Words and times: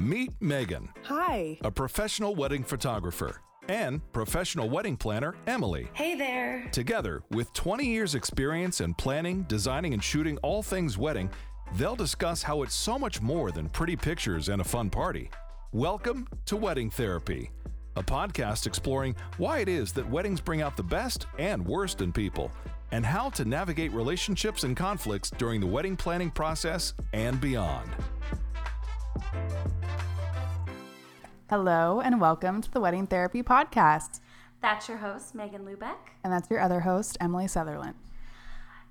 Meet 0.00 0.32
Megan, 0.40 0.88
Hi. 1.04 1.58
a 1.60 1.70
professional 1.70 2.34
wedding 2.34 2.64
photographer, 2.64 3.42
and 3.68 4.00
professional 4.14 4.70
wedding 4.70 4.96
planner, 4.96 5.34
Emily. 5.46 5.88
Hey 5.92 6.14
there. 6.14 6.66
Together, 6.72 7.22
with 7.32 7.52
20 7.52 7.84
years' 7.84 8.14
experience 8.14 8.80
in 8.80 8.94
planning, 8.94 9.42
designing, 9.42 9.92
and 9.92 10.02
shooting 10.02 10.38
all 10.38 10.62
things 10.62 10.96
wedding, 10.96 11.28
they'll 11.76 11.96
discuss 11.96 12.42
how 12.42 12.62
it's 12.62 12.74
so 12.74 12.98
much 12.98 13.20
more 13.20 13.50
than 13.50 13.68
pretty 13.68 13.94
pictures 13.94 14.48
and 14.48 14.62
a 14.62 14.64
fun 14.64 14.88
party. 14.88 15.28
Welcome 15.72 16.26
to 16.46 16.56
Wedding 16.56 16.88
Therapy, 16.88 17.50
a 17.96 18.02
podcast 18.02 18.66
exploring 18.66 19.14
why 19.36 19.58
it 19.58 19.68
is 19.68 19.92
that 19.92 20.08
weddings 20.08 20.40
bring 20.40 20.62
out 20.62 20.78
the 20.78 20.82
best 20.82 21.26
and 21.38 21.62
worst 21.62 22.00
in 22.00 22.10
people, 22.10 22.50
and 22.90 23.04
how 23.04 23.28
to 23.28 23.44
navigate 23.44 23.92
relationships 23.92 24.64
and 24.64 24.74
conflicts 24.74 25.28
during 25.28 25.60
the 25.60 25.66
wedding 25.66 25.94
planning 25.94 26.30
process 26.30 26.94
and 27.12 27.38
beyond. 27.38 27.90
Hello, 31.48 32.00
and 32.00 32.20
welcome 32.20 32.60
to 32.62 32.70
the 32.70 32.80
Wedding 32.80 33.06
Therapy 33.06 33.42
Podcast. 33.42 34.20
That's 34.62 34.88
your 34.88 34.98
host, 34.98 35.34
Megan 35.34 35.64
Lubeck. 35.64 35.96
And 36.22 36.32
that's 36.32 36.48
your 36.50 36.60
other 36.60 36.80
host, 36.80 37.16
Emily 37.20 37.48
Sutherland. 37.48 37.94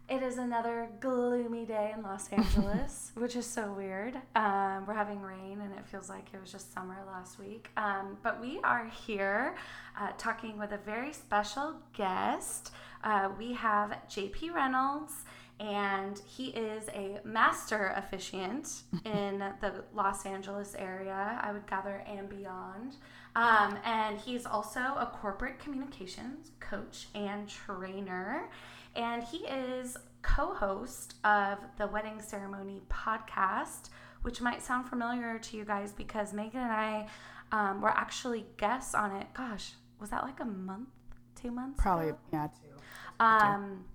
It 0.10 0.24
is 0.24 0.40
another 0.40 0.90
gloomy 1.00 1.66
day 1.66 1.94
in 1.96 2.02
Los 2.02 2.30
Angeles, 2.34 3.12
which 3.16 3.36
is 3.36 3.46
so 3.46 3.72
weird. 3.72 4.16
Um, 4.36 4.86
we're 4.88 4.96
having 4.96 5.22
rain, 5.22 5.62
and 5.62 5.72
it 5.78 5.86
feels 5.86 6.10
like 6.10 6.26
it 6.34 6.42
was 6.42 6.52
just 6.52 6.74
summer 6.74 6.98
last 7.06 7.38
week. 7.38 7.70
Um, 7.78 8.18
but 8.24 8.42
we 8.42 8.60
are 8.64 8.88
here 9.06 9.56
uh, 10.00 10.10
talking 10.18 10.58
with 10.58 10.72
a 10.72 10.80
very 10.80 11.14
special 11.14 11.76
guest. 11.94 12.72
Uh, 13.04 13.30
we 13.38 13.54
have 13.54 13.92
JP 14.10 14.56
Reynolds, 14.56 15.14
and 15.60 16.22
he 16.26 16.48
is 16.48 16.88
a 16.90 17.20
master 17.24 17.94
officiant 17.96 18.84
in 19.06 19.40
the 19.62 19.84
Los 19.94 20.26
Angeles 20.26 20.76
area, 20.78 21.40
I 21.42 21.52
would 21.52 21.68
gather, 21.68 22.04
and 22.08 22.30
beyond. 22.30 22.96
Um, 23.36 23.78
and 23.86 24.18
he's 24.18 24.46
also 24.46 24.80
a 24.80 25.12
corporate 25.14 25.60
communications 25.60 26.52
coach 26.60 27.08
and 27.14 27.48
trainer. 27.48 28.50
And 28.96 29.24
he 29.24 29.40
is 29.40 29.98
co 30.22 30.54
host 30.54 31.16
of 31.24 31.60
the 31.78 31.88
Wedding 31.88 32.22
Ceremony 32.22 32.82
podcast, 32.90 33.90
which 34.24 34.42
might 34.42 34.62
sound 34.62 34.88
familiar 34.88 35.40
to 35.40 35.58
you 35.58 35.66
guys 35.66 35.92
because 35.92 36.34
Megan 36.34 36.62
and 36.62 36.72
I 36.72 37.08
um, 37.52 37.82
were 37.82 37.90
actually 37.90 38.46
guests 38.58 38.96
on 38.96 39.12
it. 39.16 39.28
Gosh, 39.34 39.74
was 40.00 40.10
that 40.10 40.24
like 40.24 40.40
a 40.40 40.46
month, 40.46 40.90
two 41.36 41.52
months? 41.52 41.82
Probably, 41.82 42.10
ago? 42.10 42.18
yeah, 42.34 42.48
too. 42.48 42.80
Um, 43.20 43.86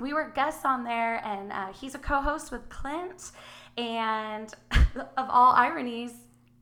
we 0.00 0.12
were 0.12 0.30
guests 0.34 0.64
on 0.64 0.84
there, 0.84 1.24
and 1.24 1.52
uh, 1.52 1.66
he's 1.72 1.94
a 1.94 1.98
co-host 1.98 2.50
with 2.50 2.68
Clint. 2.68 3.32
And 3.78 4.52
of 5.16 5.26
all 5.28 5.52
ironies, 5.54 6.12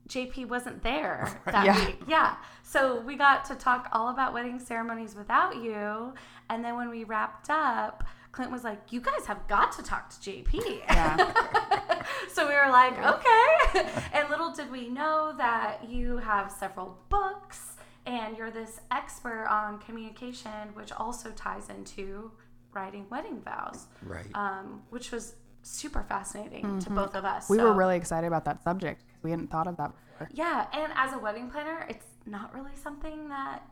JP 0.09 0.49
wasn't 0.49 0.83
there 0.83 1.41
that 1.47 1.65
Yeah. 1.65 1.87
week. 1.87 2.01
Yeah, 2.07 2.37
so 2.63 3.01
we 3.01 3.17
got 3.17 3.45
to 3.47 3.55
talk 3.55 3.89
all 3.93 4.09
about 4.11 4.33
wedding 4.35 4.59
ceremonies 4.59 5.15
without 5.15 5.57
you. 5.57 6.13
And 6.51 6.65
then 6.65 6.77
when 6.77 6.89
we 6.91 7.05
wrapped 7.05 7.51
up, 7.51 8.05
Clint 8.33 8.51
was 8.53 8.63
like, 8.65 8.93
"You 8.93 9.01
guys 9.01 9.27
have 9.27 9.47
got 9.49 9.73
to 9.73 9.83
talk 9.83 10.11
to 10.11 10.17
JP." 10.31 10.81
Yeah. 10.87 12.03
so 12.33 12.47
we 12.49 12.55
were 12.55 12.71
like, 12.71 12.97
okay. 12.99 13.89
and 14.13 14.29
little 14.31 14.53
did 14.53 14.71
we 14.71 14.89
know 14.89 15.35
that 15.37 15.89
you 15.89 16.19
have 16.19 16.51
several 16.51 16.99
books 17.09 17.73
and 18.07 18.37
you're 18.37 18.51
this 18.51 18.81
expert 18.91 19.47
on 19.51 19.79
communication, 19.81 20.69
which 20.75 20.93
also 20.93 21.31
ties 21.31 21.69
into 21.69 22.31
writing 22.73 23.07
wedding 23.11 23.41
vows, 23.43 23.87
Right. 24.03 24.27
um, 24.35 24.83
which 24.91 25.11
was 25.11 25.35
super 25.63 26.03
fascinating 26.09 26.79
to 26.81 26.91
both 26.91 27.15
of 27.15 27.25
us. 27.25 27.45
Mm-hmm. 27.45 27.53
We 27.55 27.63
were 27.63 27.73
really 27.75 27.97
excited 27.97 28.27
about 28.27 28.45
that 28.47 28.63
subject 28.63 29.05
because 29.07 29.23
we 29.25 29.31
hadn't 29.31 29.49
thought 29.51 29.67
of 29.67 29.77
that 29.79 29.93
before. 30.13 30.29
yeah, 30.33 30.67
and 30.73 30.93
as 30.97 31.13
a 31.13 31.19
wedding 31.19 31.51
planner, 31.51 31.87
it's 31.89 32.07
not 32.27 32.55
really 32.55 32.75
something 32.83 33.29
that 33.29 33.63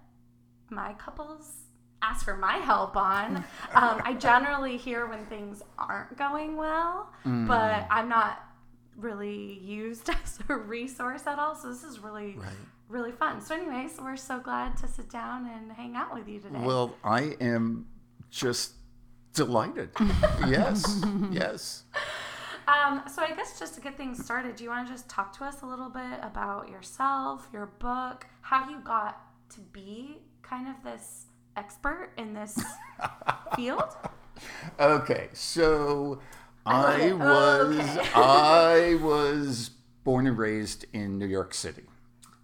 my 0.70 0.92
couples 0.94 1.52
ask 2.02 2.24
for 2.24 2.36
my 2.36 2.54
help 2.58 2.96
on. 2.96 3.36
um, 3.74 4.02
I 4.04 4.14
generally 4.18 4.76
hear 4.76 5.06
when 5.06 5.24
things 5.26 5.62
aren't 5.78 6.16
going 6.18 6.56
well, 6.56 7.10
but 7.24 7.86
I'm 7.90 8.08
not 8.08 8.42
really 8.96 9.58
used 9.60 10.08
as 10.24 10.38
a 10.48 10.54
resource 10.56 11.26
at 11.26 11.38
all. 11.38 11.54
So 11.54 11.68
this 11.68 11.84
is 11.84 12.00
really, 12.00 12.34
Right. 12.36 12.52
really 12.88 13.12
fun. 13.12 13.40
So, 13.40 13.54
anyways, 13.54 13.98
we're 14.00 14.16
so 14.16 14.40
glad 14.40 14.76
to 14.78 14.88
sit 14.88 15.08
down 15.10 15.46
and 15.46 15.70
hang 15.72 15.96
out 15.96 16.14
with 16.14 16.28
you 16.28 16.40
today. 16.40 16.60
Well, 16.64 16.94
I 17.04 17.36
am 17.40 17.86
just 18.30 18.72
delighted. 19.36 19.90
yes. 20.48 21.02
Yes. 21.30 21.84
Um, 22.66 23.02
so 23.08 23.22
I 23.22 23.28
guess 23.36 23.58
just 23.58 23.74
to 23.76 23.80
get 23.80 23.96
things 23.96 24.24
started, 24.24 24.56
do 24.56 24.64
you 24.64 24.70
want 24.70 24.88
to 24.88 24.92
just 24.92 25.08
talk 25.08 25.36
to 25.38 25.44
us 25.44 25.62
a 25.62 25.66
little 25.66 25.88
bit 25.88 26.18
about 26.22 26.68
yourself, 26.68 27.48
your 27.52 27.66
book, 27.78 28.26
how 28.40 28.68
you 28.68 28.80
got 28.80 29.20
to 29.50 29.60
be 29.60 30.18
kind 30.42 30.66
of 30.68 30.74
this 30.82 31.26
expert 31.56 32.10
in 32.16 32.34
this 32.34 32.60
field? 33.56 33.84
Okay. 34.80 35.28
So 35.32 36.20
I 36.64 37.10
Oh, 37.12 37.16
was 37.68 37.78
okay. 37.78 38.08
I 38.14 38.98
was 39.00 39.70
born 40.02 40.26
and 40.26 40.36
raised 40.36 40.86
in 40.92 41.18
New 41.18 41.26
York 41.26 41.54
City. 41.54 41.84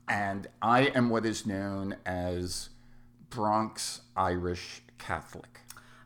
And 0.08 0.46
I 0.60 0.82
am 0.94 1.10
what 1.10 1.24
is 1.26 1.46
known 1.46 1.96
as 2.06 2.68
Bronx 3.30 4.02
Irish 4.16 4.82
Catholic. 4.98 5.58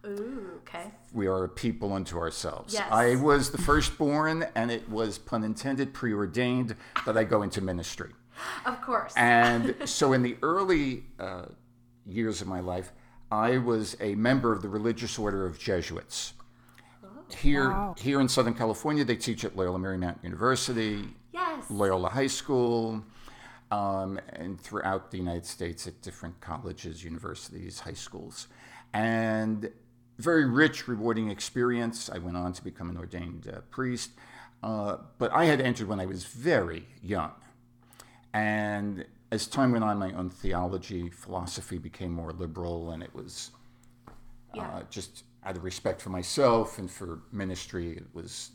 Ooh, 0.07 0.51
okay. 0.59 0.91
We 1.13 1.27
are 1.27 1.45
a 1.45 1.49
people 1.49 1.93
unto 1.93 2.19
ourselves. 2.19 2.75
Yes. 2.75 2.89
I 2.91 3.17
was 3.17 3.51
the 3.51 3.59
firstborn, 3.59 4.47
and 4.55 4.71
it 4.71 4.89
was, 4.89 5.19
pun 5.19 5.43
intended, 5.43 5.93
preordained 5.93 6.77
that 7.05 7.17
I 7.17 7.25
go 7.25 7.43
into 7.43 7.61
ministry. 7.61 8.11
Of 8.67 8.83
course. 8.83 9.15
And 9.17 9.75
so, 9.85 10.13
in 10.13 10.23
the 10.23 10.37
early 10.43 11.05
uh, 11.19 11.47
years 12.05 12.41
of 12.43 12.47
my 12.49 12.61
life, 12.61 12.93
I 13.31 13.59
was 13.59 13.97
a 14.01 14.15
member 14.15 14.53
of 14.53 14.61
the 14.63 14.69
religious 14.69 15.19
order 15.19 15.47
of 15.47 15.59
Jesuits. 15.59 16.35
Here, 17.39 17.71
Wow. 17.71 17.95
here 17.99 18.21
in 18.21 18.29
Southern 18.29 18.55
California, 18.55 19.05
they 19.05 19.17
teach 19.17 19.45
at 19.45 19.57
Loyola 19.57 19.79
Marymount 19.81 20.23
University, 20.23 21.09
yes. 21.33 21.65
Loyola 21.71 22.09
High 22.11 22.29
School, 22.29 23.03
um, 23.73 24.21
and 24.29 24.61
throughout 24.61 25.11
the 25.11 25.19
United 25.19 25.45
States 25.47 25.87
at 25.89 26.01
different 26.03 26.41
colleges, 26.41 27.03
universities, 27.03 27.81
high 27.81 27.95
schools. 27.95 28.47
And 28.93 29.71
very 30.19 30.45
rich, 30.47 30.89
rewarding 30.89 31.31
experience. 31.31 32.11
I 32.13 32.19
went 32.19 32.37
on 32.37 32.53
to 32.55 32.65
become 32.65 32.91
an 32.91 32.97
ordained 32.97 33.51
uh, 33.53 33.61
priest. 33.71 34.11
Uh, 34.63 34.97
but 35.19 35.33
I 35.33 35.45
had 35.45 35.61
entered 35.61 35.89
when 35.89 36.01
I 36.01 36.07
was 36.07 36.25
very 36.25 36.87
young. 37.03 37.33
And 38.33 39.05
as 39.31 39.47
time 39.47 39.73
went 39.73 39.85
on, 39.85 39.99
my 39.99 40.13
own 40.13 40.31
theology, 40.31 41.11
philosophy 41.11 41.79
became 41.79 42.13
more 42.13 42.33
liberal, 42.33 42.91
and 42.91 43.03
it 43.03 43.15
was 43.15 43.51
Yeah. 44.55 44.63
uh, 44.69 44.83
just 44.91 45.25
out 45.45 45.57
of 45.57 45.65
respect 45.65 46.01
for 46.01 46.11
myself 46.11 46.79
and 46.79 46.91
for 46.91 47.21
ministry, 47.33 47.97
it 47.97 48.07
was 48.15 48.51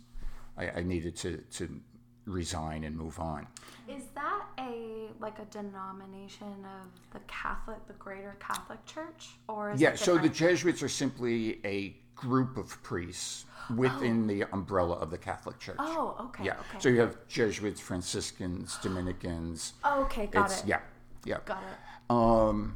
I, 0.57 0.69
I 0.79 0.83
needed 0.83 1.15
to, 1.17 1.37
to 1.37 1.79
resign 2.25 2.83
and 2.83 2.95
move 2.95 3.19
on. 3.19 3.47
Is 3.87 4.03
that 4.15 4.43
a 4.59 5.07
like 5.19 5.39
a 5.39 5.45
denomination 5.45 6.65
of 6.65 6.89
the 7.11 7.19
Catholic, 7.27 7.85
the 7.87 7.93
Greater 7.93 8.37
Catholic 8.39 8.83
Church, 8.85 9.29
or 9.47 9.71
is 9.71 9.81
Yeah, 9.81 9.95
so 9.95 10.17
the? 10.17 10.29
Jesuits 10.29 10.81
are 10.81 10.89
simply 10.89 11.59
a 11.65 11.95
group 12.15 12.57
of 12.57 12.81
priests 12.83 13.45
within 13.75 14.27
the 14.27 14.43
umbrella 14.53 14.95
of 14.97 15.09
the 15.09 15.17
Catholic 15.17 15.59
Church. 15.59 15.77
Oh, 15.79 16.15
okay. 16.27 16.45
yeah. 16.45 16.53
Okay. 16.53 16.79
So 16.79 16.89
you 16.89 16.99
have 16.99 17.17
Jesuits, 17.27 17.79
Franciscans, 17.81 18.77
Dominicans. 18.81 19.73
okay, 19.85 20.27
got 20.27 20.45
it's 20.51 20.61
it. 20.61 20.67
yeah, 20.67 20.79
yeah. 21.25 21.37
Got 21.45 21.63
it. 21.63 22.11
Um, 22.11 22.75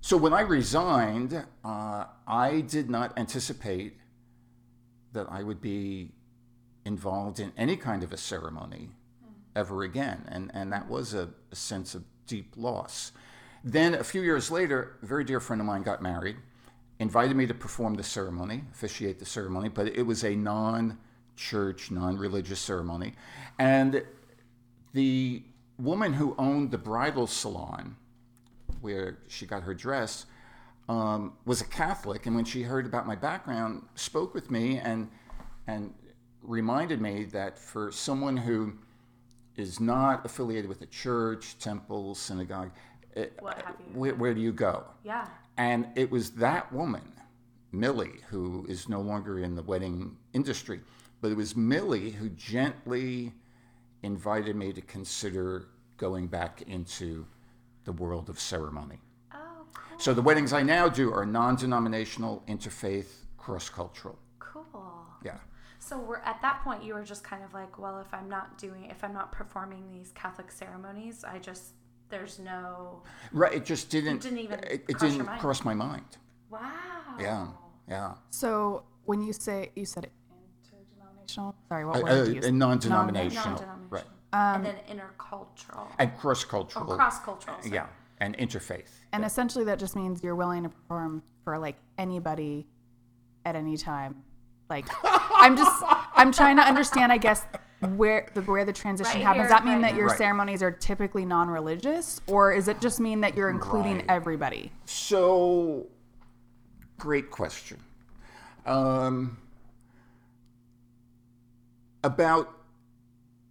so 0.00 0.16
when 0.16 0.32
I 0.32 0.42
resigned, 0.42 1.44
uh, 1.64 2.04
I 2.26 2.60
did 2.60 2.88
not 2.88 3.18
anticipate 3.18 3.96
that 5.12 5.26
I 5.30 5.42
would 5.42 5.60
be 5.60 6.12
involved 6.86 7.40
in 7.40 7.52
any 7.56 7.76
kind 7.76 8.02
of 8.02 8.12
a 8.12 8.16
ceremony 8.16 8.90
ever 9.54 9.82
again, 9.82 10.24
and 10.28 10.50
and 10.54 10.72
that 10.72 10.88
was 10.88 11.12
a, 11.12 11.28
a 11.50 11.56
sense 11.56 11.94
of 11.94 12.04
deep 12.26 12.54
loss. 12.56 13.12
Then 13.64 13.94
a 13.94 14.04
few 14.04 14.22
years 14.22 14.50
later, 14.50 14.96
a 15.02 15.06
very 15.06 15.24
dear 15.24 15.40
friend 15.40 15.60
of 15.60 15.66
mine 15.66 15.82
got 15.82 16.00
married, 16.00 16.36
invited 17.00 17.36
me 17.36 17.46
to 17.46 17.54
perform 17.54 17.94
the 17.94 18.04
ceremony, 18.04 18.62
officiate 18.72 19.18
the 19.18 19.24
ceremony, 19.26 19.68
but 19.68 19.88
it 19.88 20.02
was 20.02 20.22
a 20.22 20.36
non-church, 20.36 21.90
non-religious 21.90 22.60
ceremony, 22.60 23.14
and 23.58 24.04
the 24.92 25.42
woman 25.78 26.12
who 26.14 26.34
owned 26.38 26.70
the 26.70 26.78
bridal 26.78 27.26
salon 27.26 27.96
where 28.80 29.18
she 29.26 29.46
got 29.46 29.64
her 29.64 29.74
dress 29.74 30.26
um, 30.88 31.32
was 31.44 31.60
a 31.60 31.64
Catholic, 31.64 32.26
and 32.26 32.36
when 32.36 32.44
she 32.44 32.62
heard 32.62 32.86
about 32.86 33.06
my 33.06 33.16
background, 33.16 33.82
spoke 33.96 34.32
with 34.32 34.50
me 34.50 34.78
and 34.78 35.10
and 35.66 35.92
reminded 36.46 37.00
me 37.00 37.24
that 37.24 37.58
for 37.58 37.90
someone 37.92 38.36
who 38.36 38.74
is 39.56 39.80
not 39.80 40.24
affiliated 40.24 40.68
with 40.68 40.82
a 40.82 40.86
church, 40.86 41.58
temple, 41.58 42.14
synagogue, 42.14 42.70
eh, 43.16 43.26
you? 43.40 43.46
where, 43.94 44.14
where 44.14 44.34
do 44.34 44.40
you 44.40 44.52
go? 44.52 44.84
Yeah. 45.02 45.26
And 45.56 45.88
it 45.96 46.10
was 46.10 46.30
that 46.32 46.72
woman, 46.72 47.12
Millie, 47.72 48.20
who 48.28 48.66
is 48.68 48.88
no 48.88 49.00
longer 49.00 49.38
in 49.40 49.54
the 49.54 49.62
wedding 49.62 50.16
industry, 50.32 50.80
but 51.20 51.30
it 51.30 51.36
was 51.36 51.56
Millie 51.56 52.10
who 52.10 52.28
gently 52.30 53.32
invited 54.02 54.54
me 54.56 54.72
to 54.72 54.82
consider 54.82 55.68
going 55.96 56.26
back 56.26 56.62
into 56.66 57.26
the 57.84 57.92
world 57.92 58.28
of 58.28 58.38
ceremony. 58.38 58.98
Oh, 59.32 59.38
cool. 59.72 59.98
So 59.98 60.12
the 60.12 60.22
weddings 60.22 60.52
I 60.52 60.62
now 60.62 60.88
do 60.88 61.12
are 61.12 61.24
non-denominational, 61.24 62.42
interfaith, 62.46 63.06
cross-cultural. 63.38 64.18
Cool. 64.38 64.66
Yeah. 65.24 65.38
So 65.86 65.96
we're 65.98 66.16
at 66.18 66.42
that 66.42 66.62
point. 66.64 66.82
You 66.82 66.94
were 66.94 67.04
just 67.04 67.22
kind 67.22 67.44
of 67.44 67.54
like, 67.54 67.78
well, 67.78 68.00
if 68.00 68.12
I'm 68.12 68.28
not 68.28 68.58
doing, 68.58 68.86
if 68.90 69.04
I'm 69.04 69.12
not 69.12 69.30
performing 69.30 69.84
these 69.92 70.10
Catholic 70.12 70.50
ceremonies, 70.50 71.22
I 71.22 71.38
just 71.38 71.74
there's 72.08 72.40
no. 72.40 73.02
Right. 73.32 73.54
It 73.54 73.64
just 73.64 73.88
didn't. 73.88 74.16
it 74.16 74.22
didn't 74.22 74.38
even 74.40 74.58
It, 74.60 74.84
it 74.88 74.94
cross 74.98 75.02
your 75.02 75.10
didn't 75.12 75.26
mind? 75.26 75.40
cross 75.40 75.64
my 75.64 75.74
mind. 75.74 76.16
Wow. 76.50 76.60
Yeah. 77.20 77.46
Yeah. 77.88 78.14
So 78.30 78.82
when 79.04 79.22
you 79.22 79.32
say 79.32 79.70
you 79.76 79.84
said 79.84 80.10
interdenominational, 80.64 81.54
sorry, 81.68 81.84
what 81.84 81.98
Uh, 81.98 82.00
word 82.02 82.08
uh, 82.10 82.14
did 82.24 82.28
you 82.28 82.34
use? 82.34 82.46
and 82.46 82.58
non-denominational. 82.58 83.44
Non-denominational. 83.44 83.86
Right. 83.90 84.04
and 84.32 84.66
then 84.66 84.74
intercultural 84.90 85.86
And 86.00 86.16
cross-cultural. 86.18 86.90
or 86.92 86.96
cross-cultural. 86.96 87.58
sorry. 87.62 87.74
Yeah. 87.74 87.86
And 88.18 88.36
interfaith. 88.38 88.88
And 89.12 89.24
essentially, 89.24 89.64
that 89.66 89.78
just 89.78 89.94
means 89.94 90.22
you're 90.24 90.34
willing 90.34 90.64
to 90.64 90.68
perform 90.68 91.22
for 91.44 91.58
like 91.58 91.76
anybody 91.96 92.66
at 93.44 93.54
any 93.54 93.76
time. 93.76 94.24
Like, 94.68 94.86
I'm 95.04 95.56
just, 95.56 95.82
I'm 96.14 96.32
trying 96.32 96.56
to 96.56 96.62
understand, 96.62 97.12
I 97.12 97.18
guess, 97.18 97.44
where 97.94 98.28
the 98.34 98.42
where 98.42 98.64
the 98.64 98.72
transition 98.72 99.14
Right 99.16 99.22
happens. 99.22 99.42
here, 99.42 99.48
Does 99.48 99.58
that 99.58 99.64
mean 99.64 99.82
right 99.82 99.92
that 99.92 99.96
your. 99.96 100.08
Right. 100.08 100.18
ceremonies 100.18 100.62
are 100.62 100.70
typically 100.70 101.24
non-religious, 101.24 102.20
or 102.26 102.52
is 102.52 102.68
it 102.68 102.80
just 102.80 102.98
mean 103.00 103.20
that 103.20 103.36
you're 103.36 103.50
including 103.50 103.96
Right. 103.96 104.04
everybody? 104.08 104.72
So, 104.86 105.86
great 106.98 107.30
question. 107.30 107.78
Um, 108.64 109.36
about 112.02 112.50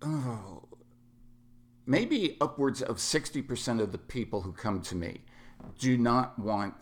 oh, 0.02 0.64
maybe 1.86 2.36
upwards 2.42 2.82
of 2.82 2.98
60% 2.98 3.80
of 3.80 3.92
the 3.92 3.98
people 3.98 4.42
who 4.42 4.52
come 4.52 4.82
to 4.82 4.96
me 4.96 5.22
do 5.80 5.98
not 5.98 6.38
want 6.38 6.74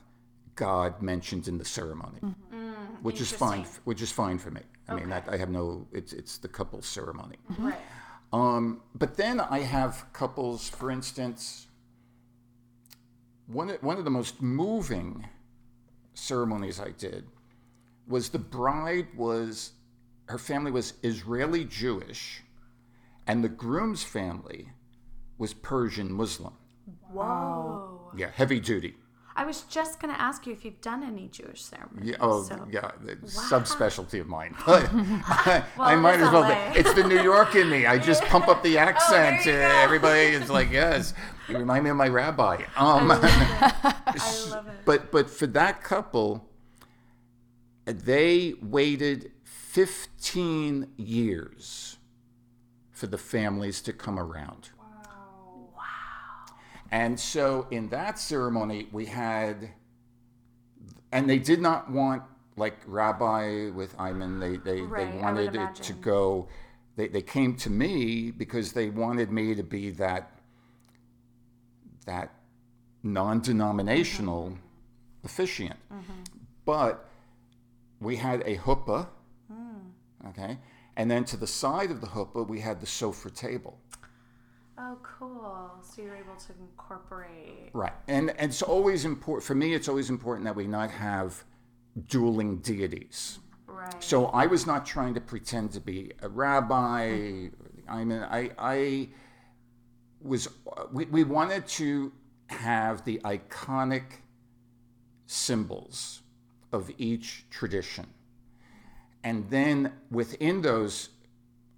God 0.55 1.01
mentioned 1.01 1.47
in 1.47 1.57
the 1.57 1.65
ceremony, 1.65 2.19
which 3.03 3.21
is 3.21 3.31
fine. 3.31 3.59
interesting. 3.59 3.81
Which 3.83 4.01
is 4.01 4.11
fine 4.11 4.37
for 4.39 4.51
me. 4.51 4.61
I 4.87 4.95
mean, 4.95 5.09
that, 5.09 5.27
I 5.29 5.37
have 5.37 5.49
no. 5.49 5.87
It's 5.91 6.13
it's 6.13 6.37
the 6.37 6.47
couple's 6.47 6.85
ceremony. 6.85 7.37
Right. 7.59 7.79
Um, 8.31 8.81
but 8.95 9.15
then 9.15 9.39
I 9.39 9.59
have 9.59 10.05
couples, 10.11 10.67
for 10.67 10.89
instance, 10.89 11.67
one 13.45 13.69
of, 13.69 13.83
one 13.83 13.97
of 13.97 14.05
the 14.05 14.09
most 14.09 14.41
moving 14.41 15.29
ceremonies 16.15 16.79
I 16.79 16.91
did 16.91 17.25
was 18.07 18.29
the 18.29 18.39
bride 18.39 19.07
was, 19.15 19.73
her 20.25 20.39
family 20.39 20.71
was 20.71 20.93
Israeli 21.03 21.63
Jewish, 21.63 22.41
and 23.27 23.43
the 23.43 23.49
groom's 23.49 24.03
family 24.03 24.69
was 25.37 25.53
Persian 25.53 26.11
Muslim. 26.11 26.53
Whoa. 27.11 28.11
Yeah, 28.17 28.31
heavy 28.33 28.59
duty. 28.59 28.95
I 29.35 29.45
was 29.45 29.61
just 29.63 29.99
gonna 29.99 30.13
ask 30.13 30.45
you 30.45 30.53
if 30.53 30.63
you've 30.63 30.81
done 30.81 31.03
any 31.03 31.27
Jewish 31.27 31.63
ceremonies. 31.63 32.11
Yeah, 32.11 32.15
oh, 32.19 32.43
so. 32.43 32.67
yeah, 32.71 32.91
it's 33.05 33.35
subspecialty 33.35 34.21
of 34.21 34.27
mine. 34.27 34.55
I, 34.67 35.63
I 35.79 35.95
might 35.95 36.19
as 36.19 36.31
well. 36.31 36.41
LA. 36.41 36.73
It's 36.75 36.93
the 36.93 37.03
New 37.03 37.21
York 37.21 37.55
in 37.55 37.69
me. 37.69 37.85
I 37.85 37.97
just 37.97 38.23
pump 38.25 38.47
up 38.47 38.61
the 38.61 38.77
accent. 38.89 39.41
Oh, 39.47 39.51
everybody 39.51 40.19
is 40.21 40.49
like, 40.49 40.71
yes, 40.71 41.13
you 41.47 41.57
remind 41.57 41.83
me 41.83 41.89
of 41.89 41.97
my 41.97 42.07
rabbi. 42.07 42.63
Um, 42.77 43.11
I 43.11 44.45
love 44.49 44.67
it. 44.67 44.73
but 44.85 45.11
but 45.11 45.29
for 45.29 45.47
that 45.47 45.81
couple, 45.81 46.47
they 47.85 48.53
waited 48.61 49.31
15 49.43 50.91
years 50.97 51.97
for 52.91 53.07
the 53.07 53.17
families 53.17 53.81
to 53.81 53.93
come 53.93 54.19
around. 54.19 54.69
And 56.93 57.19
so 57.19 57.65
in 57.71 57.89
that 57.89 58.19
ceremony, 58.19 58.87
we 58.91 59.07
had, 59.07 59.71
and 61.11 61.27
they 61.27 61.39
did 61.39 61.59
not 61.59 61.89
want 61.91 62.21
like 62.55 62.75
rabbi 62.85 63.71
with 63.71 63.99
imam. 63.99 64.39
They 64.39 64.57
they, 64.57 64.81
Right, 64.81 65.11
they 65.11 65.17
wanted 65.17 65.55
it 65.55 65.73
to 65.89 65.93
go. 65.93 66.47
They 66.95 67.07
they 67.07 67.23
came 67.23 67.55
to 67.65 67.71
me 67.71 68.29
because 68.29 68.73
they 68.73 68.91
wanted 68.91 69.31
me 69.31 69.55
to 69.55 69.63
be 69.63 69.89
that 70.03 70.39
that 72.05 72.29
non-denominational 73.01 74.43
Mm-hmm. 74.49 75.25
officiant. 75.25 75.79
But 76.65 77.09
we 77.99 78.17
had 78.17 78.41
a 78.45 78.55
huppah, 78.57 79.07
Mm. 79.51 80.29
okay, 80.29 80.59
and 80.95 81.09
then 81.09 81.23
to 81.25 81.37
the 81.37 81.47
side 81.47 81.89
of 81.89 82.01
the 82.01 82.07
huppah 82.07 82.47
we 82.47 82.59
had 82.59 82.79
the 82.81 82.85
sofreh 82.85 83.33
table. 83.35 83.79
Oh, 84.77 84.97
cool. 85.03 85.71
So 85.81 86.01
you're 86.01 86.15
able 86.15 86.35
to 86.35 86.53
incorporate. 86.59 87.69
Right, 87.73 87.93
and, 88.07 88.31
and 88.31 88.49
it's 88.51 88.61
always 88.61 89.05
important 89.05 89.45
for 89.45 89.55
me. 89.55 89.73
It's 89.73 89.87
always 89.87 90.09
important 90.09 90.45
that 90.45 90.55
we 90.55 90.67
not 90.67 90.89
have 90.91 91.43
dueling 92.07 92.57
deities. 92.57 93.39
Right. 93.67 94.03
So 94.03 94.27
I 94.27 94.47
was 94.47 94.65
not 94.65 94.85
trying 94.85 95.13
to 95.13 95.21
pretend 95.21 95.71
to 95.73 95.79
be 95.79 96.11
a 96.21 96.29
rabbi. 96.29 97.49
I 97.87 98.03
mean, 98.03 98.19
I, 98.23 98.51
I 98.57 99.09
was. 100.21 100.47
We, 100.91 101.05
we 101.05 101.23
wanted 101.23 101.67
to 101.67 102.11
have 102.47 103.03
the 103.03 103.19
iconic 103.25 104.21
symbols 105.25 106.21
of 106.71 106.89
each 106.97 107.45
tradition, 107.49 108.07
and 109.23 109.49
then 109.49 109.93
within 110.09 110.61
those 110.61 111.09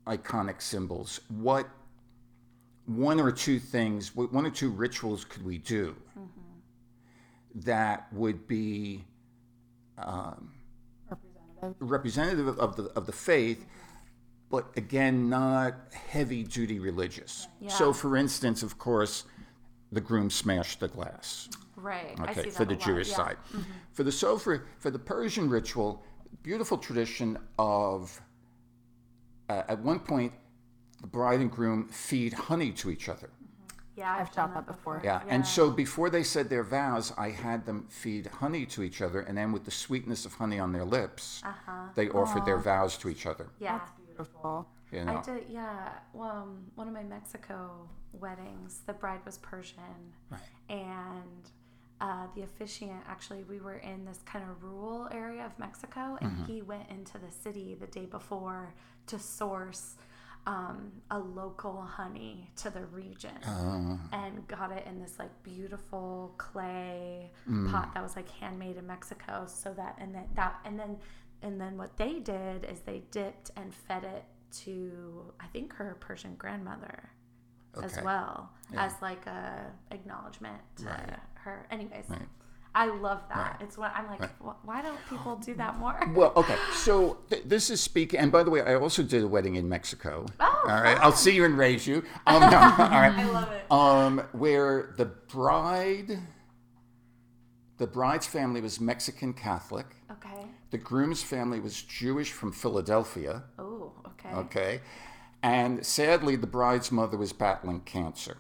iconic 0.06 0.62
symbols, 0.62 1.20
what 1.30 1.68
one 2.86 3.20
or 3.20 3.32
two 3.32 3.60
things, 3.60 4.16
one 4.16 4.46
or 4.46 4.50
two 4.50 4.70
rituals 4.70 5.26
could 5.26 5.44
we 5.44 5.58
do 5.58 5.96
that 7.56 8.12
would 8.12 8.48
be 8.48 9.04
um, 9.98 10.52
representative 11.80 12.48
of 12.60 12.76
the 12.76 12.84
of 12.96 13.06
the 13.06 13.12
faith, 13.12 13.66
but 14.50 14.68
again 14.76 15.30
not 15.30 15.76
heavy 16.10 16.44
duty 16.44 16.80
religious. 16.80 17.48
So, 17.68 17.94
for 17.94 18.18
instance, 18.18 18.62
of 18.62 18.78
course, 18.78 19.24
the 19.92 20.02
groom 20.02 20.30
smashed 20.30 20.80
the 20.80 20.88
glass. 20.88 21.50
right. 22.20 22.38
Okay, 22.38 22.50
for 22.50 22.66
the 22.66 22.76
Jewish 22.76 23.10
yeah. 23.10 23.16
side. 23.16 23.38
For 23.94 24.04
the 24.04 24.12
sofreh, 24.12 24.62
for 24.80 24.92
the 24.92 25.00
Persian 25.00 25.50
ritual, 25.50 26.04
beautiful 26.44 26.78
tradition 26.78 27.38
of 27.58 28.22
uh, 29.50 29.64
at 29.68 29.80
one 29.80 30.00
point 30.00 30.34
the 31.06 31.12
bride 31.12 31.40
and 31.40 31.52
groom 31.52 31.88
feed 31.90 32.34
honey 32.34 32.72
to 32.72 32.90
each 32.90 33.08
other. 33.10 33.30
Yeah, 33.96 34.12
I've, 34.12 34.22
I've 34.22 34.32
done 34.34 34.48
shot 34.50 34.54
that 34.56 34.66
before. 34.66 35.02
Yeah. 35.04 35.22
And 35.30 35.46
so 35.46 35.70
before 35.70 36.10
they 36.10 36.24
said 36.24 36.50
their 36.50 36.64
vows, 36.64 37.14
I 37.16 37.30
had 37.30 37.64
them 37.66 37.86
feed 37.90 38.26
honey 38.26 38.66
to 38.68 38.82
each 38.82 39.02
other, 39.04 39.22
and 39.22 39.38
then 39.38 39.52
with 39.52 39.66
the 39.66 39.72
sweetness 39.72 40.26
of 40.26 40.34
honey 40.34 40.58
on 40.60 40.72
their 40.74 40.84
lips, 40.84 41.42
Uh-huh. 41.46 41.72
they 41.94 42.10
offered 42.10 42.44
their 42.46 42.58
vows 42.58 42.98
to 42.98 43.10
each 43.10 43.26
other. 43.28 43.48
Yeah. 43.60 43.78
That's 43.78 43.92
beautiful. 44.08 44.68
You 44.92 45.06
know. 45.06 45.18
I 45.18 45.22
did, 45.22 45.46
yeah. 45.50 45.90
Well, 46.14 46.32
um, 46.44 46.66
one 46.74 46.88
of 46.88 46.94
my 46.94 47.04
Mexico 47.04 47.88
weddings, 48.14 48.82
the 48.88 48.94
bride 48.94 49.20
was 49.26 49.38
Persian, 49.38 50.02
and 50.70 51.44
uh, 52.02 52.26
the 52.36 52.42
officiant 52.42 53.02
actually, 53.08 53.44
we 53.44 53.60
were 53.60 53.78
in 53.78 54.06
this 54.06 54.20
kind 54.26 54.44
of 54.50 54.64
rural 54.64 55.08
area 55.12 55.46
of 55.46 55.58
Mexico, 55.60 56.18
and 56.22 56.32
Mm-hmm. 56.32 56.46
he 56.52 56.62
went 56.64 56.90
into 56.90 57.18
the 57.20 57.32
city 57.32 57.76
the 57.80 57.88
day 57.88 58.06
before 58.08 58.74
to 59.08 59.20
source 59.20 59.96
um, 60.48 60.92
a 61.10 61.18
local 61.18 61.82
honey 61.82 62.52
to 62.58 62.70
the 62.70 62.86
region, 62.86 63.36
Uh, 63.44 63.98
and 64.12 64.48
got 64.48 64.72
it 64.72 64.86
in 64.86 65.00
this 65.00 65.18
like 65.18 65.32
beautiful 65.44 66.36
clay 66.38 67.32
Mm. 67.48 67.72
pot 67.72 67.94
that 67.94 68.04
was 68.04 68.16
like 68.16 68.30
handmade 68.30 68.78
in 68.78 68.86
Mexico. 68.86 69.46
So 69.48 69.74
that 69.74 69.96
and 69.98 70.14
then 70.14 70.28
that 70.36 70.60
and 70.66 70.80
then 70.80 70.98
and 71.42 71.60
then 71.60 71.78
what 71.78 71.98
they 71.98 72.20
did 72.20 72.64
is 72.66 72.82
they 72.82 73.00
dipped 73.12 73.52
and 73.56 73.74
fed 73.74 74.04
it 74.04 74.26
to 74.64 75.34
I 75.40 75.48
think 75.48 75.74
her 75.74 75.98
Persian 76.00 76.36
grandmother 76.36 77.10
as 77.84 78.00
well 78.04 78.52
Yeah. 78.72 78.86
as 78.86 79.02
like 79.02 79.26
a 79.28 79.72
acknowledgement 79.92 80.62
to 80.78 80.86
Right. 80.86 81.20
her. 81.36 81.66
Anyways, 81.70 82.06
Right. 82.10 82.28
I 82.76 82.88
love 82.88 83.22
that. 83.30 83.38
Right. 83.38 83.56
It's 83.62 83.78
what 83.78 83.92
I'm 83.96 84.08
like. 84.08 84.22
"Wh- 84.40 84.68
Why 84.68 84.82
don't 84.82 85.00
people 85.10 85.38
do 85.38 85.54
that 85.56 85.80
more? 85.80 85.96
Well, 86.14 86.34
okay. 86.36 86.58
So 86.74 87.18
th- 87.30 87.44
this 87.46 87.70
is 87.70 87.80
speaking, 87.82 88.20
and 88.20 88.32
by 88.32 88.44
the 88.44 88.52
way, 88.52 88.62
I 88.62 88.76
also 88.76 89.02
did 89.02 89.24
a 89.24 89.28
wedding 89.28 89.56
in 89.56 89.68
Mexico. 89.70 90.26
Oh, 90.40 90.66
all 90.68 90.82
right. 90.84 90.98
I'll 91.00 91.12
see 91.14 91.34
you 91.36 91.46
and 91.46 91.58
raise 91.58 91.88
you. 91.88 92.04
Um, 92.28 92.42
no, 92.42 92.48
all 92.58 92.90
right. 93.06 93.14
I 93.16 93.32
love 93.32 93.52
it. 93.52 93.72
Um, 93.72 94.20
where 94.34 94.94
the 94.98 95.06
bride, 95.06 96.20
the 97.78 97.88
bride's 97.88 98.28
family 98.28 98.62
was 98.62 98.80
Mexican 98.80 99.34
Catholic. 99.34 99.86
Okay. 100.12 100.46
The 100.72 100.78
groom's 100.78 101.24
family 101.24 101.60
was 101.60 101.82
Jewish 101.82 102.32
from 102.32 102.52
Philadelphia. 102.52 103.44
Oh, 103.60 103.94
okay. 104.08 104.30
Okay. 104.36 104.82
And 105.44 105.86
sadly, 105.86 106.36
the 106.36 106.48
bride's 106.48 106.92
mother 106.92 107.18
was 107.18 107.32
battling 107.34 107.82
cancer. 107.82 108.38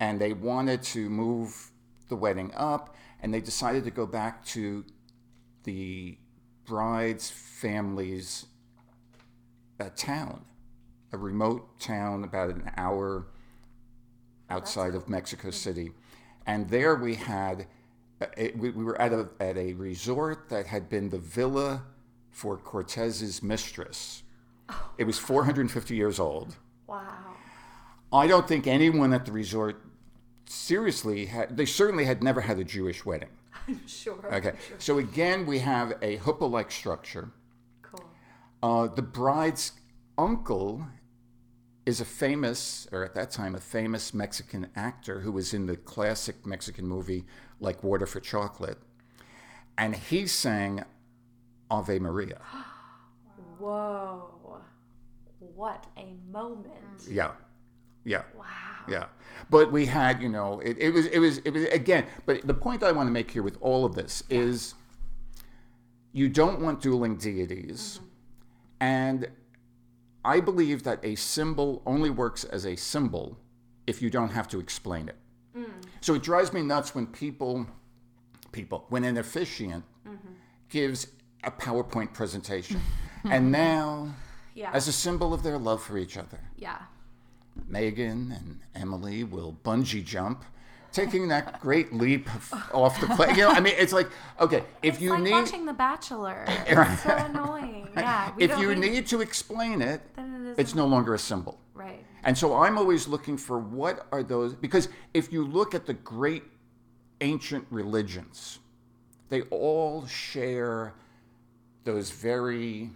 And 0.00 0.20
they 0.20 0.32
wanted 0.32 0.82
to 0.94 1.08
move 1.08 1.70
the 2.08 2.16
wedding 2.16 2.52
up, 2.54 2.94
and 3.24 3.32
they 3.32 3.40
decided 3.40 3.84
to 3.84 3.90
go 3.90 4.04
back 4.04 4.44
to 4.44 4.84
the 5.62 6.18
bride's 6.66 7.30
family's 7.30 8.44
uh, 9.80 9.88
town, 9.96 10.44
a 11.10 11.16
remote 11.16 11.80
town 11.80 12.22
about 12.22 12.50
an 12.50 12.70
hour 12.76 13.26
outside 14.50 14.94
of 14.94 15.08
Mexico 15.08 15.50
City, 15.50 15.90
and 16.46 16.68
there 16.68 16.96
we 16.96 17.14
had 17.14 17.66
uh, 18.20 18.26
we, 18.56 18.68
we 18.68 18.84
were 18.84 19.00
at 19.00 19.14
a 19.14 19.30
at 19.40 19.56
a 19.56 19.72
resort 19.72 20.50
that 20.50 20.66
had 20.66 20.90
been 20.90 21.08
the 21.08 21.18
villa 21.18 21.82
for 22.30 22.58
Cortez's 22.58 23.42
mistress. 23.42 24.22
It 24.98 25.04
was 25.04 25.18
450 25.18 25.96
years 25.96 26.20
old. 26.20 26.56
Wow. 26.86 27.08
I 28.12 28.26
don't 28.26 28.46
think 28.46 28.66
anyone 28.66 29.14
at 29.14 29.24
the 29.24 29.32
resort 29.32 29.82
seriously 30.46 31.26
had. 31.26 31.56
They 31.56 31.66
certainly 31.66 32.04
had 32.04 32.22
never 32.22 32.40
had 32.40 32.58
a 32.58 32.64
Jewish 32.64 33.04
wedding. 33.04 33.30
I'm 33.68 33.86
sure. 33.86 34.18
Okay, 34.32 34.52
so 34.78 34.98
again 34.98 35.46
we 35.46 35.60
have 35.60 35.92
a 36.02 36.18
huppah-like 36.18 36.70
structure. 36.70 37.30
Cool. 37.82 38.04
Uh, 38.62 38.86
the 38.88 39.02
bride's 39.02 39.72
uncle 40.18 40.86
is 41.86 42.00
a 42.00 42.04
famous, 42.04 42.88
or 42.92 43.04
at 43.04 43.14
that 43.14 43.30
time, 43.30 43.54
a 43.54 43.60
famous 43.60 44.14
Mexican 44.14 44.68
actor 44.74 45.20
who 45.20 45.32
was 45.32 45.52
in 45.52 45.66
the 45.66 45.76
classic 45.76 46.46
Mexican 46.46 46.86
movie 46.86 47.24
Like 47.60 47.84
Water 47.84 48.06
for 48.06 48.20
Chocolate. 48.20 48.78
And 49.76 49.94
he 49.94 50.26
sang 50.26 50.84
Ave 51.70 51.98
Maria. 51.98 52.40
Whoa. 53.58 54.60
What 55.38 55.86
a 55.96 56.14
moment. 56.30 57.06
Yeah. 57.08 57.32
Yeah. 58.04 58.22
Wow. 58.36 58.44
Yeah. 58.88 59.06
But 59.50 59.72
we 59.72 59.86
had, 59.86 60.22
you 60.22 60.28
know, 60.28 60.60
it, 60.60 60.76
it 60.78 60.90
was, 60.90 61.06
it 61.06 61.18
was, 61.18 61.38
it 61.38 61.50
was, 61.50 61.64
again, 61.66 62.06
but 62.26 62.46
the 62.46 62.54
point 62.54 62.82
I 62.82 62.92
want 62.92 63.08
to 63.08 63.12
make 63.12 63.30
here 63.30 63.42
with 63.42 63.58
all 63.60 63.84
of 63.84 63.94
this 63.94 64.22
is 64.30 64.74
you 66.12 66.28
don't 66.28 66.60
want 66.60 66.80
dueling 66.80 67.16
deities. 67.16 67.98
Mm-hmm. 67.98 68.06
And 68.80 69.28
I 70.24 70.40
believe 70.40 70.84
that 70.84 71.04
a 71.04 71.14
symbol 71.16 71.82
only 71.84 72.10
works 72.10 72.44
as 72.44 72.64
a 72.64 72.76
symbol 72.76 73.38
if 73.86 74.00
you 74.00 74.08
don't 74.08 74.30
have 74.30 74.48
to 74.48 74.60
explain 74.60 75.08
it. 75.08 75.16
Mm. 75.56 75.70
So 76.00 76.14
it 76.14 76.22
drives 76.22 76.52
me 76.52 76.62
nuts 76.62 76.94
when 76.94 77.06
people, 77.06 77.66
people, 78.52 78.86
when 78.88 79.04
an 79.04 79.18
officiant 79.18 79.84
mm-hmm. 80.06 80.32
gives 80.70 81.08
a 81.42 81.50
PowerPoint 81.50 82.14
presentation. 82.14 82.80
and 83.24 83.52
now, 83.52 84.14
Yeah. 84.54 84.70
as 84.72 84.88
a 84.88 84.92
symbol 84.92 85.34
of 85.34 85.42
their 85.42 85.58
love 85.58 85.82
for 85.82 85.98
each 85.98 86.16
other, 86.16 86.40
yeah. 86.56 86.78
Megan 87.74 88.30
and 88.30 88.60
Emily 88.76 89.24
will 89.24 89.56
bungee 89.64 90.04
jump, 90.04 90.44
taking 90.92 91.26
that 91.28 91.60
great 91.60 91.92
leap 91.92 92.28
off 92.72 93.00
the 93.00 93.08
plane. 93.08 93.34
You 93.34 93.42
know, 93.42 93.50
I 93.50 93.58
mean, 93.58 93.74
it's 93.76 93.92
like, 93.92 94.08
okay, 94.40 94.62
if 94.80 94.94
It's 94.94 95.02
you 95.02 95.10
like 95.10 95.22
need, 95.22 95.32
watching 95.32 95.66
The 95.66 95.72
Bachelor. 95.72 96.44
It's 96.68 97.02
so 97.02 97.16
annoying. 97.16 97.88
Yeah. 97.96 98.32
if 98.38 98.56
you 98.60 98.76
need 98.76 99.08
to 99.08 99.20
explain 99.20 99.82
it, 99.82 100.00
Then 100.14 100.46
it 100.56 100.60
it's 100.60 100.76
no 100.76 100.86
longer 100.86 101.14
a 101.14 101.18
symbol. 101.18 101.58
Right. 101.74 102.04
And 102.22 102.38
so 102.38 102.54
I'm 102.62 102.78
always 102.78 103.08
looking 103.08 103.36
for 103.36 103.58
what 103.58 104.06
are 104.12 104.22
those, 104.22 104.54
because 104.54 104.88
if 105.12 105.32
you 105.32 105.44
look 105.44 105.74
at 105.74 105.84
the 105.84 105.94
great 105.94 106.44
ancient 107.20 107.66
religions, 107.70 108.60
they 109.30 109.42
all 109.50 110.06
share 110.06 110.94
those 111.82 112.10
very 112.10 112.90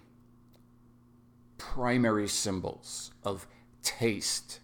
primary 1.59 2.29
symbols 2.29 3.11
of 3.25 3.47
taste, 3.83 4.61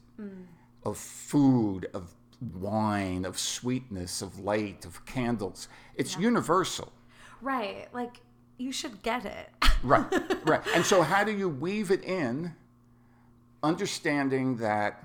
of 0.84 0.96
food, 0.96 1.88
of 1.94 2.14
wine, 2.54 3.24
of 3.24 3.38
sweetness, 3.38 4.22
of 4.22 4.38
light, 4.38 4.84
of 4.84 5.04
candles. 5.06 5.68
It's 5.94 6.16
universal. 6.18 6.92
Right. 7.40 7.88
Like, 7.92 8.20
you 8.58 8.72
should 8.72 9.02
get 9.02 9.24
it. 9.24 9.50
Right, 9.82 10.06
right. 10.46 10.62
And 10.74 10.82
so, 10.82 11.02
how 11.02 11.24
do 11.24 11.32
you 11.32 11.46
weave 11.46 11.90
it 11.90 12.02
in, 12.04 12.54
understanding 13.62 14.56
that 14.56 15.04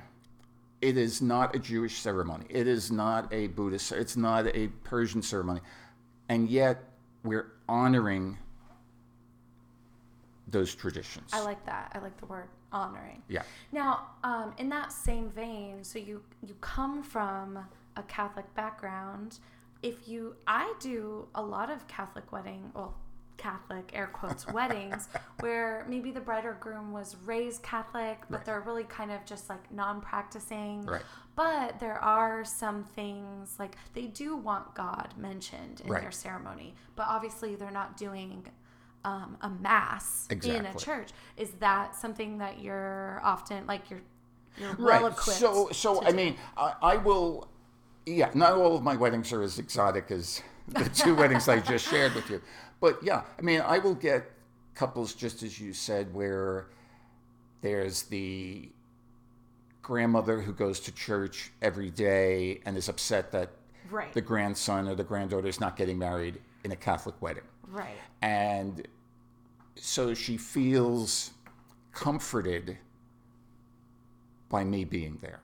it 0.81 0.95
is 0.95 1.21
not 1.21 1.53
a 1.53 1.59
Jewish 1.59 1.99
ceremony, 1.99 2.45
it 2.49 2.65
is 2.65 2.89
not 2.89 3.33
a 3.33 3.47
Buddhist, 3.47 3.91
it's 3.91 4.15
not 4.15 4.47
a 4.55 4.69
Persian 4.85 5.21
ceremony, 5.21 5.59
and 6.29 6.49
yet 6.49 6.81
we're 7.25 7.51
honoring 7.67 8.37
those 10.51 10.73
traditions. 10.75 11.31
I 11.33 11.41
like 11.41 11.63
that. 11.65 11.91
I 11.95 11.99
like 11.99 12.17
the 12.19 12.25
word 12.25 12.47
honoring. 12.71 13.21
Yeah. 13.27 13.43
Now, 13.71 14.07
um, 14.23 14.53
in 14.57 14.69
that 14.69 14.91
same 14.91 15.29
vein, 15.29 15.83
so 15.83 15.99
you 15.99 16.21
you 16.45 16.55
come 16.61 17.03
from 17.03 17.59
a 17.95 18.03
Catholic 18.03 18.53
background. 18.55 19.39
If 19.81 20.07
you, 20.07 20.35
I 20.45 20.73
do 20.79 21.27
a 21.35 21.41
lot 21.41 21.69
of 21.69 21.87
Catholic 21.87 22.31
wedding, 22.31 22.69
well, 22.73 22.95
Catholic 23.37 23.91
air 23.93 24.07
quotes 24.07 24.45
weddings, 24.53 25.07
where 25.39 25.85
maybe 25.87 26.11
the 26.11 26.19
bride 26.19 26.45
or 26.45 26.53
groom 26.59 26.91
was 26.91 27.15
raised 27.25 27.63
Catholic, 27.63 28.19
but 28.29 28.37
Right. 28.37 28.45
they're 28.45 28.59
really 28.61 28.83
kind 28.83 29.11
of 29.11 29.23
just 29.25 29.49
like 29.49 29.71
non-practicing. 29.71 30.85
Right. 30.85 31.01
But 31.35 31.79
there 31.79 31.97
are 31.99 32.43
some 32.43 32.83
things 32.83 33.55
like 33.57 33.77
they 33.93 34.07
do 34.07 34.35
want 34.35 34.73
God 34.75 35.13
mentioned 35.17 35.79
in 35.85 35.89
Right. 35.89 36.01
their 36.01 36.11
ceremony, 36.11 36.75
but 36.97 37.07
obviously 37.07 37.55
they're 37.55 37.71
not 37.71 37.95
doing 37.95 38.45
um, 39.05 39.37
a 39.41 39.49
mass 39.49 40.27
in 40.29 40.65
a 40.65 40.73
church. 40.75 41.09
Is 41.37 41.51
that 41.59 41.95
something 41.95 42.37
that 42.39 42.61
you're 42.61 43.21
often 43.23 43.65
like 43.67 43.89
you're 43.89 44.01
you're 44.57 44.75
well 44.77 45.03
right. 45.03 45.11
equipped? 45.11 45.39
So, 45.39 45.69
so 45.71 46.03
I 46.03 46.11
do? 46.11 46.17
mean, 46.17 46.35
I, 46.57 46.73
I 46.81 46.97
will. 46.97 47.47
Yeah, 48.05 48.31
not 48.33 48.53
all 48.53 48.75
of 48.75 48.83
my 48.83 48.95
weddings 48.95 49.31
are 49.33 49.41
as 49.41 49.59
exotic 49.59 50.09
as 50.09 50.41
the 50.67 50.89
two 50.93 51.15
weddings 51.15 51.47
I 51.47 51.59
just 51.59 51.87
shared 51.87 52.15
with 52.15 52.29
you, 52.29 52.41
but 52.79 52.99
yeah, 53.03 53.21
I 53.37 53.41
mean, 53.41 53.61
I 53.61 53.79
will 53.79 53.95
get 53.95 54.31
couples 54.73 55.13
just 55.13 55.43
as 55.43 55.59
you 55.59 55.73
said, 55.73 56.13
where 56.13 56.67
there's 57.61 58.03
the 58.03 58.69
grandmother 59.81 60.41
who 60.41 60.53
goes 60.53 60.79
to 60.79 60.91
church 60.91 61.51
every 61.61 61.89
day 61.89 62.61
and 62.65 62.77
is 62.77 62.89
upset 62.89 63.31
that 63.31 63.49
right, 63.91 64.13
the 64.13 64.21
grandson 64.21 64.87
or 64.87 64.95
the 64.95 65.03
granddaughter 65.03 65.47
is 65.47 65.59
not 65.59 65.75
getting 65.75 65.97
married 65.97 66.39
in 66.63 66.71
a 66.71 66.75
Catholic 66.75 67.21
wedding. 67.21 67.43
Right, 67.69 67.97
And 68.21 68.87
so 69.75 70.13
she 70.13 70.37
feels 70.37 71.31
comforted 71.93 72.77
by 74.49 74.63
me 74.63 74.83
being 74.83 75.17
there. 75.21 75.39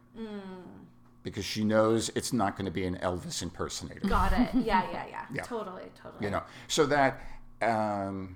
Because 1.23 1.45
she 1.45 1.63
knows 1.63 2.09
it's 2.15 2.31
not 2.33 2.55
going 2.55 2.65
to 2.65 2.71
be 2.71 2.85
an 2.85 2.97
Elvis 2.97 3.41
impersonator. 3.41 4.07
got 4.07 4.31
it. 4.33 4.49
Yeah, 4.53 4.89
yeah, 4.91 5.05
yeah, 5.09 5.25
Yeah. 5.33 5.41
Totally, 5.41 5.83
totally. 6.01 6.23
You 6.23 6.29
know, 6.31 6.43
so 6.67 6.85
that, 6.85 7.19
um, 7.61 8.35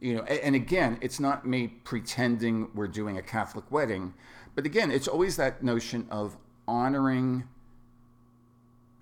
you 0.00 0.14
know, 0.16 0.22
and 0.24 0.54
again, 0.56 0.98
it's 1.00 1.20
not 1.20 1.46
me 1.46 1.68
pretending 1.68 2.68
we're 2.74 2.88
doing 2.88 3.16
a 3.16 3.22
Catholic 3.22 3.70
wedding, 3.70 4.14
but 4.54 4.66
again, 4.66 4.90
it's 4.90 5.08
always 5.08 5.36
that 5.36 5.62
notion 5.62 6.06
of 6.10 6.36
honoring 6.66 7.44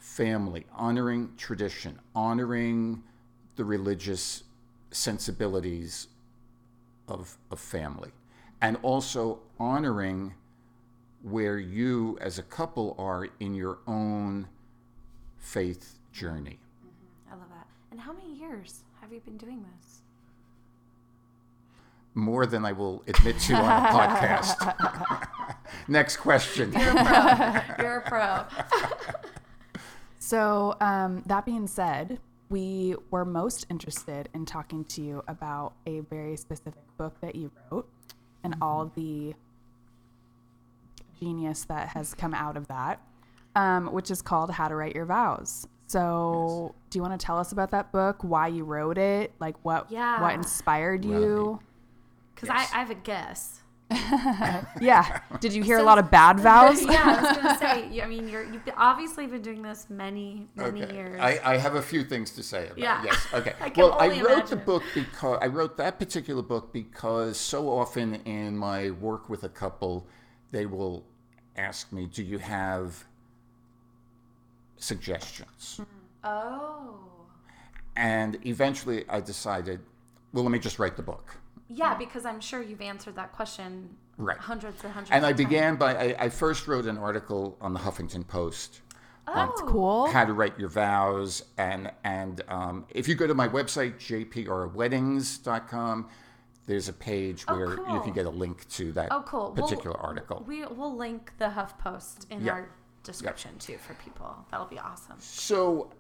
family, 0.03 0.67
honoring 0.75 1.31
tradition, 1.37 1.97
honoring 2.13 3.01
the 3.55 3.65
religious 3.65 4.43
sensibilities 4.91 6.09
of, 7.07 7.37
of 7.53 7.61
family, 7.61 8.11
and 8.61 8.77
also 8.83 9.39
honoring 9.61 10.35
where 11.23 11.57
you 11.57 12.19
as 12.21 12.37
a 12.37 12.43
couple 12.43 12.97
are 12.99 13.29
in 13.39 13.55
your 13.55 13.79
own 13.87 14.49
faith 15.39 16.01
journey. 16.13 16.59
Mm-hmm. 16.85 17.33
I 17.33 17.37
love 17.37 17.49
that. 17.51 17.69
And 17.93 18.01
how 18.01 18.13
many 18.13 18.35
years 18.35 18.81
have 19.01 19.13
you 19.13 19.21
been 19.21 19.37
doing 19.37 19.65
this? 19.79 20.01
More 22.15 22.45
than 22.45 22.65
I 22.65 22.73
will 22.73 23.05
admit 23.07 23.39
to 23.39 23.55
on 23.55 23.65
a 23.65 23.89
podcast. 23.89 25.29
Next 25.89 26.17
question. 26.17 26.73
You're 26.73 26.91
a 26.91 27.05
pro. 27.05 27.85
You're 27.85 27.99
a 27.99 28.09
pro. 28.09 28.45
So, 30.23 30.77
um, 30.81 31.25
that 31.27 31.45
being 31.45 31.67
said, 31.67 32.21
we 32.49 32.95
were 33.11 33.25
most 33.25 33.67
interested 33.69 34.29
in 34.33 34.47
talking 34.47 34.85
to 34.85 35.03
you 35.03 35.25
about 35.27 35.73
a 35.85 35.99
very 35.99 36.37
specific 36.37 36.85
book 36.97 37.21
that 37.23 37.35
you 37.35 37.51
wrote 37.73 37.89
and 38.45 38.55
all 38.63 38.93
the 38.95 39.35
genius 41.19 41.65
that 41.65 41.89
has 41.89 42.15
come 42.15 42.35
out 42.35 42.57
of 42.57 42.69
that, 42.69 43.01
um, 43.57 43.93
which 43.93 44.13
is 44.13 44.23
called 44.23 44.53
How 44.53 44.69
to 44.69 44.77
Write 44.77 44.95
Your 44.95 45.07
Vows. 45.07 45.67
So, 45.89 46.73
do 46.91 46.99
you 47.01 47.03
want 47.03 47.19
to 47.19 47.27
tell 47.27 47.37
us 47.37 47.51
about 47.51 47.73
that 47.73 47.91
book? 47.91 48.19
Why 48.23 48.47
you 48.47 48.63
wrote 48.63 48.99
it? 48.99 49.33
Like 49.41 49.57
what? 49.65 49.91
Yeah. 49.91 50.23
What 50.23 50.35
inspired 50.35 51.05
you? 51.05 51.59
Because 52.33 52.49
Yes. 52.49 52.71
I, 52.73 52.77
I 52.77 52.79
have 52.79 52.91
a 52.91 52.95
guess. 52.95 53.62
Yeah. 54.81 55.21
Did 55.41 55.53
you 55.53 55.63
hear 55.63 55.79
a 55.79 55.83
lot 55.83 55.99
of 55.99 56.11
bad 56.11 56.41
vows? 56.41 56.83
yeah, 56.95 57.19
I 57.19 57.23
was 57.23 57.37
gonna 57.37 57.59
say. 57.59 57.89
you- 57.93 58.03
I 58.03 58.07
mean, 58.07 58.29
you're 58.29 58.45
you've 58.45 58.63
obviously 58.77 59.27
been 59.27 59.43
doing 59.43 59.63
this 59.63 59.87
many 59.91 60.47
many 60.57 60.83
Okay. 60.85 60.95
years. 60.95 61.21
I, 61.21 61.41
I 61.45 61.57
have 61.57 61.75
a 61.77 61.83
few 61.83 62.03
things 62.05 62.31
to 62.33 62.43
say 62.43 62.67
about 62.67 62.79
Yeah. 62.79 63.03
it. 63.03 63.07
Yes. 63.07 63.27
Okay. 63.35 63.55
I 63.61 63.71
can 63.71 63.85
well, 63.85 63.97
I 63.99 64.09
only 64.09 64.23
wrote 64.23 64.47
the 64.49 64.57
book 64.57 64.83
because 64.95 65.39
I 65.41 65.47
wrote 65.47 65.77
that 65.77 65.99
particular 65.99 66.43
book 66.43 66.73
because 66.73 67.37
so 67.39 67.69
often 67.69 68.17
in 68.25 68.57
my 68.57 68.91
work 68.91 69.29
with 69.29 69.45
a 69.45 69.49
couple, 69.49 70.07
they 70.51 70.67
will 70.67 71.05
ask 71.57 71.93
me, 71.93 72.07
"Do 72.07 72.23
you 72.23 72.39
have 72.39 73.05
suggestions?" 74.77 75.77
Hmm. 75.79 76.27
oh. 76.27 76.99
And 77.95 78.39
eventually, 78.47 79.05
I 79.09 79.21
decided, 79.21 79.81
well, 80.33 80.45
let 80.45 80.51
me 80.51 80.59
just 80.59 80.79
write 80.79 80.97
the 80.97 81.03
book. 81.03 81.37
Yeah, 81.75 81.95
because 81.95 82.27
I'm 82.27 82.41
sure 82.41 82.63
you've 82.63 82.83
answered 82.83 83.15
that 83.17 83.33
question 83.33 83.97
Right. 84.19 84.37
hundreds 84.39 84.85
and 84.85 84.93
hundreds. 84.93 85.11
And 85.11 85.25
I 85.25 85.29
times. 85.31 85.39
began 85.39 85.77
by, 85.77 85.97
I, 85.97 86.15
I 86.25 86.29
first 86.29 86.69
wrote 86.69 86.85
an 86.87 86.99
article 86.99 87.57
on 87.61 87.73
the 87.73 87.81
Huffington 87.81 88.27
Post 88.27 88.81
on 89.27 89.49
Oh, 89.57 89.63
Cool. 89.67 90.07
how 90.09 90.25
to 90.25 90.33
write 90.35 90.59
your 90.59 90.69
vows. 90.69 91.43
And, 91.57 91.91
and 92.05 92.43
um, 92.49 92.85
if 92.91 93.09
you 93.09 93.15
go 93.15 93.27
to 93.27 93.35
my 93.35 93.49
website, 93.49 93.95
jprweddings.com, 93.97 96.09
there's 96.67 96.89
a 96.89 96.93
page 96.93 97.45
Oh, 97.49 97.57
where 97.57 97.71
you 97.93 98.01
can 98.03 98.13
get 98.13 98.27
a 98.27 98.31
link 98.31 98.69
to 98.71 98.93
that 98.93 99.09
Oh, 99.11 99.23
cool. 99.27 99.53
We'll- 99.57 99.67
particular 99.67 99.97
article. 99.99 100.45
We 100.47 100.65
will 100.67 100.95
link 100.97 101.33
the 101.39 101.47
HuffPost 101.49 102.27
in 102.31 102.45
Yeah. 102.45 102.53
our 102.53 102.69
description 103.03 103.59
too 103.59 103.79
for 103.79 103.95
people. 103.95 104.45
That'll 104.51 104.67
be 104.67 104.79
awesome. 104.79 105.17
So 105.19 105.91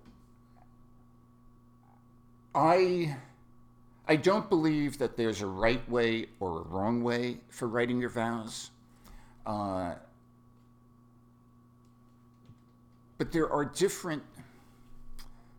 I 2.54 3.16
I 4.12 4.16
don't 4.16 4.46
believe 4.50 4.98
that 4.98 5.16
there's 5.16 5.40
a 5.40 5.46
right 5.46 5.88
way 5.88 6.26
or 6.38 6.58
a 6.58 6.62
wrong 6.64 7.02
way 7.02 7.38
for 7.48 7.66
writing 7.66 7.98
your 7.98 8.10
vows. 8.10 8.70
Uh, 9.46 9.94
but 13.16 13.32
there 13.32 13.50
are 13.50 13.64
different. 13.64 14.22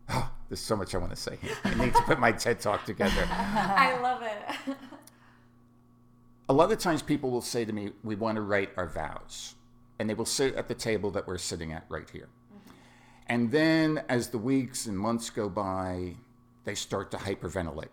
Oh, 0.08 0.32
there's 0.50 0.60
so 0.60 0.76
much 0.76 0.94
I 0.94 1.00
want 1.00 1.10
to 1.10 1.16
say 1.16 1.40
here. 1.42 1.56
I 1.64 1.74
need 1.74 1.96
to 1.96 2.02
put 2.04 2.20
my 2.20 2.32
TED 2.32 2.60
talk 2.60 2.86
together. 2.86 3.28
I 3.32 4.00
love 4.00 4.22
it. 4.22 4.78
A 6.48 6.54
lot 6.54 6.72
of 6.72 6.78
times 6.78 7.02
people 7.02 7.32
will 7.32 7.42
say 7.42 7.66
to 7.66 7.74
me, 7.74 7.90
We 8.04 8.14
want 8.14 8.36
to 8.36 8.44
write 8.44 8.70
our 8.78 8.88
vows. 8.88 9.56
And 9.98 10.08
they 10.08 10.14
will 10.14 10.26
sit 10.26 10.54
at 10.54 10.68
the 10.68 10.76
table 10.76 11.10
that 11.10 11.26
we're 11.26 11.40
sitting 11.40 11.74
at 11.74 11.86
right 11.90 12.08
here. 12.08 12.30
And 13.26 13.50
then 13.50 14.04
as 14.08 14.30
the 14.30 14.38
weeks 14.38 14.86
and 14.86 14.96
months 14.96 15.32
go 15.32 15.50
by, 15.50 16.18
they 16.66 16.76
start 16.76 17.10
to 17.10 17.18
hyperventilate. 17.18 17.90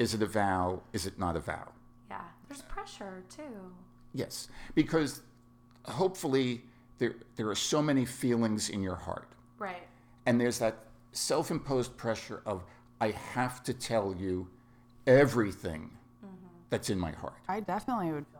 Is 0.00 0.14
it 0.14 0.22
a 0.22 0.26
vow? 0.26 0.80
Is 0.94 1.04
it 1.04 1.18
not 1.18 1.36
a 1.36 1.40
vow? 1.40 1.68
yeah, 2.08 2.22
there's 2.48 2.62
pressure 2.62 3.22
too. 3.28 3.70
Yes, 4.14 4.48
because 4.74 5.20
hopefully 5.84 6.62
there, 6.96 7.16
there 7.36 7.48
are 7.50 7.54
so 7.54 7.82
many 7.82 8.06
feelings 8.06 8.70
in 8.70 8.82
your 8.82 8.96
heart. 8.96 9.28
Right. 9.58 9.86
And 10.24 10.40
there's 10.40 10.58
that 10.58 10.78
self 11.12 11.50
imposed 11.50 11.98
pressure 11.98 12.40
of, 12.46 12.64
I 12.98 13.10
have 13.10 13.62
to 13.64 13.74
tell 13.74 14.14
you 14.18 14.48
everything 15.06 15.90
mm-hmm. 16.24 16.46
that's 16.70 16.88
in 16.88 16.98
my 16.98 17.12
heart. 17.12 17.34
I 17.46 17.60
definitely 17.60 18.10
would 18.12 18.26
feel 18.26 18.39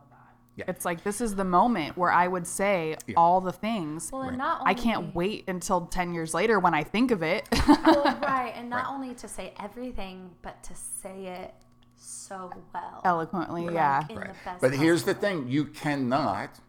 Yeah. 0.55 0.65
It's 0.67 0.83
like 0.83 1.03
this 1.03 1.21
is 1.21 1.35
the 1.35 1.45
moment 1.45 1.97
where 1.97 2.11
I 2.11 2.27
would 2.27 2.45
say 2.45 2.97
all 3.15 3.39
the 3.39 3.53
things. 3.53 4.11
Well, 4.11 4.23
and 4.23 4.37
not 4.37 4.61
only 4.61 4.71
I 4.71 4.73
can't 4.73 5.15
wait 5.15 5.45
until 5.47 5.85
10 5.85 6.13
years 6.13 6.33
later 6.33 6.59
when 6.59 6.73
I 6.73 6.83
think 6.83 7.11
of 7.11 7.23
it. 7.23 7.47
well, 7.67 8.19
right, 8.21 8.53
and 8.55 8.69
not 8.69 8.87
only 8.89 9.15
to 9.15 9.27
say 9.27 9.53
everything, 9.59 10.29
but 10.41 10.61
to 10.63 10.75
say 10.75 11.27
it 11.27 11.53
so 11.95 12.51
well. 12.73 13.01
Eloquently, 13.05 13.65
yeah. 13.73 14.05
in 14.09 14.17
Right. 14.17 14.35
But 14.59 14.73
here's 14.73 15.03
the 15.03 15.13
thing 15.13 15.47
you 15.47 15.65
cannot 15.65 16.59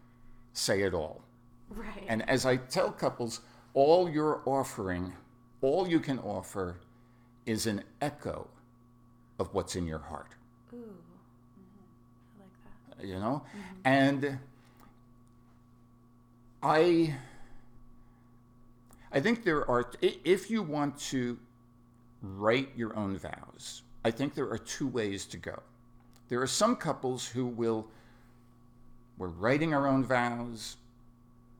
say 0.53 0.81
it 0.81 0.93
all. 0.93 1.21
way. 1.69 1.83
Right. 1.85 2.05
And 2.07 2.27
as 2.29 2.45
I 2.45 2.57
tell 2.57 2.91
couples, 2.91 3.41
all 3.73 4.09
you're 4.09 4.41
offering, 4.45 5.13
all 5.61 5.87
you 5.87 5.99
can 5.99 6.19
offer 6.19 6.77
is 7.45 7.65
an 7.65 7.83
echo 8.01 8.47
of 9.39 9.53
what's 9.53 9.75
in 9.75 9.87
your 9.87 9.99
heart, 9.99 10.35
Ooh. 10.73 10.77
hmm 10.77 10.83
I 12.37 12.43
like 12.43 12.53
that. 12.63 12.92
You 13.03 13.19
know? 13.19 13.43
Mm-hmm. 13.45 13.59
And 13.85 14.39
I 16.61 17.15
I 19.11 19.19
think 19.19 19.43
there 19.43 19.69
are 19.69 19.91
if 20.01 20.49
you 20.49 20.63
want 20.63 20.97
to 21.11 21.37
write 22.21 22.69
your 22.75 22.95
own 22.95 23.17
vows, 23.17 23.83
I 24.03 24.11
think 24.11 24.33
there 24.33 24.49
are 24.49 24.57
two 24.57 24.87
ways 24.87 25.25
to 25.25 25.37
go. 25.37 25.61
There 26.29 26.41
are 26.41 26.47
some 26.47 26.75
couples 26.75 27.27
who 27.27 27.45
will 27.45 27.87
we're 29.17 29.27
writing 29.27 29.73
our 29.73 29.87
own 29.87 30.03
vows. 30.03 30.77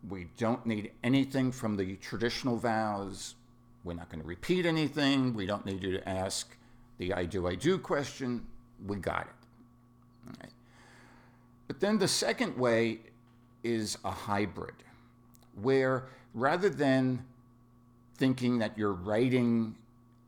We 0.09 0.27
don't 0.37 0.65
need 0.65 0.91
anything 1.03 1.51
from 1.51 1.77
the 1.77 1.95
traditional 1.97 2.57
vows. 2.57 3.35
We're 3.83 3.93
not 3.93 4.09
going 4.09 4.21
to 4.21 4.27
repeat 4.27 4.65
anything. 4.65 5.33
We 5.33 5.45
don't 5.45 5.65
need 5.65 5.83
you 5.83 5.91
to 5.91 6.09
ask 6.09 6.57
the 6.97 7.13
I 7.13 7.25
do, 7.25 7.47
I 7.47 7.55
do 7.55 7.77
question. 7.77 8.47
We 8.85 8.97
got 8.97 9.21
it. 9.21 10.27
All 10.27 10.33
right. 10.41 10.51
But 11.73 11.79
then 11.79 11.97
the 11.97 12.07
second 12.07 12.55
way 12.55 12.99
is 13.63 13.97
a 14.05 14.11
hybrid, 14.11 14.75
where 15.59 16.05
rather 16.35 16.69
than 16.69 17.25
thinking 18.15 18.59
that 18.59 18.77
you're 18.77 18.93
writing 18.93 19.75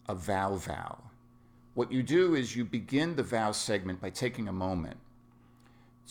a 0.09 0.15
vow 0.15 0.55
vow, 0.55 0.97
what 1.75 1.91
you 1.91 2.01
do 2.01 2.33
is 2.33 2.55
you 2.55 2.65
begin 2.65 3.15
the 3.15 3.21
vow 3.21 3.51
segment 3.51 4.01
by 4.01 4.09
taking 4.09 4.47
a 4.47 4.51
moment 4.51 4.97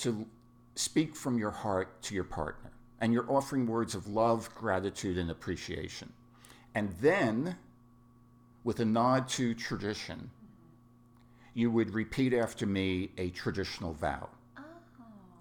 to 0.02 0.24
speak 0.76 1.16
from 1.16 1.36
your 1.36 1.50
heart 1.50 2.00
to 2.02 2.14
your 2.14 2.22
partner. 2.22 2.70
And 3.00 3.12
you're 3.12 3.28
offering 3.28 3.66
words 3.66 3.96
of 3.96 4.06
love, 4.06 4.54
gratitude, 4.54 5.18
and 5.18 5.32
appreciation. 5.32 6.12
And 6.76 6.94
then, 7.00 7.56
with 8.62 8.78
a 8.78 8.84
nod 8.84 9.26
to 9.30 9.52
tradition, 9.52 10.30
you 11.54 11.72
would 11.72 11.92
repeat 11.92 12.32
after 12.32 12.66
me 12.66 13.10
a 13.18 13.30
traditional 13.30 13.94
vow. 13.94 14.28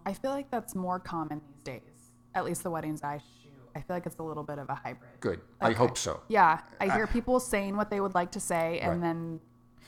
I 0.06 0.13
feel 0.13 0.32
like 0.32 0.50
that's 0.52 0.76
more 0.76 1.00
common 1.00 1.42
these 1.48 1.62
days. 1.63 2.12
At 2.36 2.46
least 2.46 2.63
the 2.63 2.70
weddings 2.72 3.04
I 3.04 3.18
shoot. 3.20 3.52
I 3.76 3.80
feel 3.80 3.96
like 3.96 4.06
it's 4.06 4.18
a 4.20 4.24
little 4.24 4.44
bit 4.44 4.60
of 4.60 4.70
a 4.70 4.76
hybrid. 4.76 5.10
Good. 5.20 5.42
I 5.62 5.72
hope 5.72 5.98
so. 5.98 6.22
Yeah, 6.28 6.60
I 6.80 6.88
uh, 6.88 6.96
hear 6.96 7.08
people 7.08 7.39
saying 7.39 7.76
what 7.76 7.89
they 7.89 8.00
would 8.00 8.13
like 8.13 8.32
to 8.32 8.39
say 8.39 8.80
and 8.80 8.94
Right. 8.94 9.02
then, 9.02 9.39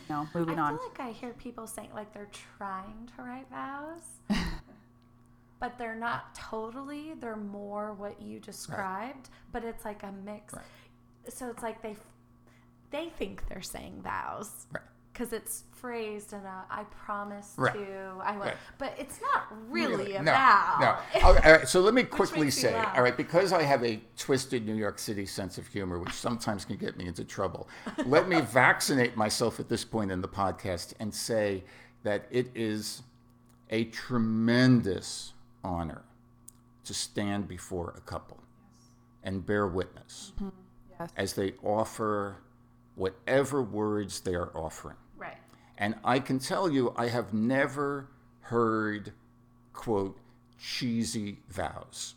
you 0.09 0.15
know, 0.15 0.27
moving 0.33 0.57
I 0.59 0.63
on. 0.63 0.73
I 0.73 0.77
feel 0.77 0.87
like 0.89 0.99
I 0.99 1.11
hear 1.11 1.33
people 1.33 1.67
saying 1.67 1.89
like 1.93 2.13
they're 2.13 2.29
trying 2.57 3.09
to 3.15 3.21
write 3.23 3.47
vows, 3.49 4.03
but 5.59 5.77
they're 5.77 5.95
not 5.95 6.33
totally. 6.35 7.13
They're 7.19 7.35
more 7.35 7.93
what 7.93 8.21
you 8.21 8.39
described, 8.39 9.29
but 9.51 9.63
it's 9.63 9.85
like 9.85 10.03
a 10.03 10.11
mix. 10.11 10.53
Right. 10.53 10.63
So 11.29 11.49
it's 11.49 11.63
like 11.63 11.81
they 11.81 11.95
they 12.91 13.09
think 13.17 13.47
they're 13.49 13.61
saying 13.61 14.01
vows 14.03 14.67
Right. 14.73 14.83
Because 15.15 15.31
it's 15.31 15.63
phrased 15.71 16.33
in 16.33 16.39
a 16.39 16.65
I 16.69 16.83
promise 16.83 17.53
Right. 17.57 17.73
to 17.73 18.21
I 18.21 18.33
will, 18.33 18.45
Right. 18.45 18.57
but 18.77 18.93
it's 18.97 19.21
not 19.21 19.47
really 19.69 20.15
a 20.15 20.21
no. 20.21 20.33
No. 20.33 20.97
Oh, 21.23 21.27
all 21.27 21.33
right, 21.35 21.67
so 21.67 21.79
let 21.79 21.93
me 21.93 22.03
quickly 22.03 22.51
say, 22.51 22.75
all 22.75 23.01
right, 23.01 23.15
because 23.15 23.53
I 23.53 23.63
have 23.63 23.81
a 23.83 24.01
twisted 24.17 24.65
New 24.65 24.75
York 24.75 24.99
City 24.99 25.25
sense 25.25 25.57
of 25.57 25.67
humor, 25.67 25.99
which 25.99 26.11
sometimes 26.11 26.65
can 26.65 26.75
get 26.75 26.97
me 26.97 27.07
into 27.07 27.23
trouble, 27.23 27.69
let 28.05 28.27
me 28.27 28.41
vaccinate 28.51 29.15
myself 29.15 29.59
at 29.59 29.69
this 29.69 29.85
point 29.85 30.11
in 30.11 30.21
the 30.21 30.27
podcast 30.27 30.93
and 30.99 31.13
say 31.13 31.63
that 32.03 32.27
it 32.29 32.51
is 32.53 33.01
a 33.69 33.85
tremendous 33.85 35.31
honor 35.63 36.03
to 36.83 36.93
stand 36.93 37.47
before 37.47 37.93
a 37.97 38.01
couple 38.01 38.37
and 39.23 39.45
bear 39.45 39.65
witness 39.65 40.33
mm-hmm. 40.35 40.49
Yes. 40.99 41.09
as 41.15 41.33
they 41.33 41.53
offer 41.63 42.37
whatever 42.95 43.61
words 43.61 44.19
they 44.21 44.35
are 44.35 44.51
offering. 44.55 44.97
And 45.77 45.95
I 46.03 46.19
can 46.19 46.39
tell 46.39 46.71
you, 46.71 46.93
I 46.95 47.07
have 47.07 47.33
never 47.33 48.07
heard, 48.41 49.13
quote, 49.73 50.17
cheesy 50.59 51.39
vows. 51.49 52.15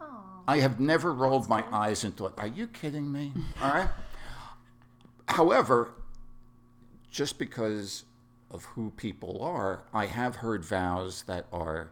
Oh. 0.00 0.06
I 0.48 0.58
have 0.58 0.80
never 0.80 1.12
rolled 1.12 1.48
my 1.48 1.64
eyes 1.72 2.04
and 2.04 2.16
thought, 2.16 2.34
are 2.38 2.46
you 2.46 2.66
kidding 2.66 3.12
me? 3.12 3.32
All 3.62 3.72
right. 3.72 3.88
However, 5.28 5.92
just 7.10 7.38
because 7.38 8.04
of 8.50 8.64
who 8.64 8.90
people 8.96 9.42
are, 9.42 9.82
I 9.94 10.06
have 10.06 10.36
heard 10.36 10.64
vows 10.64 11.22
that 11.22 11.46
are, 11.52 11.90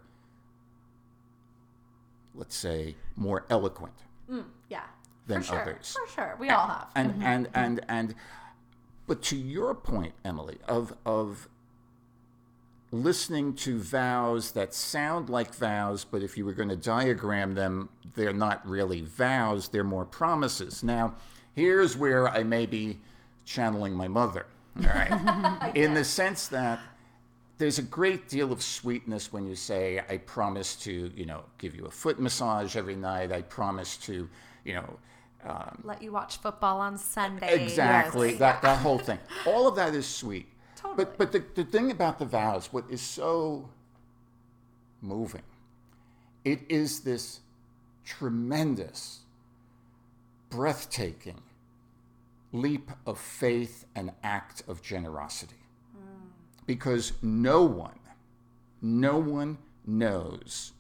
let's 2.35 2.57
say, 2.57 2.97
more 3.17 3.47
eloquent. 3.49 3.95
Mm, 4.31 4.45
yeah. 4.69 4.83
Than 5.27 5.43
for 5.43 5.49
sure. 5.49 5.63
others. 5.63 5.97
For 6.07 6.13
sure. 6.13 6.37
We 6.41 6.49
all 6.51 6.67
have. 6.67 6.89
and 6.97 7.13
mm-hmm. 7.13 7.23
and 7.23 7.49
and 7.55 7.81
and 7.89 8.15
but 9.11 9.23
to 9.23 9.37
your 9.37 9.75
point 9.75 10.13
emily 10.25 10.57
of 10.69 10.95
of 11.05 11.49
listening 12.93 13.53
to 13.53 13.77
vows 13.77 14.53
that 14.53 14.73
sound 14.73 15.29
like 15.29 15.53
vows 15.53 16.05
but 16.05 16.23
if 16.23 16.39
you 16.39 16.45
were 16.45 16.53
going 16.53 16.69
to 16.69 16.77
diagram 16.77 17.55
them 17.55 17.89
they're 18.15 18.33
not 18.33 18.65
really 18.65 19.01
vows 19.01 19.69
they're 19.69 19.83
more 19.83 20.05
promises. 20.05 20.85
Now 20.85 21.17
here's 21.57 21.97
where 21.97 22.29
i 22.29 22.45
may 22.45 22.67
be 22.67 23.01
channeling 23.45 23.95
my 23.95 24.07
mother 24.07 24.47
all 24.79 24.87
right? 24.87 25.73
In 25.75 25.93
the 25.95 26.05
sense 26.05 26.47
that 26.47 26.79
there's 27.59 27.81
a 27.81 27.83
great 27.83 28.29
deal 28.29 28.53
of 28.53 28.63
sweetness 28.63 29.33
when 29.33 29.45
you 29.45 29.57
say 29.57 30.05
i 30.09 30.19
promise 30.19 30.77
to 30.77 31.11
you 31.17 31.27
know 31.27 31.43
give 31.59 31.75
you 31.75 31.85
a 31.87 31.91
foot 31.91 32.21
massage 32.21 32.77
every 32.77 32.95
night. 32.95 33.33
I 33.33 33.43
promise 33.43 33.97
to 34.07 34.29
you 34.65 34.75
know 34.75 35.01
Um, 35.45 35.81
Let 35.85 36.03
you 36.03 36.13
watch 36.13 36.37
football 36.39 36.81
on 36.81 36.99
Sunday. 36.99 37.63
Exactly. 37.65 38.31
Yes. 38.31 38.39
That 38.39 38.63
that 38.63 38.79
whole 38.79 38.99
thing. 38.99 39.19
All 39.47 39.67
of 39.67 39.77
that 39.77 39.95
is 39.95 40.07
sweet. 40.07 40.47
Totally. 40.77 40.97
But 40.97 41.19
but 41.19 41.33
the, 41.33 41.45
the 41.55 41.65
thing 41.65 41.91
about 41.91 42.19
the 42.19 42.27
vows, 42.27 42.73
what 42.73 42.85
is 42.91 43.01
so 43.01 43.71
moving, 45.01 45.43
it 46.45 46.61
is 46.69 47.01
this 47.01 47.41
tremendous, 48.05 49.21
breathtaking 50.51 51.43
leap 52.53 52.91
of 53.07 53.19
faith 53.19 53.87
and 53.95 54.13
act 54.23 54.63
of 54.69 54.83
generosity. 54.83 55.57
Mm. 55.97 56.31
because 56.67 57.13
no 57.23 57.63
one, 57.63 57.99
no 58.83 59.19
one 59.19 59.59
knows 59.87 60.73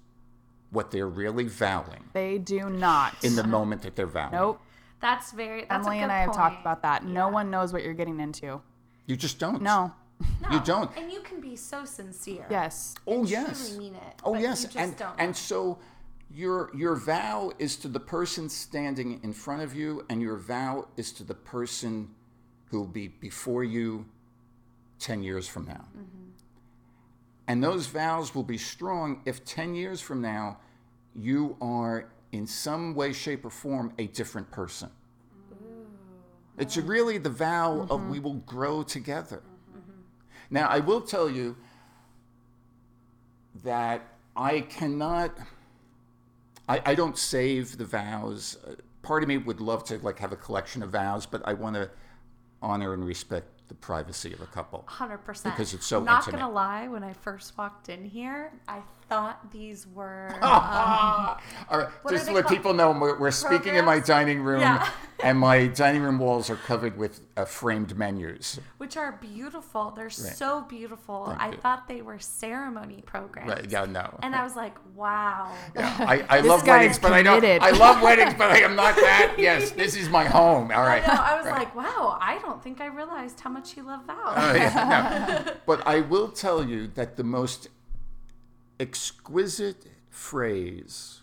what 0.70 0.90
they're 0.90 1.08
really 1.08 1.44
vowing 1.44 2.04
They 2.12 2.38
do 2.38 2.70
not. 2.70 3.14
in 3.24 3.36
the 3.36 3.44
moment 3.44 3.82
that 3.82 3.96
they're 3.96 4.06
vowing. 4.06 4.32
nope. 4.32 4.60
That's 5.00 5.32
very. 5.32 5.62
That's 5.62 5.86
Emily 5.86 5.96
a 5.96 6.00
good 6.00 6.02
and 6.04 6.12
I 6.12 6.18
have 6.20 6.34
talked 6.34 6.60
about 6.60 6.82
that. 6.82 7.04
No 7.04 7.28
one 7.28 7.50
knows 7.50 7.72
what 7.72 7.82
you're 7.82 7.94
getting 7.94 8.20
into. 8.20 8.60
You 9.06 9.16
just 9.16 9.38
don't. 9.38 9.62
No. 9.62 9.92
No. 10.42 10.50
You 10.50 10.60
don't. 10.60 10.94
And 10.96 11.10
you 11.10 11.20
can 11.20 11.40
be 11.40 11.56
so 11.56 11.86
sincere. 11.86 12.44
Yes. 12.50 12.94
Oh 13.06 13.20
and 13.20 13.30
yes. 13.30 13.68
truly 13.70 13.84
mean 13.84 13.94
it, 13.94 14.20
oh 14.24 14.34
but 14.34 14.42
yes. 14.42 14.62
you 14.62 14.68
just 14.68 14.76
and 14.76 14.96
don't 14.98 15.14
and 15.18 15.34
so 15.34 15.78
your 16.30 16.70
your 16.76 16.96
vow 16.96 17.52
is 17.58 17.76
to 17.76 17.88
the 17.88 17.98
person 17.98 18.48
standing 18.48 19.20
in 19.22 19.32
front 19.32 19.62
of 19.62 19.74
you, 19.74 20.04
and 20.10 20.20
your 20.20 20.36
vow 20.36 20.86
is 20.98 21.12
to 21.12 21.24
the 21.24 21.34
person 21.34 22.10
who 22.66 22.78
will 22.80 22.86
be 22.86 23.08
before 23.08 23.64
you 23.64 24.04
ten 24.98 25.22
years 25.22 25.48
from 25.48 25.64
now. 25.66 25.86
Mm-hmm. 25.96 26.28
And 27.50 27.60
those 27.64 27.88
vows 27.88 28.32
will 28.32 28.44
be 28.44 28.58
strong 28.58 29.22
if 29.24 29.44
ten 29.44 29.74
years 29.74 30.00
from 30.00 30.22
now 30.22 30.58
you 31.16 31.56
are 31.60 32.08
in 32.30 32.46
some 32.46 32.94
way, 32.94 33.12
shape, 33.12 33.44
or 33.44 33.50
form 33.50 33.92
a 33.98 34.06
different 34.06 34.48
person. 34.52 34.88
It's 36.58 36.76
really 36.76 37.18
the 37.18 37.28
vow 37.28 37.88
of 37.90 38.08
we 38.08 38.20
will 38.20 38.34
grow 38.34 38.84
together. 38.84 39.42
Now, 40.48 40.68
I 40.68 40.78
will 40.78 41.00
tell 41.00 41.28
you 41.28 41.56
that 43.64 44.06
I 44.36 44.60
cannot, 44.60 45.36
I, 46.68 46.80
I 46.86 46.94
don't 46.94 47.18
save 47.18 47.78
the 47.78 47.84
vows. 47.84 48.58
Uh, 48.64 48.74
Part 49.02 49.24
of 49.24 49.28
me 49.28 49.38
would 49.38 49.60
love 49.60 49.82
to 49.86 49.98
like 49.98 50.20
have 50.20 50.30
a 50.30 50.36
collection 50.36 50.84
of 50.84 50.90
vows, 50.90 51.26
but 51.26 51.42
I 51.44 51.54
want 51.54 51.74
to 51.74 51.90
honor 52.62 52.94
and 52.94 53.04
respect 53.04 53.48
the 53.70 53.74
privacy 53.76 54.32
of 54.34 54.40
a 54.42 54.46
couple. 54.46 54.84
Hundred 54.86 55.18
percent. 55.18 55.54
Because 55.54 55.72
it's 55.72 55.86
so 55.86 55.98
I'm 55.98 56.04
Not 56.04 56.24
intimate. 56.26 56.40
gonna 56.40 56.52
lie, 56.52 56.88
when 56.88 57.02
I 57.04 57.12
first 57.14 57.56
walked 57.56 57.88
in 57.88 58.04
here, 58.04 58.52
I 58.68 58.80
thought 59.10 59.50
these 59.50 59.88
were. 59.88 60.32
All 60.42 61.36
right, 61.70 61.88
just 62.08 62.26
they 62.26 62.32
let 62.32 62.48
people 62.48 62.72
know, 62.72 62.92
we're, 62.92 63.18
we're 63.18 63.30
speaking 63.32 63.74
in 63.74 63.84
my 63.84 63.98
dining 63.98 64.40
room, 64.40 64.60
Yeah. 64.60 64.88
and 65.24 65.36
my 65.36 65.66
dining 65.66 66.00
room 66.02 66.20
walls 66.20 66.48
are 66.48 66.56
covered 66.56 66.96
with 66.96 67.20
uh, 67.36 67.44
framed 67.44 67.98
menus. 67.98 68.60
which 68.78 68.96
are 68.96 69.18
beautiful. 69.20 69.90
They're 69.90 70.10
so 70.10 70.62
beautiful. 70.62 71.26
Thank 71.26 71.42
I 71.42 71.50
you. 71.50 71.56
thought 71.56 71.88
they 71.88 72.02
were 72.02 72.20
ceremony 72.20 73.02
programs. 73.04 73.50
Right? 73.50 73.68
Yeah, 73.68 73.84
no. 73.84 74.16
And 74.22 74.34
I 74.34 74.44
was 74.44 74.54
like, 74.54 74.76
wow. 74.94 75.52
Yeah, 75.74 75.96
I, 75.98 76.38
I 76.38 76.40
love 76.52 76.64
weddings, 76.64 77.00
but 77.00 77.12
I 77.12 77.24
don't. 77.24 77.44
I 77.44 77.70
love 77.70 78.00
weddings, 78.00 78.34
but 78.38 78.52
I 78.52 78.60
am 78.60 78.76
not 78.76 78.94
that. 78.94 79.34
Yes, 79.36 79.72
this 79.72 79.96
is 79.96 80.08
my 80.08 80.24
home. 80.24 80.70
All 80.70 80.84
right. 80.84 81.02
I 81.02 81.14
know. 81.14 81.20
I 81.20 81.36
was 81.36 81.46
like, 81.46 81.74
wow, 81.74 82.16
I 82.20 82.38
don't 82.38 82.62
think 82.62 82.80
I 82.80 82.86
realized 82.86 83.40
how 83.40 83.50
much 83.50 83.76
you 83.76 83.82
love 83.82 84.04
vows. 84.06 84.34
Oh, 84.36 84.54
yeah, 84.54 85.42
no. 85.44 85.52
But 85.66 85.84
I 85.84 86.00
will 86.00 86.28
tell 86.28 86.64
you 86.64 86.86
that 86.94 87.16
the 87.16 87.24
most 87.24 87.68
exquisite 88.80 89.86
phrase 90.08 91.20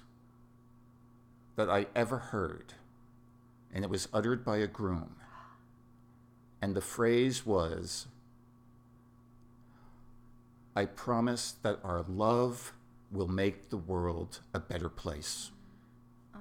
that 1.56 1.70
I 1.70 1.88
ever 1.96 2.20
heard, 2.20 2.76
and 3.74 3.84
it 3.84 3.90
was 3.90 4.08
uttered 4.14 4.46
by 4.46 4.58
a 4.58 4.68
groom, 4.68 5.16
and 6.62 6.76
the 6.76 6.82
phrase 6.82 7.46
was, 7.46 8.06
I 10.76 10.86
promise 10.86 11.56
that 11.64 11.80
our 11.84 12.06
love 12.08 12.74
will 13.12 13.28
make 13.28 13.70
the 13.70 13.78
world 13.78 14.42
a 14.54 14.60
better 14.60 14.90
place. 14.90 15.50
Oh. 16.36 16.40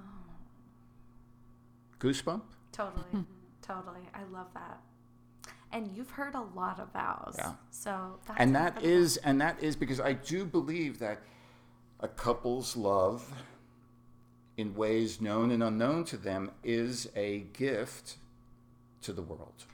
Goosebump? 1.98 2.42
Totally. 2.72 3.24
totally. 3.62 4.02
I 4.12 4.24
love 4.30 4.48
that. 4.52 4.80
And 5.76 5.94
you've 5.94 6.10
heard 6.10 6.34
a 6.34 6.40
lot 6.40 6.80
of 6.80 6.90
vows. 6.92 7.34
Yeah. 7.36 7.52
So 7.70 8.18
that's 8.26 8.40
and 8.40 8.54
that 8.56 8.82
is 8.82 9.18
and 9.18 9.40
that 9.42 9.62
is 9.62 9.76
because 9.76 10.00
I 10.00 10.14
do 10.14 10.46
believe 10.46 10.98
that 11.00 11.20
a 12.00 12.08
couple's 12.08 12.76
love 12.76 13.30
in 14.56 14.74
ways 14.74 15.20
known 15.20 15.50
and 15.50 15.62
unknown 15.62 16.04
to 16.04 16.16
them 16.16 16.50
is 16.64 17.10
a 17.14 17.40
gift 17.52 18.16
to 19.02 19.12
the 19.12 19.20
world. 19.20 19.64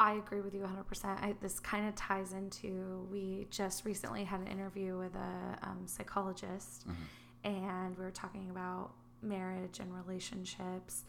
I 0.00 0.14
agree 0.14 0.40
with 0.40 0.52
you 0.52 0.62
100%. 0.62 1.04
I, 1.04 1.36
this 1.40 1.60
kind 1.60 1.86
of 1.88 1.94
ties 1.94 2.32
into 2.32 3.06
we 3.12 3.46
just 3.50 3.84
recently 3.84 4.24
had 4.24 4.40
an 4.40 4.48
interview 4.48 4.98
with 4.98 5.14
a 5.14 5.58
um, 5.68 5.82
psychologist, 5.86 6.86
and 7.44 7.96
we 7.96 8.04
were 8.04 8.10
talking 8.10 8.50
about 8.50 8.90
marriage 9.22 9.78
and 9.78 9.94
relationships 9.94 11.04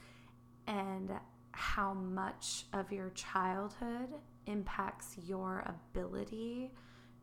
and 0.67 1.09
how 1.55 1.93
much 1.93 2.65
of 2.73 2.91
your 2.91 3.09
childhood 3.11 4.09
impacts 4.45 5.15
your 5.25 5.63
ability 5.65 6.71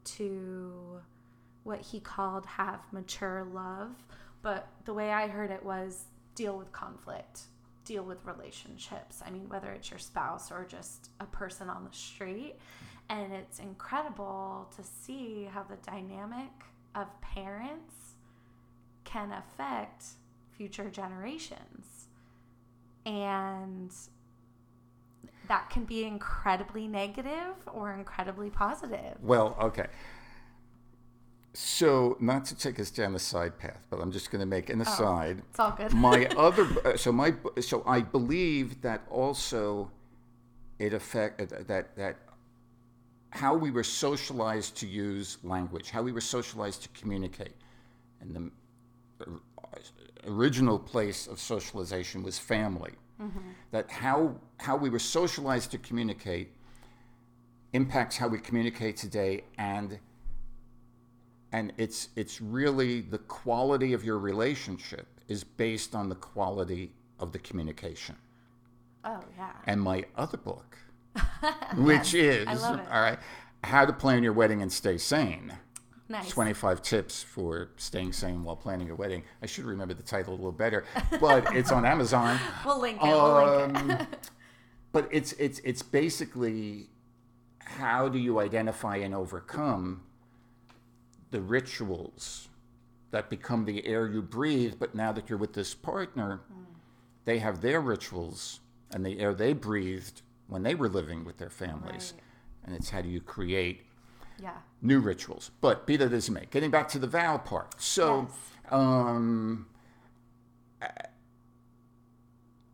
to 0.04 1.00
what 1.64 1.80
he 1.80 2.00
called 2.00 2.46
have 2.46 2.80
mature 2.92 3.46
love. 3.52 3.90
But 4.42 4.68
the 4.84 4.94
way 4.94 5.12
I 5.12 5.28
heard 5.28 5.50
it 5.50 5.64
was 5.64 6.06
deal 6.34 6.56
with 6.56 6.72
conflict, 6.72 7.42
deal 7.84 8.02
with 8.02 8.24
relationships. 8.24 9.22
I 9.24 9.30
mean, 9.30 9.48
whether 9.48 9.70
it's 9.70 9.90
your 9.90 10.00
spouse 10.00 10.50
or 10.50 10.66
just 10.68 11.10
a 11.20 11.26
person 11.26 11.68
on 11.68 11.84
the 11.84 11.96
street. 11.96 12.56
And 13.08 13.32
it's 13.32 13.58
incredible 13.58 14.70
to 14.76 14.82
see 14.82 15.48
how 15.52 15.64
the 15.64 15.76
dynamic 15.88 16.50
of 16.94 17.08
parents 17.20 18.14
can 19.04 19.32
affect 19.32 20.04
future 20.50 20.90
generations. 20.90 22.08
And 23.04 23.92
that 25.48 25.70
can 25.70 25.84
be 25.84 26.04
incredibly 26.04 26.86
negative 26.86 27.54
or 27.72 27.92
incredibly 27.92 28.50
positive. 28.50 29.16
Well, 29.20 29.56
okay. 29.60 29.86
So, 31.54 32.16
not 32.18 32.46
to 32.46 32.56
take 32.56 32.80
us 32.80 32.90
down 32.90 33.12
the 33.12 33.18
side 33.18 33.58
path, 33.58 33.86
but 33.90 34.00
I'm 34.00 34.10
just 34.10 34.30
going 34.30 34.40
to 34.40 34.46
make 34.46 34.70
an 34.70 34.80
aside. 34.80 35.42
It's 35.50 35.60
all 35.60 35.72
good. 35.72 35.92
my 35.92 36.26
other 36.36 36.96
so 36.96 37.12
my 37.12 37.34
so 37.60 37.82
I 37.86 38.00
believe 38.00 38.80
that 38.80 39.02
also 39.10 39.90
it 40.78 40.94
affect 40.94 41.42
uh, 41.42 41.62
that 41.66 41.94
that 41.96 42.16
how 43.30 43.54
we 43.54 43.70
were 43.70 43.84
socialized 43.84 44.76
to 44.78 44.86
use 44.86 45.38
language, 45.42 45.90
how 45.90 46.02
we 46.02 46.12
were 46.12 46.22
socialized 46.22 46.82
to 46.84 46.88
communicate, 47.00 47.56
and 48.20 48.34
the 48.34 49.26
uh, 49.26 49.78
original 50.26 50.78
place 50.78 51.26
of 51.26 51.38
socialization 51.38 52.22
was 52.22 52.38
family. 52.38 52.92
Mm-hmm. 53.22 53.38
That 53.70 53.90
how 53.90 54.36
how 54.58 54.76
we 54.76 54.90
were 54.90 54.98
socialized 54.98 55.70
to 55.72 55.78
communicate 55.78 56.52
impacts 57.72 58.16
how 58.16 58.28
we 58.28 58.38
communicate 58.38 58.96
today, 58.96 59.44
and 59.58 59.98
and 61.52 61.72
it's 61.76 62.08
it's 62.16 62.40
really 62.40 63.00
the 63.00 63.18
quality 63.18 63.92
of 63.92 64.04
your 64.04 64.18
relationship 64.18 65.06
is 65.28 65.44
based 65.44 65.94
on 65.94 66.08
the 66.08 66.14
quality 66.14 66.92
of 67.18 67.32
the 67.32 67.38
communication. 67.38 68.16
Oh, 69.04 69.20
yeah. 69.36 69.50
And 69.66 69.80
my 69.80 70.04
other 70.16 70.36
book, 70.36 70.76
which 71.76 72.14
is 72.14 72.46
all 72.62 72.76
right, 72.90 73.18
how 73.64 73.84
to 73.84 73.92
plan 73.92 74.22
your 74.22 74.32
wedding 74.32 74.62
and 74.62 74.72
stay 74.72 74.98
sane. 74.98 75.52
Nice. 76.12 76.28
25 76.30 76.82
tips 76.82 77.22
for 77.22 77.70
staying 77.78 78.12
sane 78.12 78.44
while 78.44 78.54
planning 78.54 78.86
your 78.86 78.96
wedding. 78.96 79.22
I 79.42 79.46
should 79.46 79.64
remember 79.64 79.94
the 79.94 80.02
title 80.02 80.34
a 80.34 80.36
little 80.36 80.52
better, 80.52 80.84
but 81.20 81.56
it's 81.56 81.72
on 81.72 81.84
Amazon. 81.86 82.38
We'll 82.66 82.80
link 82.80 82.98
it. 83.02 83.06
We'll 83.06 83.62
link 83.66 83.78
it. 83.78 84.00
Um, 84.00 84.06
but 84.92 85.08
it's 85.10 85.32
it's 85.32 85.58
it's 85.60 85.82
basically 85.82 86.88
how 87.60 88.08
do 88.10 88.18
you 88.18 88.38
identify 88.40 88.96
and 88.96 89.14
overcome 89.14 90.02
the 91.30 91.40
rituals 91.40 92.48
that 93.10 93.30
become 93.30 93.64
the 93.64 93.86
air 93.86 94.06
you 94.06 94.20
breathe 94.20 94.74
but 94.78 94.94
now 94.94 95.12
that 95.12 95.28
you're 95.30 95.38
with 95.38 95.54
this 95.54 95.74
partner 95.74 96.40
they 97.24 97.38
have 97.38 97.62
their 97.62 97.80
rituals 97.80 98.60
and 98.90 99.04
the 99.06 99.18
air 99.18 99.32
they 99.32 99.54
breathed 99.54 100.20
when 100.46 100.62
they 100.62 100.74
were 100.74 100.88
living 100.90 101.24
with 101.24 101.38
their 101.38 101.48
families 101.50 102.12
Right. 102.14 102.22
and 102.66 102.74
it's 102.74 102.90
how 102.90 103.00
do 103.00 103.08
you 103.08 103.20
create 103.22 103.86
Yeah. 104.42 104.56
new 104.80 104.98
rituals. 104.98 105.50
But 105.60 105.86
be 105.86 105.96
that 105.96 106.12
as 106.12 106.28
it 106.28 106.32
may, 106.32 106.46
getting 106.50 106.70
back 106.70 106.88
to 106.88 106.98
the 106.98 107.06
vow 107.06 107.38
part. 107.38 107.80
So, 107.80 108.28
um, 108.70 109.66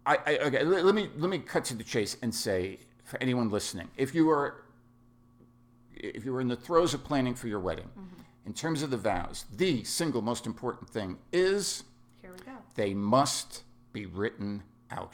I, 0.07 0.17
I 0.27 0.39
okay. 0.39 0.65
Let, 0.65 0.85
let 0.85 0.95
me 0.95 1.11
let 1.19 1.29
me 1.31 1.39
cut 1.39 1.65
to 1.67 1.75
the 1.75 1.85
chase 1.85 2.17
and 2.23 2.35
say 2.35 2.79
for 3.05 3.21
anyone 3.23 3.51
listening, 3.51 3.89
if 3.97 4.15
you 4.15 4.31
are 4.31 4.65
if 5.95 6.25
you 6.25 6.35
are 6.35 6.41
in 6.41 6.49
the 6.49 6.57
throes 6.57 6.95
of 6.95 7.05
planning 7.05 7.35
for 7.35 7.49
your 7.49 7.61
wedding, 7.61 7.91
in 8.47 8.55
terms 8.55 8.83
of 8.83 8.91
the 8.91 8.97
vows, 8.97 9.45
the 9.55 9.85
single 9.85 10.23
most 10.23 10.47
important 10.47 10.89
thing 10.89 11.19
is 11.33 11.85
Here 12.23 12.31
we 12.33 12.39
go. 12.45 12.53
they 12.77 12.95
must 12.95 13.65
be 13.93 14.07
written 14.07 14.63
out. 14.91 15.13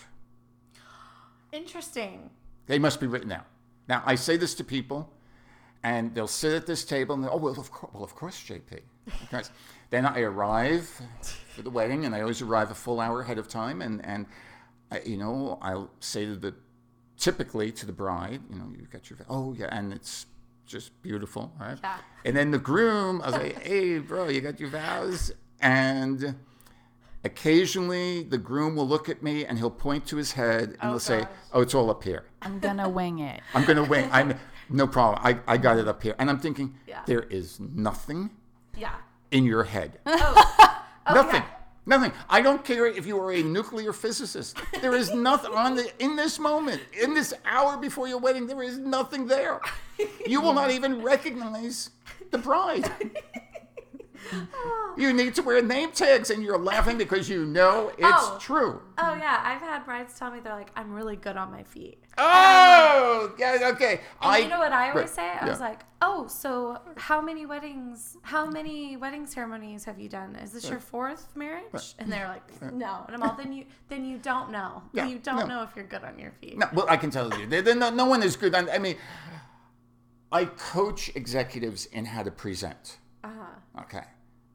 Interesting. 1.53 2.31
They 2.67 2.79
must 2.79 3.01
be 3.01 3.07
written 3.07 3.33
out. 3.33 3.47
Now, 3.89 4.03
I 4.07 4.15
say 4.15 4.37
this 4.37 4.55
to 4.55 4.65
people, 4.65 5.11
and 5.85 6.15
they'll 6.15 6.27
sit 6.27 6.55
at 6.55 6.67
this 6.67 6.83
table 6.85 7.15
and 7.15 7.23
they'll, 7.23 7.31
oh, 7.33 7.37
well, 7.37 7.61
of 7.61 7.71
course, 7.71 7.93
well, 7.93 8.03
of 8.03 8.15
course, 8.17 8.43
JP. 8.43 8.81
Of 9.33 9.51
then 9.91 10.07
I 10.07 10.21
arrive 10.21 10.89
for 11.55 11.61
the 11.63 11.71
wedding, 11.71 12.07
and 12.07 12.15
I 12.15 12.23
always 12.23 12.41
arrive 12.41 12.71
a 12.71 12.75
full 12.75 13.01
hour 13.01 13.21
ahead 13.21 13.39
of 13.39 13.49
time, 13.49 13.83
and, 13.83 14.05
and 14.05 14.27
I, 14.91 15.03
you 15.05 15.19
know, 15.19 15.59
I'll 15.61 15.91
say 16.01 16.25
to 16.25 16.37
the, 16.37 16.55
typically 17.19 17.71
to 17.73 17.87
the 17.87 17.93
bride, 17.93 18.41
you 18.51 18.57
know, 18.57 18.73
you've 18.77 18.91
got 18.91 19.11
your, 19.11 19.19
oh, 19.29 19.53
yeah, 19.53 19.69
and 19.71 19.93
it's 19.93 20.25
just 20.67 21.01
beautiful, 21.03 21.53
right? 21.61 21.79
Yeah. 21.83 21.99
And 22.25 22.35
then 22.35 22.51
the 22.51 22.59
groom, 22.59 23.21
I'll 23.23 23.33
say, 23.33 23.55
hey, 23.63 23.99
bro, 23.99 24.29
you 24.29 24.41
got 24.41 24.59
your 24.59 24.71
vows? 24.71 25.33
And 25.61 26.35
occasionally 27.25 28.23
the 28.23 28.39
groom 28.39 28.77
will 28.77 28.87
look 28.87 29.09
at 29.09 29.23
me 29.23 29.47
and 29.47 29.59
he'll 29.59 29.71
point 29.71 30.07
to 30.07 30.17
his 30.17 30.33
head 30.33 30.71
and 30.71 30.79
oh, 30.83 30.89
he'll 30.91 30.99
say, 30.99 31.27
oh, 31.53 31.61
it's 31.61 31.75
all 31.75 31.91
up 31.91 32.05
here. 32.05 32.25
I'm 32.43 32.59
gonna 32.59 32.89
wing 32.89 33.19
it. 33.21 33.41
I'm 33.55 33.65
going 33.65 33.77
to 33.77 33.85
wing. 33.85 34.09
I'm 34.13 34.35
no 34.71 34.87
problem. 34.87 35.21
I, 35.25 35.39
I 35.55 35.57
got 35.57 35.79
it 35.79 35.87
up 35.89 36.03
here. 36.03 36.15
And 36.19 36.29
I'm 36.31 36.39
thinking, 36.39 36.75
Yeah. 36.87 37.03
there 37.07 37.23
is 37.23 37.59
nothing 37.61 38.31
Yeah. 38.77 38.95
in 39.31 39.45
your 39.45 39.65
head. 39.65 39.99
Oh, 40.07 40.81
nothing. 41.13 41.43
yeah. 41.43 41.49
Nothing. 41.87 42.13
I 42.31 42.41
don't 42.41 42.65
care 42.65 42.87
if 42.87 43.05
you 43.05 43.21
are 43.21 43.31
a 43.31 43.43
nuclear 43.43 43.93
physicist. 43.93 44.57
There 44.81 44.95
is 44.95 45.13
nothing 45.13 45.53
on 45.53 45.77
the 45.77 45.93
in 46.03 46.17
this 46.17 46.39
moment, 46.39 46.81
in 46.99 47.13
this 47.13 47.35
hour 47.45 47.77
before 47.77 48.09
your 48.09 48.17
wedding. 48.19 48.47
There 48.47 48.63
is 48.63 48.79
nothing 48.79 49.27
there. 49.27 49.61
You 50.27 50.41
will 50.41 50.55
not 50.55 50.71
even 50.71 51.03
recognize 51.03 51.91
the 52.31 52.39
bride. 52.39 52.91
You 54.97 55.13
need 55.13 55.35
to 55.35 55.43
wear 55.43 55.61
name 55.61 55.91
tags, 55.91 56.31
and 56.31 56.41
you're 56.41 56.57
laughing 56.57 56.99
because 56.99 57.29
you 57.29 57.45
know 57.47 57.89
it's 57.99 58.05
Oh. 58.07 58.39
true. 58.41 58.81
Oh 58.97 59.15
yeah, 59.17 59.41
I've 59.45 59.61
had 59.61 59.85
brides 59.85 60.17
tell 60.17 60.31
me 60.31 60.39
they're 60.39 60.55
like, 60.55 60.71
I'm 60.77 60.93
really 60.93 61.17
good 61.17 61.37
on 61.37 61.51
my 61.51 61.65
feet. 61.65 61.99
Oh, 62.17 63.35
yeah, 63.37 63.71
okay. 63.75 64.03
And 64.23 64.45
you 64.45 64.49
know 64.49 64.61
what 64.61 64.71
I 64.71 64.91
always 64.91 65.07
right, 65.07 65.11
say? 65.11 65.23
I 65.29 65.45
yeah. 65.47 65.51
was 65.51 65.59
like, 65.59 65.81
oh, 66.01 66.29
so 66.29 66.79
how 66.97 67.21
many 67.21 67.45
weddings, 67.45 68.17
how 68.23 68.47
many 68.47 68.97
wedding 68.97 69.27
ceremonies 69.27 69.85
have 69.85 69.99
you 69.99 70.09
done? 70.09 70.37
Is 70.37 70.53
this 70.53 70.71
your 70.71 70.79
fourth 70.79 71.35
marriage? 71.35 71.97
And 71.99 72.13
they're 72.13 72.29
like, 72.29 72.73
no. 72.73 73.05
And 73.09 73.17
I'm 73.17 73.23
all, 73.25 73.35
then 73.37 73.53
you, 73.53 73.65
then 73.89 74.05
you 74.05 74.19
don't 74.19 74.53
know. 74.53 74.81
Yeah, 74.93 75.07
you 75.09 75.19
don't 75.19 75.49
no. 75.49 75.57
know 75.57 75.63
if 75.65 75.71
you're 75.75 75.87
good 75.87 76.05
on 76.05 76.21
your 76.21 76.31
feet. 76.41 76.57
No, 76.57 76.69
well, 76.73 76.87
I 76.89 76.97
can 76.97 77.11
tell 77.11 77.37
you, 77.37 77.47
there- 77.49 77.63
there- 77.63 77.75
no, 77.75 77.91
no 77.91 78.05
one 78.07 78.23
is 78.23 78.37
good. 78.37 78.55
on- 78.55 78.71
I 78.71 78.79
mean, 78.79 78.95
I 80.31 80.45
coach 80.45 81.11
executives 81.17 81.87
in 81.87 82.05
how 82.05 82.23
to 82.23 82.31
present. 82.31 82.99
Uh-huh. 83.25 83.81
Okay, 83.83 84.05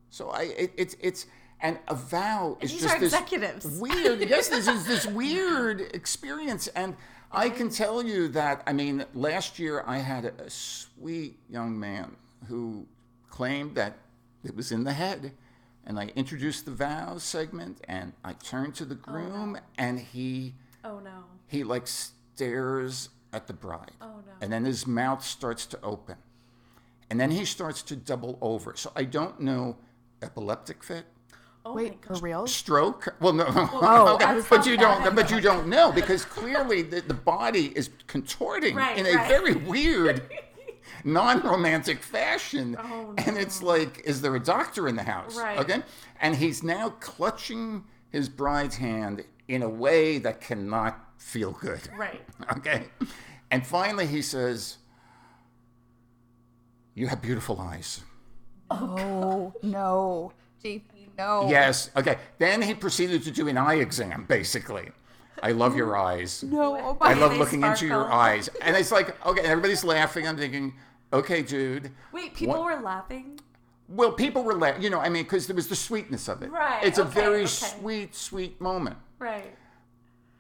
so 0.10 0.30
I 0.30 0.44
it, 0.44 0.74
it's 0.78 0.96
it's 1.00 1.26
and 1.62 1.78
a 1.88 1.96
vow 1.96 2.58
is 2.62 2.72
these 2.72 2.82
just 2.82 2.96
are 2.96 3.00
this 3.00 3.14
executives. 3.14 3.66
weird. 3.82 4.22
yes, 4.22 4.48
this 4.50 4.68
is 4.68 4.86
this 4.86 5.06
weird 5.06 5.82
experience, 5.94 6.68
and 6.70 6.96
I 7.32 7.50
can 7.50 7.70
tell 7.70 8.04
you 8.04 8.30
that. 8.30 8.64
I 8.66 8.74
mean, 8.74 9.06
last 9.14 9.60
year 9.60 9.84
I 9.86 9.98
had 9.98 10.26
a, 10.26 10.50
sweet 10.50 11.38
young 11.50 11.80
man 11.80 12.16
who 12.48 12.86
claimed 13.30 13.76
that 13.76 13.98
it 14.44 14.56
was 14.56 14.72
in 14.72 14.84
the 14.84 14.94
head. 14.94 15.34
And 15.86 16.00
I 16.00 16.12
introduced 16.16 16.66
the 16.66 16.72
vows 16.72 17.24
segment, 17.24 17.82
and 17.88 18.14
I 18.24 18.34
turned 18.34 18.76
to 18.76 18.86
the 18.86 18.96
oh, 18.96 19.12
groom, 19.12 19.58
and 19.78 20.00
he 20.00 20.54
Oh 20.84 21.00
no. 21.00 21.24
he 21.48 21.64
like 21.64 21.88
stares 21.88 23.10
at 23.34 23.48
the 23.48 23.54
bride. 23.54 23.92
Oh, 24.02 24.06
no. 24.26 24.34
And 24.42 24.52
then 24.52 24.66
his 24.66 24.86
mouth 24.86 25.24
starts 25.24 25.66
to 25.68 25.82
open. 25.82 26.16
And 27.10 27.20
then 27.20 27.32
he 27.32 27.46
starts 27.46 27.82
to 27.84 27.96
double 27.96 28.38
over. 28.42 28.76
So 28.76 28.92
I 28.96 29.04
don't 29.04 29.40
know 29.40 29.78
epileptic 30.22 30.84
fit, 30.84 31.06
Oh 31.66 31.74
Wait, 31.74 31.98
my 32.10 32.16
for 32.16 32.22
real? 32.24 32.48
stroke. 32.48 33.14
Well, 33.20 33.34
no. 33.34 33.46
Oh, 33.54 34.16
okay. 34.16 34.26
I 34.26 34.42
but 34.50 34.66
you 34.66 34.78
don't 34.78 35.04
that. 35.04 35.16
but 35.16 35.30
you 35.30 35.42
don't 35.42 35.68
know 35.68 35.92
because 35.92 36.24
clearly 36.26 36.82
the, 36.84 37.02
the 37.02 37.14
body 37.14 37.68
is 37.76 37.90
contorting 38.08 38.76
Right, 38.76 38.98
in 38.98 39.06
a 39.06 39.14
right. 39.14 39.28
very 39.28 39.56
weird 39.56 40.22
non-romantic 41.04 42.02
fashion. 42.02 42.78
Oh, 42.80 43.14
And 43.18 43.38
it's 43.38 43.62
like 43.62 44.02
is 44.06 44.22
there 44.22 44.36
a 44.36 44.40
doctor 44.40 44.88
in 44.88 44.96
the 44.96 45.04
house? 45.04 45.38
Right. 45.38 45.60
Okay? 45.60 45.82
And 46.22 46.36
he's 46.36 46.64
now 46.64 46.90
clutching 47.02 47.84
his 48.10 48.30
bride's 48.30 48.78
hand 48.78 49.24
in 49.48 49.62
a 49.62 49.70
way 49.70 50.18
that 50.20 50.40
cannot 50.42 50.98
feel 51.18 51.52
good. 51.52 51.82
Right. 51.98 52.22
Okay. 52.58 52.86
And 53.52 53.66
finally, 53.66 54.06
he 54.08 54.22
says, 54.22 54.78
You 56.96 57.08
have 57.08 57.22
beautiful 57.22 57.60
eyes. 57.60 58.02
Oh 58.72 59.54
no, 59.64 60.32
JP, 60.64 60.82
no. 61.18 61.48
Yes. 61.50 61.90
Okay. 61.96 62.18
Then 62.38 62.62
he 62.62 62.74
proceeded 62.74 63.24
to 63.24 63.32
do 63.32 63.48
an 63.48 63.58
eye 63.58 63.76
exam, 63.76 64.26
basically. 64.28 64.90
I 65.42 65.52
love 65.54 65.76
your 65.76 65.96
eyes. 65.98 66.44
No. 66.48 66.78
Oh 66.78 66.98
I 67.02 67.14
love 67.14 67.38
looking 67.38 67.64
into 67.64 67.88
your 67.88 68.12
eyes. 68.12 68.50
And 68.62 68.76
it's 68.76 68.92
like, 68.92 69.24
okay, 69.26 69.42
everybody's 69.42 69.84
laughing. 69.84 70.28
I'm 70.28 70.38
thinking, 70.38 70.74
okay, 71.14 71.42
dude. 71.42 71.92
Wait, 72.12 72.34
people 72.34 72.56
What- 72.60 72.76
were 72.78 72.82
laughing? 72.82 73.40
Well, 73.88 74.12
people 74.12 74.44
were 74.44 74.54
laughing, 74.54 74.84
you 74.84 74.92
know, 74.92 75.00
I 75.00 75.10
mean, 75.10 75.24
because 75.24 75.48
there 75.48 75.56
was 75.56 75.68
the 75.68 75.76
sweetness 75.76 76.28
of 76.28 76.44
it. 76.44 76.52
Right, 76.52 76.84
It's 76.84 77.00
a 77.00 77.04
very 77.04 77.38
okay. 77.40 77.46
sweet, 77.48 78.14
sweet 78.16 78.62
moment. 78.62 78.98
Right. 79.18 79.56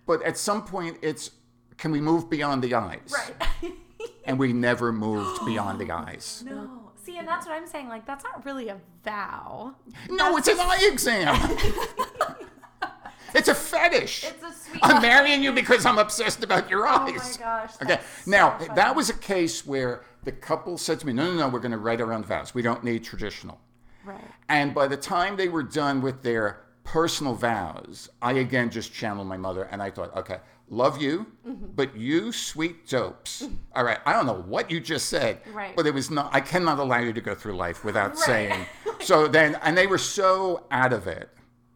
But 0.06 0.22
at 0.22 0.38
some 0.38 0.64
point, 0.66 0.98
it's, 1.02 1.32
can 1.78 1.92
we 1.92 2.00
move 2.00 2.30
beyond 2.30 2.64
the 2.64 2.76
eyes? 2.76 3.12
Right. 3.12 3.74
And 4.26 4.38
we 4.38 4.54
never 4.54 4.92
moved 4.94 5.44
beyond 5.46 5.80
the 5.80 5.92
eyes. 6.06 6.44
no. 6.46 6.89
See, 7.10 7.18
and 7.18 7.28
that's 7.28 7.48
what 7.48 7.56
I'm 7.56 7.66
saying. 7.66 7.90
Like, 7.90 8.06
that's 8.06 8.24
not 8.24 8.46
really 8.46 8.70
a 8.70 8.78
vow. 9.04 9.74
No, 10.10 10.38
it's 10.38 10.48
an 10.48 10.60
eye 10.60 10.78
exam. 10.92 11.58
it's 13.34 13.48
a 13.48 13.56
fetish. 13.56 14.26
It's 14.26 14.44
a 14.44 14.54
sweet. 14.54 14.80
I'm 14.84 15.02
marrying 15.02 15.42
you 15.42 15.52
because 15.52 15.88
I'm 15.88 15.98
obsessed 15.98 16.44
about 16.44 16.70
your 16.70 16.88
eyes. 16.88 17.10
Oh 17.16 17.42
my 17.42 17.46
gosh. 17.46 17.76
Okay. 17.82 17.88
that's 17.88 18.28
Now, 18.28 18.60
so 18.60 18.74
that 18.76 18.96
was 18.96 19.10
a 19.10 19.16
case 19.16 19.66
where 19.66 20.04
the 20.24 20.32
couple 20.32 20.78
said 20.78 21.00
to 21.00 21.08
me, 21.08 21.14
no, 21.14 21.26
no, 21.32 21.38
no, 21.38 21.50
we're 21.50 21.60
going 21.60 21.72
to 21.72 21.80
write 21.80 22.00
our 22.00 22.14
own 22.14 22.24
vows. 22.24 22.54
We 22.54 22.62
don't 22.62 22.84
need 22.84 23.04
traditional. 23.04 23.60
Right. 24.06 24.22
And 24.48 24.76
by 24.76 24.88
the 24.88 24.98
time 24.98 25.36
they 25.36 25.50
were 25.50 25.64
done 25.64 26.02
with 26.02 26.22
their 26.22 26.62
personal 26.84 27.34
vows, 27.34 28.10
I 28.22 28.34
again 28.34 28.70
just 28.70 28.94
channeled 28.94 29.28
my 29.28 29.38
mother 29.38 29.64
and 29.64 29.82
I 29.82 29.90
thought, 29.90 30.16
okay, 30.16 30.38
love 30.70 31.02
you, 31.02 31.26
Mm-hmm. 31.48 31.68
but 31.76 31.96
you 31.98 32.32
sweet 32.32 32.88
dopes. 32.88 33.44
All 33.76 33.84
right, 33.84 33.98
I 34.06 34.14
don't 34.14 34.26
know 34.28 34.44
what 34.48 34.70
you 34.70 34.80
just 34.80 35.10
said, 35.10 35.42
Right. 35.52 35.76
but 35.76 35.88
it 35.88 35.94
was 35.94 36.12
not, 36.12 36.30
I 36.34 36.42
cannot 36.42 36.78
allow 36.80 37.00
you 37.00 37.12
to 37.14 37.22
go 37.22 37.34
through 37.34 37.56
life 37.56 37.84
without 37.84 38.12
Right. 38.16 38.20
saying. 38.20 38.66
So 39.02 39.30
then, 39.30 39.56
and 39.64 39.78
they 39.78 39.88
were 39.88 39.98
so 39.98 40.66
out 40.72 40.92
of 40.92 41.08
it. 41.08 41.30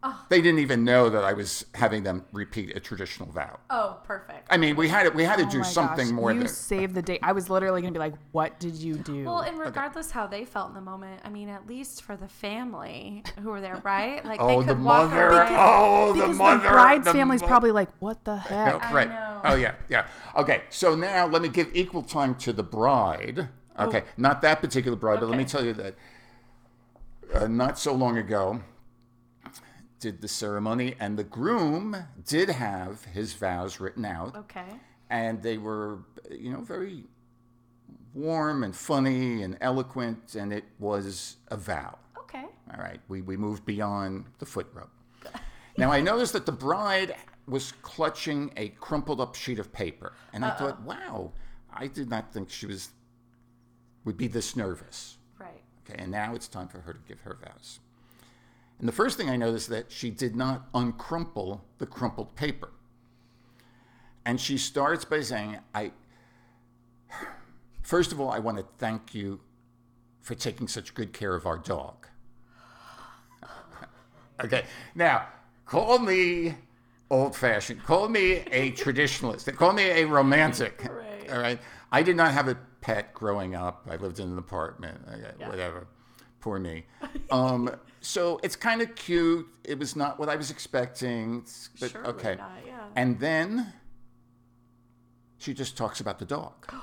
Oh. 0.06 0.26
They 0.28 0.42
didn't 0.42 0.58
even 0.60 0.84
know 0.84 1.08
that 1.08 1.24
I 1.24 1.32
was 1.32 1.64
having 1.74 2.02
them 2.02 2.26
repeat 2.30 2.76
a 2.76 2.80
traditional 2.80 3.30
vow. 3.32 3.58
Oh, 3.70 3.96
perfect. 4.04 4.46
I 4.50 4.58
mean, 4.58 4.76
we 4.76 4.88
had 4.88 5.04
to, 5.04 5.10
we 5.10 5.24
had 5.24 5.36
to 5.38 5.46
Oh 5.46 5.50
do 5.50 5.58
my 5.60 5.64
something 5.64 6.08
gosh, 6.08 6.14
more 6.14 6.30
You 6.32 6.40
than 6.40 6.48
saved 6.48 6.94
the 6.94 7.00
day. 7.00 7.18
I 7.22 7.32
was 7.32 7.48
literally 7.48 7.80
gonna 7.80 7.92
be 7.92 7.98
like, 7.98 8.12
"What 8.32 8.60
did 8.60 8.74
you 8.74 8.96
do?" 8.96 9.24
Well, 9.24 9.40
and 9.40 9.58
regardless 9.58 10.10
how 10.10 10.26
they 10.26 10.44
felt 10.44 10.68
in 10.68 10.74
the 10.74 10.82
moment, 10.82 11.22
I 11.24 11.30
mean, 11.30 11.48
at 11.48 11.66
least 11.66 12.02
for 12.02 12.16
the 12.16 12.28
family 12.28 13.24
who 13.42 13.48
were 13.48 13.62
there, 13.62 13.80
right? 13.82 14.22
Like 14.26 14.40
Oh, 14.42 14.60
they 14.60 14.66
the 14.66 14.74
could 14.74 14.84
walk 14.84 15.10
mother. 15.10 15.30
away. 15.30 15.46
Oh, 15.52 16.12
the 16.12 16.20
because 16.20 16.36
mother. 16.36 16.62
the 16.64 16.68
bride's 16.68 17.04
the 17.06 17.12
family's 17.12 17.40
mo- 17.40 17.48
probably 17.48 17.72
like, 17.72 17.88
"What 18.00 18.24
the 18.24 18.36
heck?" 18.36 18.74
Oh, 18.74 18.78
I 18.82 18.92
right. 18.92 19.08
know. 19.08 19.40
Oh 19.44 19.54
yeah, 19.54 19.74
yeah. 19.88 20.06
Okay, 20.36 20.62
so 20.68 20.94
now 20.94 21.26
let 21.26 21.40
me 21.40 21.48
give 21.48 21.70
equal 21.74 22.02
time 22.02 22.34
to 22.36 22.52
the 22.52 22.62
bride. 22.62 23.48
Okay, 23.78 24.04
not 24.18 24.42
that 24.42 24.60
particular 24.60 24.96
bride, 24.96 25.20
but 25.20 25.28
let 25.30 25.38
me 25.38 25.44
tell 25.44 25.64
you 25.64 25.72
that 25.74 25.94
uh, 27.32 27.46
not 27.46 27.78
so 27.78 27.94
long 27.94 28.18
ago 28.18 28.60
did 30.04 30.20
the 30.20 30.28
ceremony, 30.28 30.94
and 31.00 31.18
the 31.18 31.24
groom 31.24 31.96
did 32.26 32.50
have 32.50 33.02
his 33.06 33.32
vows 33.32 33.80
written 33.80 34.04
out, 34.04 34.36
Okay. 34.36 34.78
and 35.08 35.42
they 35.42 35.56
were, 35.56 36.00
you 36.30 36.52
know, 36.52 36.60
very 36.60 37.04
warm 38.12 38.64
and 38.64 38.76
funny 38.76 39.42
and 39.42 39.56
eloquent, 39.62 40.34
and 40.34 40.52
it 40.52 40.64
was 40.78 41.36
a 41.48 41.56
vow. 41.56 41.96
Okay. 42.18 42.44
All 42.70 42.78
right, 42.78 43.00
we, 43.08 43.22
we 43.22 43.38
moved 43.38 43.64
beyond 43.64 44.26
the 44.40 44.44
foot 44.46 44.66
rub. 44.74 44.90
Now 45.78 45.90
I 45.90 46.02
noticed 46.02 46.34
that 46.34 46.44
the 46.44 46.52
bride 46.52 47.16
was 47.48 47.72
clutching 47.80 48.52
a 48.58 48.68
crumpled 48.68 49.22
up 49.22 49.34
sheet 49.34 49.58
of 49.58 49.72
paper, 49.72 50.12
and 50.34 50.44
I 50.44 50.50
thought, 50.50 50.82
wow, 50.82 51.32
I 51.72 51.86
did 51.86 52.10
not 52.10 52.30
think 52.30 52.50
she 52.50 52.66
was 52.66 52.90
would 54.04 54.18
be 54.18 54.26
this 54.28 54.54
nervous. 54.54 55.16
Right. 55.38 55.62
Okay, 55.88 56.00
and 56.00 56.12
now 56.12 56.34
it's 56.34 56.46
time 56.46 56.68
for 56.68 56.80
her 56.80 56.92
to 56.92 57.00
give 57.08 57.20
her 57.22 57.38
vows. 57.42 57.80
And 58.84 58.88
the 58.90 58.96
first 58.96 59.16
thing 59.16 59.30
I 59.30 59.36
noticed 59.36 59.70
that 59.70 59.90
she 59.90 60.10
did 60.10 60.36
not 60.36 60.68
uncrumple 60.74 61.64
the 61.78 61.86
crumpled 61.86 62.36
paper. 62.36 62.68
And 64.26 64.38
she 64.38 64.58
starts 64.58 65.06
by 65.06 65.22
saying, 65.22 65.56
I 65.74 65.92
first 67.82 68.12
of 68.12 68.20
all, 68.20 68.30
I 68.30 68.40
want 68.40 68.58
to 68.58 68.66
thank 68.76 69.14
you 69.14 69.40
for 70.20 70.34
taking 70.34 70.68
such 70.68 70.92
good 70.92 71.14
care 71.14 71.34
of 71.34 71.46
our 71.46 71.56
dog. 71.56 72.08
okay, 74.44 74.64
now 74.94 75.28
call 75.64 75.98
me 75.98 76.54
old 77.10 77.34
fashioned, 77.34 77.82
call 77.84 78.10
me 78.10 78.44
a 78.52 78.72
traditionalist, 78.72 79.50
call 79.56 79.72
me 79.72 79.84
a 79.84 80.04
romantic. 80.04 80.84
Right. 80.84 81.32
All 81.32 81.40
right. 81.40 81.58
I 81.90 82.02
did 82.02 82.18
not 82.18 82.32
have 82.32 82.48
a 82.48 82.58
pet 82.82 83.14
growing 83.14 83.54
up. 83.54 83.88
I 83.90 83.96
lived 83.96 84.20
in 84.20 84.28
an 84.28 84.36
apartment, 84.36 85.00
okay, 85.10 85.48
whatever. 85.48 85.86
Poor 86.44 86.58
me. 86.58 86.84
Um, 87.30 87.74
so 88.02 88.38
it's 88.42 88.54
kind 88.54 88.82
of 88.82 88.94
cute. 88.94 89.48
It 89.64 89.78
was 89.78 89.96
not 89.96 90.18
what 90.18 90.28
I 90.28 90.36
was 90.36 90.50
expecting, 90.50 91.46
but 91.80 91.90
Surely 91.90 92.08
okay. 92.08 92.34
not, 92.36 92.50
yeah. 92.66 92.84
And 92.96 93.18
then 93.18 93.72
she 95.38 95.54
just 95.54 95.74
talks 95.78 96.00
about 96.00 96.18
the 96.18 96.26
dog. 96.26 96.52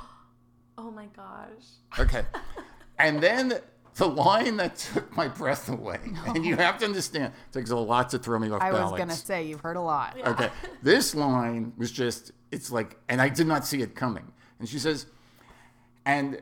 Oh 0.78 0.89
my 0.89 1.06
gosh. 1.15 2.00
Okay. 2.00 2.24
and 2.97 3.21
then 3.21 3.60
the 3.95 4.08
line 4.08 4.58
that 4.58 4.78
took 4.78 5.15
my 5.15 5.28
breath 5.28 5.69
away, 5.69 6.00
and 6.26 6.43
you 6.43 6.56
have 6.56 6.80
to 6.80 6.86
understand, 6.86 7.34
it 7.50 7.54
takes 7.54 7.69
a 7.69 7.76
lot 7.76 8.10
to 8.10 8.17
throw 8.17 8.39
me 8.39 8.50
off 8.50 8.62
balance. 8.62 8.78
I 8.80 8.91
was 8.91 8.97
gonna 8.97 9.13
say 9.13 9.43
you've 9.43 9.62
heard 9.62 9.78
a 9.78 9.82
lot. 9.82 10.17
Okay. 10.26 10.50
This 10.82 11.13
line 11.13 11.74
was 11.78 11.91
just, 11.91 12.32
it's 12.52 12.71
like, 12.71 12.97
and 13.10 13.21
I 13.21 13.30
did 13.30 13.45
not 13.45 13.63
see 13.67 13.84
it 13.84 13.93
coming. 13.93 14.32
And 14.58 14.67
she 14.67 14.80
says, 14.80 15.06
and 16.04 16.41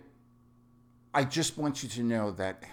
I 1.14 1.26
just 1.26 1.58
want 1.58 1.84
you 1.84 1.90
to 1.90 2.04
know 2.04 2.32
that 2.32 2.64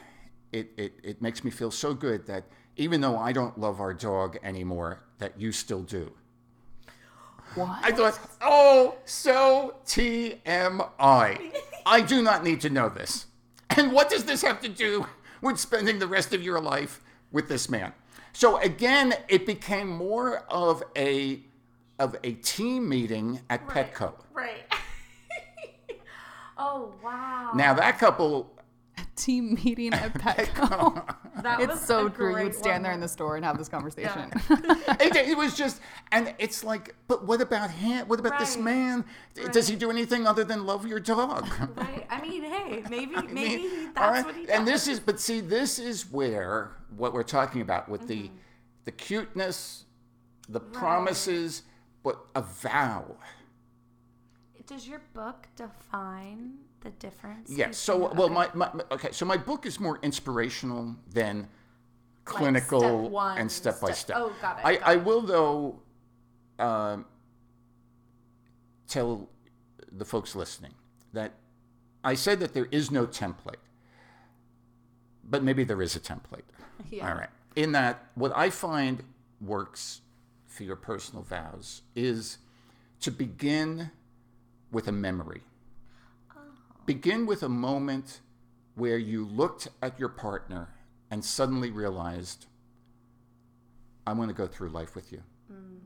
it, 0.52 0.70
it, 0.76 0.92
it 1.02 1.22
makes 1.22 1.44
me 1.44 1.50
feel 1.50 1.70
so 1.70 1.94
good 1.94 2.26
that 2.26 2.44
even 2.76 3.00
though 3.00 3.16
I 3.16 3.32
don't 3.32 3.58
love 3.58 3.80
our 3.80 3.94
dog 3.94 4.38
anymore, 4.42 5.00
that 5.18 5.40
you 5.40 5.52
still 5.52 5.82
do. 5.82 6.12
What? 7.54 7.78
I 7.82 7.90
thought, 7.90 8.18
oh, 8.42 8.96
so 9.06 9.76
TMI. 9.86 11.52
I 11.86 12.00
do 12.02 12.22
not 12.22 12.44
need 12.44 12.60
to 12.62 12.70
know 12.70 12.88
this. 12.88 13.26
And 13.70 13.92
what 13.92 14.10
does 14.10 14.24
this 14.24 14.42
have 14.42 14.60
to 14.60 14.68
do 14.68 15.06
with 15.40 15.58
spending 15.58 15.98
the 15.98 16.06
rest 16.06 16.34
of 16.34 16.42
your 16.42 16.60
life 16.60 17.00
with 17.32 17.48
this 17.48 17.70
man? 17.70 17.92
So 18.32 18.58
again, 18.58 19.14
it 19.28 19.46
became 19.46 19.88
more 19.88 20.40
of 20.50 20.82
a 20.96 21.40
of 21.98 22.14
a 22.22 22.32
team 22.32 22.86
meeting 22.86 23.40
at 23.48 23.66
Petco. 23.66 24.12
Right. 24.34 24.64
oh 26.58 26.92
wow. 27.02 27.52
Now 27.54 27.72
that 27.72 27.98
couple 27.98 28.52
Team 29.16 29.58
meeting 29.64 29.92
at 29.94 30.12
Petco. 30.18 31.02
that 31.42 31.60
it's 31.60 31.72
was 31.72 31.80
so 31.80 32.06
a 32.06 32.10
true. 32.10 32.38
You'd 32.42 32.54
stand 32.54 32.84
there 32.84 32.92
in 32.92 33.00
the 33.00 33.08
store 33.08 33.36
and 33.36 33.44
have 33.44 33.58
this 33.58 33.68
conversation. 33.68 34.30
it, 34.50 35.16
it 35.16 35.36
was 35.36 35.56
just, 35.56 35.80
and 36.12 36.34
it's 36.38 36.62
like, 36.62 36.94
but 37.08 37.26
what 37.26 37.40
about 37.40 37.70
him? 37.70 38.06
What 38.08 38.20
about 38.20 38.38
this 38.38 38.56
Right. 38.56 38.64
man? 38.64 39.04
Does 39.52 39.68
he 39.68 39.76
do 39.76 39.90
anything 39.90 40.26
other 40.26 40.44
than 40.44 40.66
love 40.66 40.86
your 40.86 41.00
dog? 41.00 41.48
Right. 41.76 42.06
I 42.10 42.20
mean, 42.20 42.42
hey, 42.44 42.82
maybe 42.90 43.16
I 43.16 43.22
maybe 43.22 43.62
mean, 43.64 43.84
that's 43.94 43.98
all 43.98 44.10
right? 44.10 44.24
what 44.24 44.34
he 44.36 44.46
does. 44.46 44.56
And 44.58 44.68
this 44.68 44.86
is, 44.86 45.00
but 45.00 45.18
see, 45.18 45.40
this 45.40 45.78
is 45.78 46.10
where 46.12 46.72
what 46.96 47.12
we're 47.12 47.22
talking 47.22 47.60
about 47.62 47.88
with 47.88 48.06
the 48.06 48.24
Mm-hmm. 48.24 48.34
the 48.84 48.92
cuteness, 48.92 49.84
the 50.48 50.60
promises, 50.60 51.62
but 52.04 52.18
a 52.36 52.42
vow. 52.42 53.16
Does 54.66 54.88
your 54.88 55.00
book 55.14 55.46
define 55.56 56.54
the 56.86 56.92
difference? 57.06 57.50
Yes. 57.50 57.76
So, 57.76 57.98
between- 57.98 58.16
well, 58.16 58.28
my, 58.28 58.48
my 58.54 58.70
okay. 58.92 59.10
So 59.12 59.26
my 59.26 59.36
book 59.36 59.66
is 59.66 59.78
more 59.80 59.98
inspirational 60.02 60.96
than 61.12 61.48
clinical 62.24 62.80
step 62.80 63.10
one, 63.10 63.38
and 63.38 63.50
step 63.50 63.80
by 63.80 63.88
step- 63.88 63.96
step. 63.96 64.16
oh, 64.18 64.32
got 64.40 64.58
it, 64.58 64.64
I, 64.64 64.76
got 64.76 64.88
I 64.88 64.92
it. 64.94 65.04
will 65.04 65.20
though 65.20 65.80
um, 66.58 67.04
tell 68.88 69.28
the 69.92 70.04
folks 70.04 70.34
listening 70.34 70.74
that 71.12 71.32
I 72.04 72.14
said 72.14 72.40
that 72.40 72.52
there 72.54 72.66
is 72.70 72.90
no 72.90 73.06
template, 73.06 73.62
but 75.24 75.42
maybe 75.42 75.64
there 75.64 75.82
is 75.82 75.96
a 75.96 76.00
template. 76.00 76.42
Yeah. 76.90 77.08
All 77.08 77.16
right. 77.16 77.30
In 77.56 77.72
that, 77.72 78.04
what 78.16 78.32
I 78.36 78.50
find 78.50 79.02
works 79.40 80.02
for 80.46 80.62
your 80.62 80.76
personal 80.76 81.22
vows 81.22 81.80
is 81.96 82.36
to 83.00 83.10
begin 83.10 83.90
with 84.70 84.86
a 84.86 84.92
memory. 84.92 85.40
Begin 86.86 87.26
with 87.26 87.42
a 87.42 87.48
moment 87.48 88.20
where 88.76 88.96
you 88.98 89.26
looked 89.26 89.68
at 89.82 89.98
your 89.98 90.08
partner 90.08 90.68
and 91.10 91.24
suddenly 91.24 91.70
realized, 91.70 92.46
I 94.06 94.12
want 94.12 94.28
to 94.30 94.34
go 94.34 94.46
through 94.46 94.68
life 94.68 94.94
with 94.94 95.10
you. 95.12 95.22
Mm. 95.52 95.78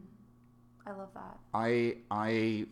I 0.86 0.92
love 0.92 1.08
that. 1.14 1.38
I, 1.54 1.96
I, 2.10 2.66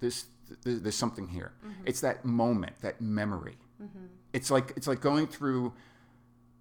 this, 0.00 0.26
th- 0.64 0.80
there's 0.82 0.94
something 0.96 1.28
here. 1.28 1.52
Mm-hmm. 1.64 1.82
It's 1.86 2.00
that 2.00 2.24
moment, 2.24 2.80
that 2.80 3.00
memory. 3.00 3.56
Mm-hmm. 3.82 4.06
It's 4.32 4.50
like 4.50 4.72
it's 4.76 4.86
like 4.86 5.00
going 5.00 5.26
through. 5.26 5.72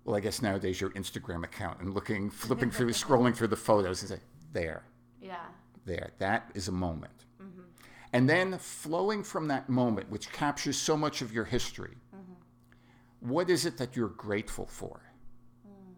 Well, 0.03 0.15
I 0.15 0.19
guess 0.19 0.41
nowadays 0.41 0.79
your 0.79 0.91
Instagram 0.91 1.43
account 1.43 1.81
and 1.81 1.93
looking, 1.93 2.29
flipping 2.29 2.69
through, 2.69 2.89
scrolling 2.91 3.35
through 3.35 3.47
the 3.47 3.55
photos 3.55 4.01
and 4.01 4.09
say, 4.09 4.19
there, 4.53 4.83
Yeah. 5.19 5.37
there, 5.83 6.11
that 6.19 6.51
is 6.53 6.67
a 6.67 6.71
moment. 6.71 7.14
And 8.15 8.29
then 8.29 8.57
flowing 8.59 9.23
from 9.23 9.49
that 9.49 9.67
moment, 9.67 10.09
which 10.09 10.31
captures 10.31 10.77
so 10.77 10.95
much 10.95 11.21
of 11.21 11.33
your 11.33 11.43
history, 11.43 11.97
mm-hmm. 12.15 13.29
what 13.29 13.49
is 13.49 13.65
it 13.65 13.77
that 13.77 13.97
you're 13.97 14.07
grateful 14.07 14.67
for? 14.67 15.01
Mm. 15.67 15.95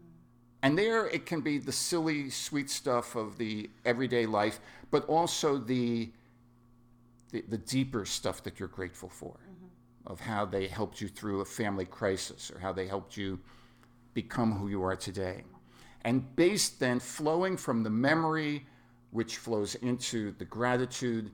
And 0.64 0.76
there 0.76 1.06
it 1.06 1.26
can 1.26 1.42
be 1.42 1.58
the 1.58 1.70
silly, 1.70 2.28
sweet 2.28 2.70
stuff 2.70 3.14
of 3.14 3.38
the 3.38 3.70
everyday 3.84 4.26
life, 4.26 4.58
but 4.90 5.06
also 5.06 5.58
the, 5.58 6.10
the, 7.30 7.42
the 7.42 7.58
deeper 7.58 8.04
stuff 8.04 8.42
that 8.42 8.58
you're 8.58 8.66
grateful 8.66 9.08
for, 9.08 9.34
mm-hmm. 9.34 10.12
of 10.12 10.18
how 10.18 10.44
they 10.44 10.66
helped 10.66 11.00
you 11.00 11.06
through 11.06 11.42
a 11.42 11.44
family 11.44 11.84
crisis 11.84 12.50
or 12.50 12.58
how 12.58 12.72
they 12.72 12.88
helped 12.88 13.16
you 13.16 13.38
become 14.14 14.58
who 14.58 14.66
you 14.66 14.82
are 14.82 14.96
today. 14.96 15.44
And 16.02 16.34
based 16.34 16.80
then, 16.80 16.98
flowing 16.98 17.56
from 17.56 17.84
the 17.84 17.90
memory, 17.90 18.66
which 19.12 19.36
flows 19.36 19.76
into 19.76 20.32
the 20.32 20.44
gratitude, 20.44 21.30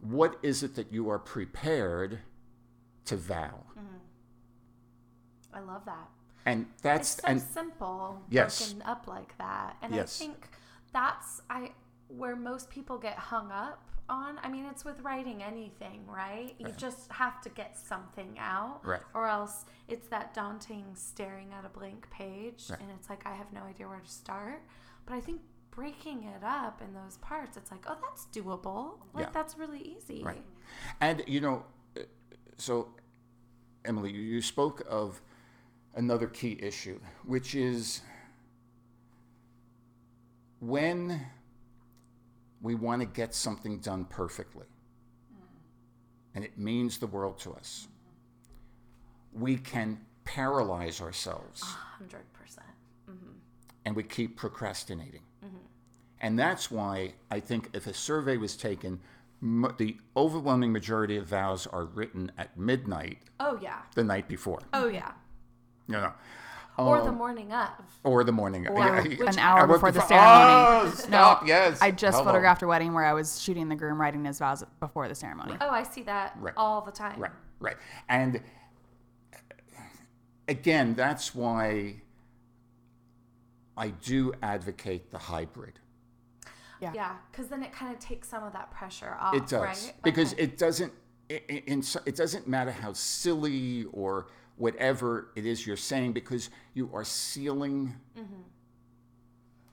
what 0.00 0.38
is 0.42 0.62
it 0.62 0.74
that 0.76 0.92
you 0.92 1.08
are 1.10 1.18
prepared 1.18 2.20
to 3.06 3.16
vow? 3.16 3.64
Mm-hmm. 3.78 3.96
I 5.54 5.60
love 5.60 5.84
that. 5.86 6.08
And 6.46 6.66
that's 6.82 7.08
so 7.08 7.20
and 7.26 7.40
simple 7.40 8.22
Yes. 8.30 8.72
broken 8.72 8.88
up 8.88 9.06
like 9.06 9.36
that 9.38 9.76
and 9.82 9.94
Yes. 9.94 10.18
i 10.20 10.24
think 10.24 10.48
that's 10.92 11.42
i 11.50 11.72
where 12.08 12.36
most 12.36 12.70
people 12.70 12.96
get 12.96 13.18
hung 13.18 13.50
up 13.52 13.82
on 14.08 14.38
i 14.42 14.48
mean 14.48 14.64
it's 14.64 14.82
with 14.82 14.98
writing 15.00 15.42
anything 15.42 16.06
right 16.06 16.54
you 16.58 16.68
just 16.78 17.12
have 17.12 17.42
to 17.42 17.50
get 17.50 17.76
something 17.76 18.38
out 18.38 18.80
Right. 18.82 19.02
or 19.12 19.26
else 19.28 19.66
it's 19.88 20.08
that 20.08 20.32
daunting 20.32 20.86
staring 20.94 21.52
at 21.52 21.66
a 21.66 21.68
blank 21.68 22.08
page 22.10 22.64
Right. 22.70 22.80
and 22.80 22.90
it's 22.98 23.10
like 23.10 23.26
i 23.26 23.34
have 23.34 23.52
no 23.52 23.64
idea 23.64 23.86
where 23.86 24.00
to 24.00 24.10
start 24.10 24.62
but 25.04 25.12
i 25.14 25.20
think 25.20 25.42
breaking 25.78 26.24
it 26.24 26.42
up 26.42 26.82
in 26.82 26.92
those 26.92 27.18
parts 27.18 27.56
it's 27.56 27.70
like 27.70 27.84
oh 27.86 27.96
that's 28.02 28.26
doable. 28.32 28.94
Like 29.14 29.26
Yeah. 29.26 29.30
that's 29.32 29.56
really 29.56 29.80
easy. 29.80 30.24
Right. 30.24 30.42
And, 31.00 31.22
you 31.28 31.40
know, 31.40 31.64
uh, 31.96 32.00
so, 32.56 32.88
Emily, 33.84 34.10
you- 34.12 34.22
you 34.34 34.42
spoke 34.42 34.82
of 34.88 35.22
another 35.94 36.26
key 36.26 36.58
issue, 36.60 37.00
which 37.24 37.54
is 37.54 38.02
when 40.58 41.30
we 42.60 42.74
want 42.74 43.00
to 43.02 43.06
get 43.06 43.32
something 43.32 43.78
done 43.78 44.04
perfectly, 44.04 44.66
mm-hmm. 45.32 45.46
and 46.34 46.44
it 46.44 46.58
means 46.58 46.98
the 46.98 47.06
world 47.06 47.38
to 47.38 47.54
us, 47.54 47.86
mm-hmm. 47.86 49.40
we 49.44 49.56
can 49.56 50.04
paralyze 50.24 51.00
ourselves. 51.00 51.62
100% 51.62 52.18
mm-hmm. 53.08 53.32
and 53.84 53.94
we 53.94 54.02
keep 54.02 54.36
procrastinating. 54.36 55.22
And 56.20 56.38
that's 56.38 56.70
why 56.70 57.14
I 57.30 57.40
think 57.40 57.70
if 57.72 57.86
a 57.86 57.94
survey 57.94 58.36
was 58.36 58.56
taken, 58.56 59.00
m- 59.42 59.72
the 59.78 59.96
overwhelming 60.16 60.72
majority 60.72 61.16
of 61.16 61.26
vows 61.26 61.66
are 61.66 61.84
written 61.84 62.32
at 62.36 62.56
midnight 62.58 63.18
oh 63.40 63.58
yeah 63.62 63.82
the 63.94 64.02
night 64.04 64.26
before. 64.28 64.58
oh 64.72 64.88
yeah 64.88 65.12
You 65.86 65.94
know, 65.94 66.12
or 66.76 66.98
Oh. 67.00 67.04
the 67.04 67.12
morning 67.12 67.52
of 67.52 67.68
or 68.04 68.24
the 68.24 68.32
morning. 68.32 68.66
Or 68.68 68.78
yeah, 69.06 69.26
an 69.28 69.38
hour 69.38 69.64
Or 69.64 69.66
before 69.68 69.92
the 69.92 70.00
ceremony. 70.00 70.90
Oh, 70.90 70.90
stop! 70.94 71.46
yes. 71.46 71.80
I 71.80 71.90
just 71.92 72.16
Hello. 72.18 72.30
photographed 72.30 72.62
a 72.62 72.66
wedding 72.66 72.94
where 72.94 73.04
I 73.04 73.12
was 73.14 73.40
shooting 73.40 73.68
the 73.68 73.76
groom 73.76 74.00
writing 74.00 74.24
his 74.24 74.38
vows 74.40 74.64
before 74.80 75.06
the 75.08 75.14
ceremony. 75.14 75.56
Oh, 75.60 75.70
I 75.70 75.82
see 75.84 76.02
that 76.04 76.36
Right. 76.40 76.54
all 76.56 76.80
the 76.82 76.92
time. 76.92 77.18
Right, 77.20 77.32
right. 77.60 77.76
And 78.08 78.36
uh, 79.34 79.38
again, 80.48 80.94
that's 80.94 81.34
why 81.34 81.96
I 83.76 83.88
do 83.90 84.32
advocate 84.42 85.10
the 85.12 85.18
hybrid. 85.18 85.78
Yeah. 86.80 86.92
Yeah, 86.94 87.16
because 87.30 87.48
then 87.48 87.62
it 87.62 87.72
kind 87.72 87.92
of 87.92 87.98
takes 88.00 88.28
some 88.28 88.44
of 88.44 88.52
that 88.52 88.70
pressure 88.70 89.16
off. 89.20 89.34
It 89.34 89.46
does 89.48 89.60
right? 89.60 89.94
because 90.02 90.32
Okay. 90.34 90.42
it 90.44 90.58
doesn't. 90.58 90.92
It, 91.28 91.44
it, 91.48 91.96
it 92.06 92.16
doesn't 92.16 92.48
matter 92.48 92.70
how 92.70 92.92
silly 92.94 93.84
or 93.92 94.28
whatever 94.56 95.30
it 95.36 95.44
is 95.44 95.66
you're 95.66 95.76
saying 95.76 96.12
because 96.12 96.50
you 96.74 96.90
are 96.94 97.04
sealing 97.04 97.94
Mm-hmm. 98.18 98.42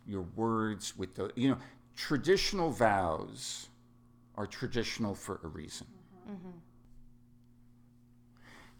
your 0.05 0.23
words 0.35 0.95
with 0.97 1.15
the 1.15 1.31
you 1.35 1.49
know 1.49 1.57
traditional 1.95 2.69
vows 2.71 3.69
are 4.35 4.45
traditional 4.47 5.15
for 5.15 5.39
a 5.43 5.47
reason. 5.47 5.87
Mm-hmm. 6.29 6.49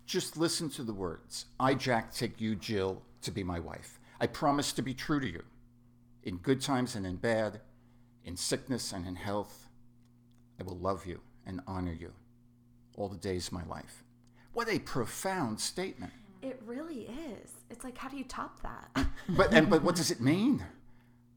Just 0.05 0.37
listen 0.37 0.69
to 0.71 0.83
the 0.83 0.93
words. 0.93 1.45
I, 1.59 1.73
Jack, 1.73 2.13
take 2.13 2.39
you, 2.39 2.55
Jill, 2.55 3.01
to 3.21 3.31
be 3.31 3.43
my 3.43 3.59
wife. 3.59 3.99
I 4.19 4.27
promise 4.27 4.71
to 4.73 4.81
be 4.81 4.93
true 4.93 5.19
to 5.19 5.27
you, 5.27 5.43
in 6.23 6.37
good 6.37 6.61
times 6.61 6.95
and 6.95 7.05
in 7.07 7.15
bad, 7.15 7.61
in 8.25 8.35
sickness 8.35 8.91
and 8.91 9.07
in 9.07 9.15
health. 9.15 9.69
I 10.59 10.63
will 10.63 10.77
love 10.77 11.05
you 11.05 11.21
and 11.45 11.61
honor 11.67 11.93
you 11.93 12.11
all 12.97 13.07
the 13.09 13.17
days 13.17 13.47
of 13.47 13.53
my 13.53 13.65
life. 13.65 14.03
What 14.53 14.67
a 14.69 14.79
profound 14.79 15.59
statement. 15.59 16.11
it 16.41 16.61
really 16.65 17.01
is. 17.03 17.51
It's 17.69 17.83
like, 17.83 17.97
how 17.97 18.07
do 18.09 18.17
you 18.17 18.23
top 18.23 18.61
that? 18.61 19.07
But 19.29 19.53
and 19.53 19.69
but 19.69 19.81
what 19.83 19.95
does 19.95 20.11
it 20.11 20.21
mean? 20.21 20.63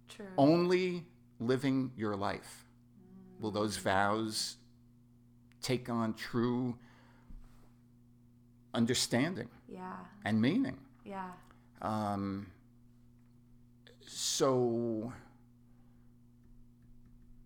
True. 0.08 0.26
Only 0.36 1.04
living 1.40 1.92
your 1.96 2.14
life 2.16 2.64
will 3.40 3.50
those 3.50 3.76
vows 3.78 4.56
take 5.62 5.88
on 5.88 6.14
true 6.14 6.76
understanding 8.74 9.48
Yeah, 9.68 9.94
and 10.24 10.40
meaning. 10.40 10.78
yeah. 11.04 11.30
Um, 11.82 12.48
so, 14.06 15.12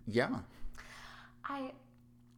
yeah, 0.07 0.38
I, 1.44 1.72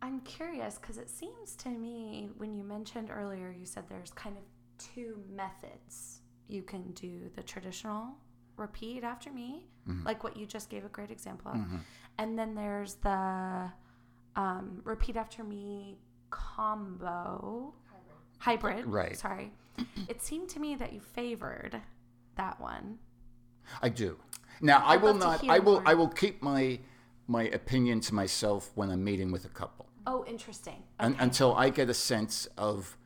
I'm 0.02 0.20
curious 0.20 0.78
because 0.78 0.98
it 0.98 1.08
seems 1.10 1.54
to 1.56 1.68
me 1.68 2.28
when 2.36 2.54
you 2.54 2.64
mentioned 2.64 3.10
earlier, 3.10 3.54
you 3.58 3.66
said 3.66 3.84
there's 3.88 4.10
kind 4.12 4.36
of 4.36 4.42
two 4.78 5.18
methods. 5.34 6.20
You 6.48 6.62
can 6.62 6.90
do 6.92 7.30
the 7.36 7.42
traditional 7.42 8.16
repeat 8.56 9.02
after 9.04 9.30
me, 9.32 9.66
Mm-hmm. 9.88 10.06
like 10.06 10.24
what 10.24 10.34
you 10.34 10.46
just 10.46 10.70
gave 10.70 10.86
a 10.86 10.88
great 10.88 11.10
example 11.10 11.50
of. 11.50 11.58
And 12.16 12.38
then 12.38 12.54
there's 12.54 12.94
the 12.94 13.70
um, 14.34 14.80
repeat 14.84 15.16
after 15.16 15.44
me 15.44 15.98
combo 16.30 17.74
hybrid. 18.38 18.76
hybrid 18.76 18.86
Right. 18.86 19.16
Sorry. 19.18 19.52
it 20.08 20.22
seemed 20.22 20.48
to 20.50 20.60
me 20.60 20.74
that 20.76 20.92
you 20.94 21.00
favored 21.00 21.80
that 22.36 22.58
one. 22.60 22.98
I 23.82 23.90
do. 23.90 24.16
Now 24.62 24.78
I 24.78 24.94
I'd 24.94 25.02
will 25.02 25.12
not. 25.14 25.46
I 25.48 25.58
will. 25.58 25.74
more. 25.74 25.82
I 25.86 25.94
will 25.94 26.08
keep 26.08 26.42
my 26.42 26.78
my 27.26 27.44
opinion 27.44 28.00
to 28.00 28.14
myself 28.14 28.70
when 28.74 28.90
I'm 28.90 29.02
meeting 29.04 29.32
with 29.32 29.44
a 29.44 29.48
couple, 29.48 29.88
Oh, 30.06 30.24
interesting. 30.26 30.82
un- 31.00 31.16
until 31.18 31.54
I 31.54 31.70
get 31.70 31.88
a 31.88 31.94
sense 31.94 32.46
of 32.58 32.96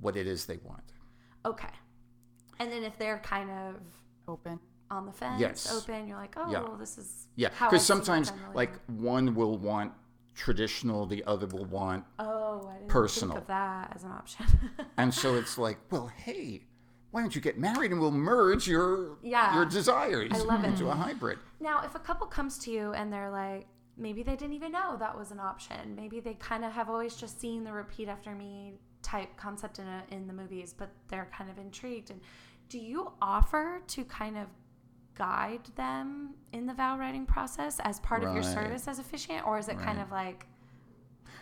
what 0.00 0.16
it 0.16 0.26
is 0.26 0.46
they 0.46 0.58
want. 0.58 0.84
Okay. 1.44 1.68
And 2.60 2.70
then 2.72 2.84
if 2.84 2.96
they're 2.98 3.18
kind 3.18 3.50
of 3.50 3.74
Open. 4.28 4.60
on 4.90 5.06
the 5.06 5.12
fence, 5.12 5.40
Yes. 5.40 5.72
open, 5.72 6.06
you're 6.06 6.16
like, 6.18 6.34
oh, 6.36 6.50
Yeah. 6.50 6.62
well, 6.62 6.76
this 6.76 6.98
is 6.98 7.26
Yeah, 7.36 7.50
how 7.52 7.66
I 7.66 7.70
because 7.70 7.84
sometimes 7.86 8.32
like 8.54 8.78
one 8.86 9.34
will 9.34 9.58
want 9.58 9.92
traditional, 10.34 11.06
the 11.06 11.24
other 11.24 11.46
will 11.48 11.64
want, 11.64 12.04
oh, 12.20 12.68
I 12.68 12.74
didn't 12.78 12.88
personal. 12.88 13.34
think 13.34 13.42
of 13.42 13.48
that 13.48 13.92
as 13.96 14.04
an 14.04 14.12
option. 14.12 14.46
and 14.96 15.12
so 15.12 15.34
it's 15.34 15.58
like, 15.58 15.78
well, 15.90 16.06
hey, 16.08 16.62
why 17.10 17.20
don't 17.20 17.34
you 17.34 17.40
get 17.40 17.58
married 17.58 17.90
and 17.90 18.00
we'll 18.00 18.10
merge 18.10 18.66
your 18.68 19.16
Yeah. 19.22 19.54
your 19.54 19.64
desires 19.64 20.30
into 20.32 20.88
a 20.88 20.94
hybrid. 20.94 21.38
now, 21.60 21.82
if 21.84 21.94
a 21.94 21.98
couple 21.98 22.26
comes 22.26 22.58
to 22.58 22.70
you 22.70 22.92
and 22.92 23.12
they're 23.12 23.30
like, 23.30 23.66
maybe 23.96 24.22
they 24.22 24.36
didn't 24.36 24.54
even 24.54 24.70
know 24.72 24.96
that 24.98 25.16
was 25.18 25.30
an 25.32 25.40
option. 25.40 25.94
Maybe 25.96 26.20
they 26.20 26.34
kind 26.34 26.64
of 26.64 26.72
have 26.72 26.88
always 26.88 27.16
just 27.16 27.40
seen 27.40 27.64
the 27.64 27.72
repeat 27.72 28.08
after 28.08 28.34
me 28.34 28.74
type 29.02 29.36
concept 29.36 29.78
in 29.78 29.86
a, 29.86 30.02
in 30.10 30.26
the 30.26 30.32
movies, 30.32 30.74
but 30.76 30.90
they're 31.08 31.28
kind 31.36 31.50
of 31.50 31.58
intrigued. 31.58 32.10
And 32.10 32.20
do 32.68 32.78
you 32.78 33.10
offer 33.22 33.80
to 33.88 34.04
kind 34.04 34.36
of 34.36 34.46
guide 35.16 35.64
them 35.74 36.34
in 36.52 36.66
the 36.66 36.74
vow 36.74 36.96
writing 36.96 37.26
process 37.26 37.80
as 37.82 37.98
part 38.00 38.22
of 38.22 38.32
your 38.34 38.42
service 38.44 38.86
as 38.86 38.98
officiant, 39.00 39.44
or 39.46 39.58
is 39.58 39.68
it 39.68 39.78
kind 39.80 39.98
of 39.98 40.12
like 40.12 40.46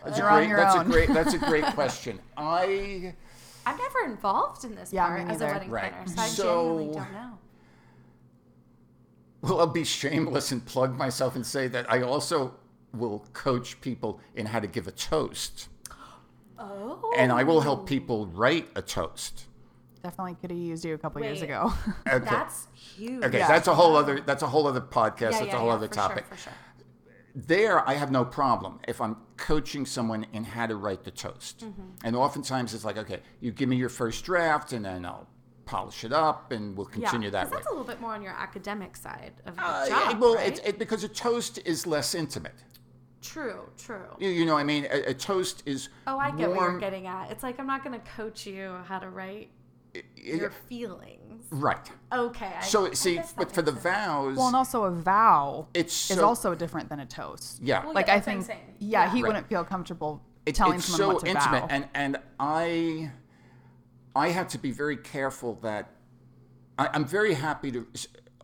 That's 0.05 0.19
a 0.19 0.25
on 0.25 0.45
great. 0.47 0.57
That's 0.57 0.75
own. 0.77 0.81
a 0.87 0.91
great. 0.91 1.09
That's 1.13 1.35
a 1.35 1.39
great 1.39 1.65
question. 1.75 2.21
I 2.39 3.15
I'm 3.67 3.77
never 3.77 4.05
involved 4.05 4.65
in 4.65 4.75
this 4.77 4.93
Yeah, 4.93 5.07
part 5.07 5.21
as 5.23 5.27
a 5.27 5.45
neither. 5.45 5.47
wedding 5.55 5.71
Right. 5.71 5.93
planner, 5.93 6.07
so 6.09 6.23
I 6.23 6.27
So- 6.29 6.45
genuinely 6.65 6.95
don't 6.95 7.13
know. 7.13 7.39
well, 9.43 9.61
I'll 9.61 9.67
be 9.67 9.85
shameless 9.85 10.51
and 10.53 10.65
plug 10.65 10.97
myself 10.97 11.35
and 11.37 11.45
say 11.47 11.69
that 11.69 11.91
I 11.91 12.03
also 12.03 12.55
will 12.93 13.27
coach 13.33 13.81
people 13.81 14.21
in 14.35 14.47
how 14.47 14.61
to 14.61 14.67
give 14.67 14.87
a 14.87 14.93
toast, 14.93 15.69
Oh, 16.59 17.13
and 17.17 17.31
I 17.33 17.43
will 17.43 17.61
help 17.61 17.81
oh. 17.81 17.85
people 17.85 18.27
write 18.29 18.69
a 18.75 18.83
toast. 18.83 19.47
Definitely 20.03 20.37
could 20.41 20.51
have 20.51 20.59
used 20.59 20.85
you 20.85 20.95
a 20.95 20.99
couple 20.99 21.23
years 21.23 21.43
ago. 21.43 21.73
Okay. 22.09 22.25
that's 22.25 22.69
huge. 22.73 23.23
Okay, 23.25 23.39
Yeah. 23.39 23.49
that's 23.49 23.67
a 23.69 23.75
whole 23.75 23.97
other. 23.97 24.21
That's 24.21 24.43
a 24.43 24.47
whole 24.47 24.67
other 24.67 24.81
podcast. 24.81 25.21
Yeah, 25.21 25.31
that's 25.31 25.47
yeah, 25.47 25.57
a 25.57 25.59
whole 25.59 25.69
yeah, 25.69 25.75
other 25.75 25.89
for 25.89 25.95
topic. 25.95 26.25
Sure, 26.29 26.37
for 26.37 26.43
sure. 26.45 26.53
There 27.37 27.87
I 27.87 27.95
have 27.95 28.11
no 28.11 28.25
problem 28.25 28.81
if 28.89 29.01
I'm 29.01 29.17
coaching 29.37 29.85
someone 29.85 30.27
in 30.33 30.43
how 30.45 30.67
to 30.67 30.75
write 30.77 31.05
the 31.05 31.11
toast. 31.11 31.61
Mm-hmm. 31.61 31.83
And 32.05 32.17
oftentimes 32.17 32.73
it's 32.73 32.85
like, 32.85 32.97
okay, 32.97 33.21
you 33.41 33.53
give 33.53 33.69
me 33.69 33.77
your 33.77 33.91
first 33.91 34.25
draft 34.25 34.73
and 34.73 34.85
then 34.85 35.05
I'll 35.05 35.29
polish 35.67 36.03
it 36.05 36.13
up 36.13 36.51
and 36.53 36.77
we'll 36.77 36.87
continue 36.87 37.27
yeah, 37.27 37.33
that 37.33 37.51
way. 37.51 37.57
that's 37.57 37.67
a 37.67 37.71
little 37.71 37.85
bit 37.85 38.01
more 38.01 38.15
on 38.15 38.23
your 38.23 38.33
academic 38.33 38.97
side 38.97 39.33
of 39.45 39.57
the 39.57 39.63
Uh, 39.63 39.89
job, 39.89 40.21
well, 40.21 40.37
right? 40.37 40.49
it's 40.49 40.61
it, 40.61 40.79
because 40.79 41.05
a 41.05 41.09
toast 41.09 41.59
is 41.67 41.87
less 41.87 42.15
intimate. 42.15 42.55
true, 43.21 43.69
true. 43.77 44.07
You, 44.19 44.29
you 44.31 44.47
know, 44.47 44.55
what 44.55 44.61
I 44.61 44.65
mean, 44.65 44.87
a, 44.91 45.11
a 45.11 45.15
toast 45.15 45.63
is 45.67 45.89
Oh, 46.07 46.19
I 46.19 46.31
get 46.31 46.49
what 46.49 46.57
warm- 46.57 46.71
you're 46.73 46.81
getting 46.81 47.07
at. 47.07 47.31
It's 47.33 47.43
like 47.43 47.59
I'm 47.61 47.67
not 47.67 47.85
going 47.85 47.99
to 48.01 48.07
coach 48.17 48.47
you 48.47 48.77
how 48.87 48.99
to 48.99 49.11
write 49.11 49.51
your 50.17 50.51
feelings. 50.51 51.45
right. 51.51 51.91
Okay. 52.13 52.53
I, 52.59 52.63
So 52.63 52.87
I 52.87 52.93
see, 52.95 53.21
but 53.37 53.53
for 53.53 53.63
the 53.63 53.73
sense. 53.73 53.83
vows, 53.83 54.37
well, 54.37 54.47
and 54.49 54.57
also 54.57 54.85
a 54.85 54.91
vow 54.91 55.69
it's 55.75 56.11
is 56.11 56.19
also 56.19 56.55
different 56.55 56.89
than 56.89 57.01
a 57.01 57.07
toast. 57.07 57.61
yeah. 57.63 57.85
Well, 57.85 57.95
Like 57.95 58.07
yeah, 58.07 58.15
I 58.15 58.17
that's 58.17 58.27
what 58.27 58.37
I'm 58.37 58.43
think, 58.43 58.61
yeah, 58.79 59.05
Yeah. 59.05 59.11
he 59.13 59.23
Right. 59.23 59.29
wouldn't 59.29 59.49
feel 59.49 59.65
comfortable 59.65 60.23
It- 60.47 60.55
telling 60.55 60.77
it's 60.79 60.87
someone 60.87 61.09
so 61.11 61.15
what 61.15 61.25
to 61.25 61.31
intimate 61.31 61.61
vow. 61.63 61.67
and 61.71 61.89
and 61.95 62.17
i 62.39 63.11
i 64.15 64.29
have 64.29 64.49
to 64.49 64.59
be 64.59 64.71
very 64.71 64.97
careful 64.97 65.55
that 65.63 65.91
I, 66.79 66.89
i'm 66.95 67.05
very 67.05 67.35
happy 67.35 67.71
to 67.73 67.87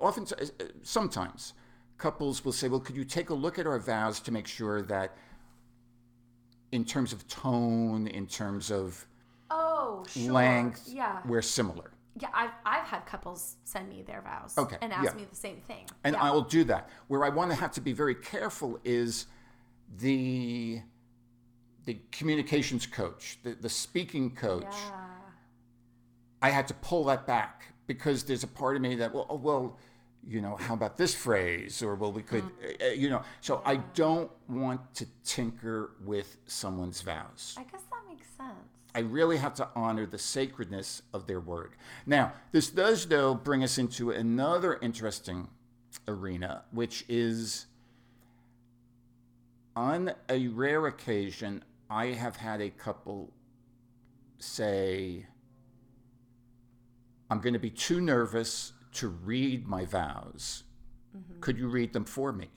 often 0.01 0.25
uh, 0.25 0.65
sometimes 0.83 1.55
couples 1.99 2.45
will 2.45 2.53
say 2.53 2.67
well 2.69 2.81
could 2.81 2.97
you 2.97 3.05
take 3.05 3.31
a 3.31 3.35
look 3.35 3.59
at 3.59 3.67
our 3.67 3.79
vows 3.79 4.19
to 4.21 4.33
make 4.33 4.47
sure 4.49 4.83
that 4.83 5.17
in 6.73 6.85
terms 6.85 7.13
of 7.13 7.27
tone 7.29 8.07
in 8.09 8.27
terms 8.27 8.71
of 8.71 9.07
Oh, 9.55 10.05
sure. 10.09 10.33
length 10.33 10.89
Yeah. 10.89 11.21
we're 11.27 11.43
similar 11.43 11.93
Yeah, 12.19 12.29
I've, 12.35 12.51
I've 12.65 12.85
had 12.85 13.05
couples 13.07 13.57
send 13.65 13.89
me 13.89 14.03
their 14.03 14.23
vows 14.23 14.57
Okay, 14.57 14.77
and 14.81 14.93
ask 14.93 15.05
yeah. 15.11 15.21
me 15.21 15.27
the 15.29 15.37
same 15.37 15.59
thing. 15.67 15.87
and 16.05 16.15
yeah. 16.15 16.23
I 16.23 16.31
will 16.31 16.43
do 16.59 16.65
that. 16.65 16.89
Where 17.09 17.23
I 17.25 17.29
want 17.29 17.51
to 17.51 17.57
have 17.57 17.73
to 17.73 17.81
be 17.81 17.93
very 17.93 18.15
careful 18.15 18.79
is 18.85 19.27
the 19.99 20.81
the 21.85 21.99
communications 22.13 22.87
coach, 22.87 23.39
the, 23.43 23.55
the 23.55 23.69
speaking 23.69 24.35
coach. 24.35 24.63
Yeah. 24.71 25.01
I 26.41 26.51
had 26.51 26.67
to 26.69 26.75
pull 26.75 27.05
that 27.05 27.27
back 27.27 27.67
because 27.87 28.23
there's 28.25 28.45
a 28.45 28.49
part 28.49 28.77
of 28.77 28.83
me 28.83 28.95
that 28.97 29.13
well, 29.13 29.27
oh, 29.29 29.37
well, 29.37 29.79
you 30.27 30.41
know, 30.41 30.57
how 30.57 30.75
about 30.75 30.97
this 30.97 31.15
phrase, 31.15 31.83
or 31.83 31.95
well, 31.97 32.13
we 32.13 32.23
could, 32.23 32.45
uh, 32.81 32.87
you 32.87 33.11
know. 33.11 33.23
So 33.41 33.61
I 33.65 33.77
don't 33.77 34.31
want 34.49 34.81
to 34.95 35.07
tinker 35.25 35.93
with 36.05 36.37
someone's 36.47 37.01
vows. 37.01 37.57
I 37.59 37.65
guess 37.65 37.83
that 37.91 38.03
makes 38.09 38.29
sense. 38.37 38.69
I 38.95 39.01
really 39.01 39.39
have 39.39 39.55
to 39.55 39.69
honor 39.75 40.07
the 40.07 40.19
sacredness 40.19 41.03
of 41.15 41.27
their 41.27 41.41
word. 41.41 41.73
Now, 42.07 42.33
this 42.53 42.69
does, 42.69 43.07
though, 43.07 43.35
bring 43.35 43.65
us 43.65 43.79
into 43.79 44.11
another 44.11 44.79
interesting 44.83 45.49
arena, 46.07 46.65
which 46.71 47.05
is 47.09 47.67
on 49.75 50.13
a 50.29 50.49
rare 50.49 50.87
occasion, 50.87 51.65
I 51.89 52.07
have 52.07 52.37
had 52.37 52.61
a 52.61 52.69
couple 52.69 53.33
say, 54.39 55.27
I'm 57.31 57.41
going 57.41 57.55
to 57.55 57.59
be 57.59 57.71
too 57.71 58.01
nervous 58.01 58.73
to 58.95 59.09
read 59.09 59.67
my 59.67 59.87
vows. 59.87 60.65
Mm-hmm. 61.17 61.41
Could 61.41 61.59
you 61.59 61.69
read 61.69 61.95
them 61.95 62.05
for 62.05 62.33
me? 62.33 62.49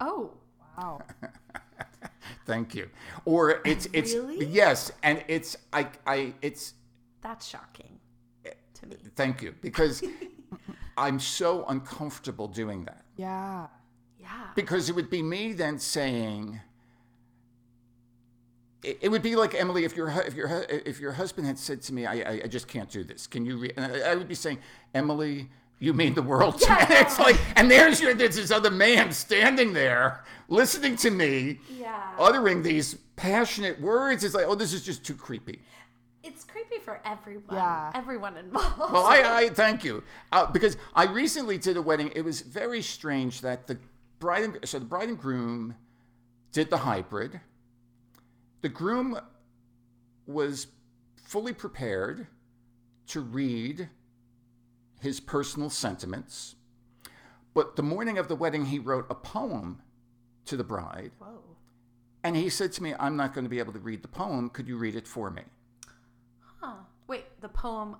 Oh, 0.00 0.34
Wow. 0.80 1.00
Thank 2.46 2.74
you. 2.74 2.88
Or 3.24 3.60
it's 3.64 3.86
it's 3.92 4.14
Really? 4.14 4.46
yes, 4.46 4.90
and 5.02 5.22
it's 5.28 5.56
I 5.72 5.88
I 6.06 6.34
it's 6.42 6.74
that's 7.22 7.46
shocking 7.46 7.98
to 8.74 8.86
me. 8.86 8.96
Thank 9.14 9.42
you, 9.42 9.54
because 9.60 10.02
I'm 10.96 11.20
so 11.20 11.64
uncomfortable 11.68 12.48
doing 12.48 12.84
that. 12.84 13.04
Yeah. 13.16 13.66
Yeah. 14.18 14.48
Because 14.54 14.88
it 14.88 14.94
would 14.94 15.10
be 15.10 15.22
me 15.22 15.52
then 15.52 15.78
saying, 15.78 16.60
it, 18.82 18.98
it 19.02 19.08
would 19.08 19.22
be 19.22 19.36
like 19.36 19.54
Emily 19.54 19.84
if 19.84 19.96
your 19.96 20.08
if 20.08 20.34
your 20.34 20.64
if 20.68 21.00
your 21.00 21.12
husband 21.12 21.46
had 21.46 21.58
said 21.58 21.82
to 21.82 21.94
me, 21.94 22.06
I 22.06 22.14
I, 22.14 22.40
I 22.44 22.46
just 22.48 22.68
can't 22.68 22.90
do 22.90 23.04
this. 23.04 23.26
Can 23.26 23.44
you? 23.46 23.58
Re-? 23.58 23.72
And 23.76 23.92
I, 23.92 24.12
I 24.12 24.14
would 24.14 24.28
be 24.28 24.34
saying, 24.34 24.58
Emily. 24.94 25.50
You 25.82 25.94
mean 25.94 26.12
the 26.14 26.22
world 26.22 26.60
to 26.60 26.70
me. 26.70 26.76
It's 26.90 27.18
like, 27.18 27.36
and 27.56 27.70
there's 27.70 28.00
your, 28.00 28.12
there's 28.14 28.36
this 28.36 28.50
other 28.50 28.70
man 28.70 29.10
standing 29.12 29.72
there 29.72 30.22
listening 30.48 30.94
to 30.96 31.10
me, 31.10 31.58
Yeah. 31.70 32.12
uttering 32.18 32.62
these 32.62 32.94
passionate 33.16 33.80
words. 33.80 34.22
It's 34.22 34.34
like, 34.34 34.44
oh, 34.46 34.54
this 34.54 34.72
is 34.74 34.84
just 34.84 35.04
too 35.04 35.14
creepy. 35.14 35.60
It's 36.22 36.44
creepy 36.44 36.78
for 36.84 37.00
everyone. 37.06 37.44
Yeah. 37.56 37.92
Everyone 37.94 38.36
involved. 38.36 38.92
Well, 38.92 39.06
I, 39.06 39.22
I 39.44 39.48
thank 39.54 39.82
you 39.82 40.02
uh, 40.32 40.46
because 40.52 40.76
I 40.94 41.04
recently 41.06 41.56
did 41.56 41.78
a 41.78 41.82
wedding. 41.82 42.12
It 42.14 42.22
was 42.22 42.42
very 42.42 42.82
strange 42.82 43.40
that 43.40 43.66
the 43.66 43.78
bride 44.18 44.42
and 44.44 44.58
so 44.64 44.78
the 44.78 44.84
bride 44.84 45.08
and 45.08 45.18
groom 45.18 45.74
did 46.52 46.68
the 46.68 46.76
hybrid. 46.76 47.40
The 48.60 48.68
groom 48.68 49.18
was 50.26 50.66
fully 51.24 51.54
prepared 51.54 52.26
to 53.08 53.22
read 53.22 53.88
his 55.00 55.20
personal 55.20 55.70
sentiments, 55.70 56.54
but 57.54 57.76
the 57.76 57.82
morning 57.82 58.18
of 58.18 58.28
the 58.28 58.36
wedding, 58.36 58.66
he 58.66 58.78
wrote 58.78 59.06
a 59.10 59.14
poem 59.14 59.82
to 60.44 60.56
the 60.56 60.64
bride, 60.64 61.12
Whoa. 61.18 61.42
and 62.22 62.36
he 62.36 62.48
said 62.48 62.72
to 62.72 62.82
me, 62.82 62.94
"I'm 62.98 63.16
not 63.16 63.34
going 63.34 63.44
to 63.44 63.48
be 63.50 63.58
able 63.58 63.72
to 63.72 63.78
read 63.78 64.02
the 64.02 64.08
poem. 64.08 64.50
Could 64.50 64.68
you 64.68 64.76
read 64.76 64.94
it 64.94 65.06
for 65.08 65.30
me?" 65.30 65.42
Huh. 66.60 66.76
Wait, 67.06 67.40
the 67.40 67.48
poem 67.48 67.96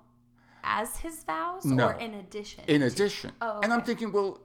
as 0.63 0.97
his 0.97 1.23
vows 1.23 1.65
No. 1.65 1.87
or 1.87 1.93
in 1.93 2.13
addition? 2.13 2.63
In 2.67 2.83
addition, 2.83 3.31
Oh, 3.41 3.59
and 3.61 3.73
I'm 3.73 3.81
thinking, 3.81 4.11
well, 4.11 4.39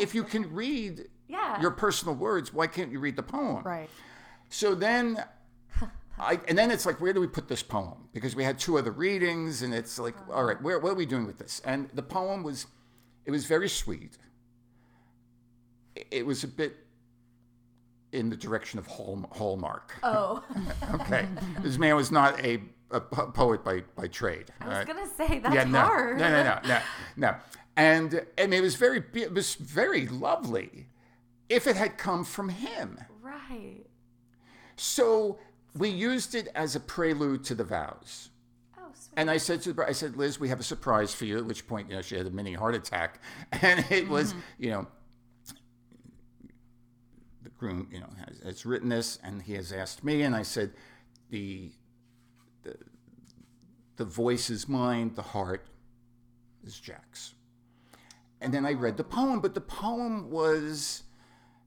if 0.00 0.14
you 0.14 0.22
little 0.22 0.40
can 0.42 0.54
read 0.54 1.08
Yeah. 1.28 1.60
your 1.60 1.70
personal 1.72 2.14
words, 2.14 2.52
why 2.52 2.66
can't 2.66 2.90
you 2.90 2.98
read 2.98 3.16
the 3.16 3.22
poem? 3.22 3.62
Right. 3.62 3.90
So 4.48 4.74
then, 4.74 5.22
I 6.18 6.40
and 6.48 6.56
then 6.56 6.70
it's 6.70 6.86
like, 6.86 7.00
where 7.00 7.12
do 7.12 7.20
we 7.20 7.26
put 7.26 7.48
this 7.48 7.62
poem? 7.62 8.08
Because 8.12 8.36
we 8.36 8.44
had 8.44 8.58
two 8.58 8.78
other 8.78 8.92
readings, 8.92 9.62
and 9.62 9.74
it's 9.74 9.98
like, 9.98 10.14
oh. 10.28 10.34
all 10.34 10.44
right, 10.44 10.60
where, 10.62 10.78
what 10.78 10.92
are 10.92 10.96
we 10.96 11.06
doing 11.06 11.26
with 11.26 11.38
this? 11.38 11.60
And 11.64 11.88
the 11.94 12.02
poem 12.02 12.42
was, 12.42 12.66
it 13.24 13.30
was 13.30 13.46
very 13.46 13.68
sweet. 13.68 14.18
It- 16.10 16.26
was 16.26 16.44
a 16.44 16.48
bit 16.48 16.76
in 18.12 18.28
the 18.30 18.36
direction 18.36 18.78
of 18.78 18.86
Hall, 18.86 19.26
Hallmark. 19.32 19.94
Oh. 20.02 20.42
Okay, 20.94 21.26
this 21.60 21.78
man 21.78 21.96
was 21.96 22.10
not 22.10 22.38
a 22.44 22.60
a 22.90 23.00
poet 23.00 23.64
by 23.64 23.82
by 23.96 24.06
trade. 24.06 24.52
I 24.60 24.68
was 24.68 24.76
right? 24.78 24.86
gonna 24.86 25.06
say 25.16 25.38
that's 25.38 25.54
yeah, 25.54 25.64
no, 25.64 25.80
hard. 25.80 26.18
no, 26.18 26.28
no, 26.28 26.42
no, 26.42 26.60
no, 26.66 26.80
no. 27.16 27.34
And 27.76 28.26
mean, 28.38 28.52
it 28.52 28.60
was 28.60 28.74
very, 28.74 29.02
it 29.14 29.32
was 29.32 29.54
very 29.54 30.06
lovely, 30.06 30.88
if 31.48 31.66
it 31.66 31.76
had 31.76 31.96
come 31.96 32.24
from 32.24 32.50
him. 32.50 32.98
Right. 33.22 33.86
So 34.76 35.38
we 35.76 35.88
used 35.88 36.34
it 36.34 36.48
as 36.54 36.76
a 36.76 36.80
prelude 36.80 37.44
to 37.44 37.54
the 37.54 37.64
vows. 37.64 38.30
Oh, 38.78 38.82
sweet. 38.94 39.12
And 39.16 39.30
I 39.30 39.38
said 39.38 39.62
to 39.62 39.72
the 39.72 39.86
I 39.86 39.92
said, 39.92 40.16
Liz, 40.16 40.38
we 40.38 40.48
have 40.48 40.60
a 40.60 40.64
surprise 40.64 41.14
for 41.14 41.24
you. 41.24 41.38
At 41.38 41.46
which 41.46 41.66
point, 41.66 41.88
you 41.88 41.96
know, 41.96 42.02
she 42.02 42.16
had 42.16 42.26
a 42.26 42.30
mini 42.30 42.52
heart 42.52 42.74
attack, 42.74 43.20
and 43.52 43.84
it 43.90 44.08
was, 44.08 44.32
mm-hmm. 44.32 44.40
you 44.58 44.70
know, 44.70 44.86
the 47.42 47.50
groom, 47.50 47.88
you 47.90 48.00
know, 48.00 48.10
has, 48.26 48.38
has 48.44 48.66
written 48.66 48.88
this, 48.88 49.18
and 49.22 49.42
he 49.42 49.54
has 49.54 49.72
asked 49.72 50.04
me, 50.04 50.22
and 50.22 50.34
I 50.34 50.42
said, 50.42 50.72
the 51.30 51.72
the 52.62 52.76
the 53.96 54.04
voice 54.04 54.50
is 54.50 54.68
mine, 54.68 55.12
the 55.14 55.22
heart 55.22 55.66
is 56.64 56.78
Jack's. 56.78 57.34
And 58.40 58.52
then 58.52 58.66
I 58.66 58.72
read 58.72 58.96
the 58.96 59.04
poem, 59.04 59.40
but 59.40 59.54
the 59.54 59.60
poem 59.60 60.30
was. 60.30 61.04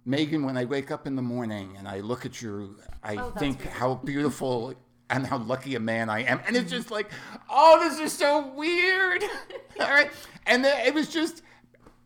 Megan, 0.05 0.45
when 0.45 0.55
I 0.57 0.65
wake 0.65 0.91
up 0.91 1.07
in 1.07 1.15
the 1.15 1.21
morning 1.21 1.75
and 1.77 1.87
I 1.87 1.99
look 2.01 2.25
at 2.25 2.41
you, 2.41 2.77
I 3.03 3.15
Oh, 3.15 3.31
think 3.31 3.57
beautiful. 3.59 3.79
how 3.79 3.95
beautiful 3.95 4.73
and 5.09 5.25
how 5.25 5.37
lucky 5.37 5.75
a 5.75 5.79
man 5.79 6.09
I 6.09 6.23
am. 6.23 6.39
And 6.47 6.55
it's 6.55 6.69
just 6.71 6.91
like, 6.91 7.09
oh, 7.49 7.79
this 7.79 7.99
is 7.99 8.13
so 8.13 8.47
weird. 8.53 9.23
All 9.79 9.89
right. 9.89 10.11
And 10.45 10.65
it 10.65 10.93
was 10.93 11.09
just, 11.09 11.41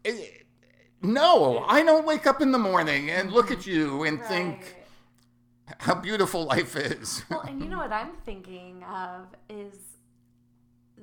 it, 0.03 0.45
no, 1.01 1.59
I 1.67 1.83
don't 1.83 2.05
wake 2.05 2.25
up 2.25 2.41
in 2.41 2.51
the 2.51 2.57
morning 2.57 3.09
and 3.09 3.31
look 3.31 3.51
at 3.51 3.65
you 3.67 4.03
and 4.03 4.21
think 4.23 4.75
how 5.77 5.95
beautiful 5.95 6.45
life 6.45 6.75
is. 6.75 7.23
Well, 7.29 7.41
and 7.41 7.61
you 7.61 7.69
know 7.69 7.77
what 7.77 7.91
I'm 7.91 8.13
thinking 8.25 8.83
of 8.83 9.27
is 9.49 9.75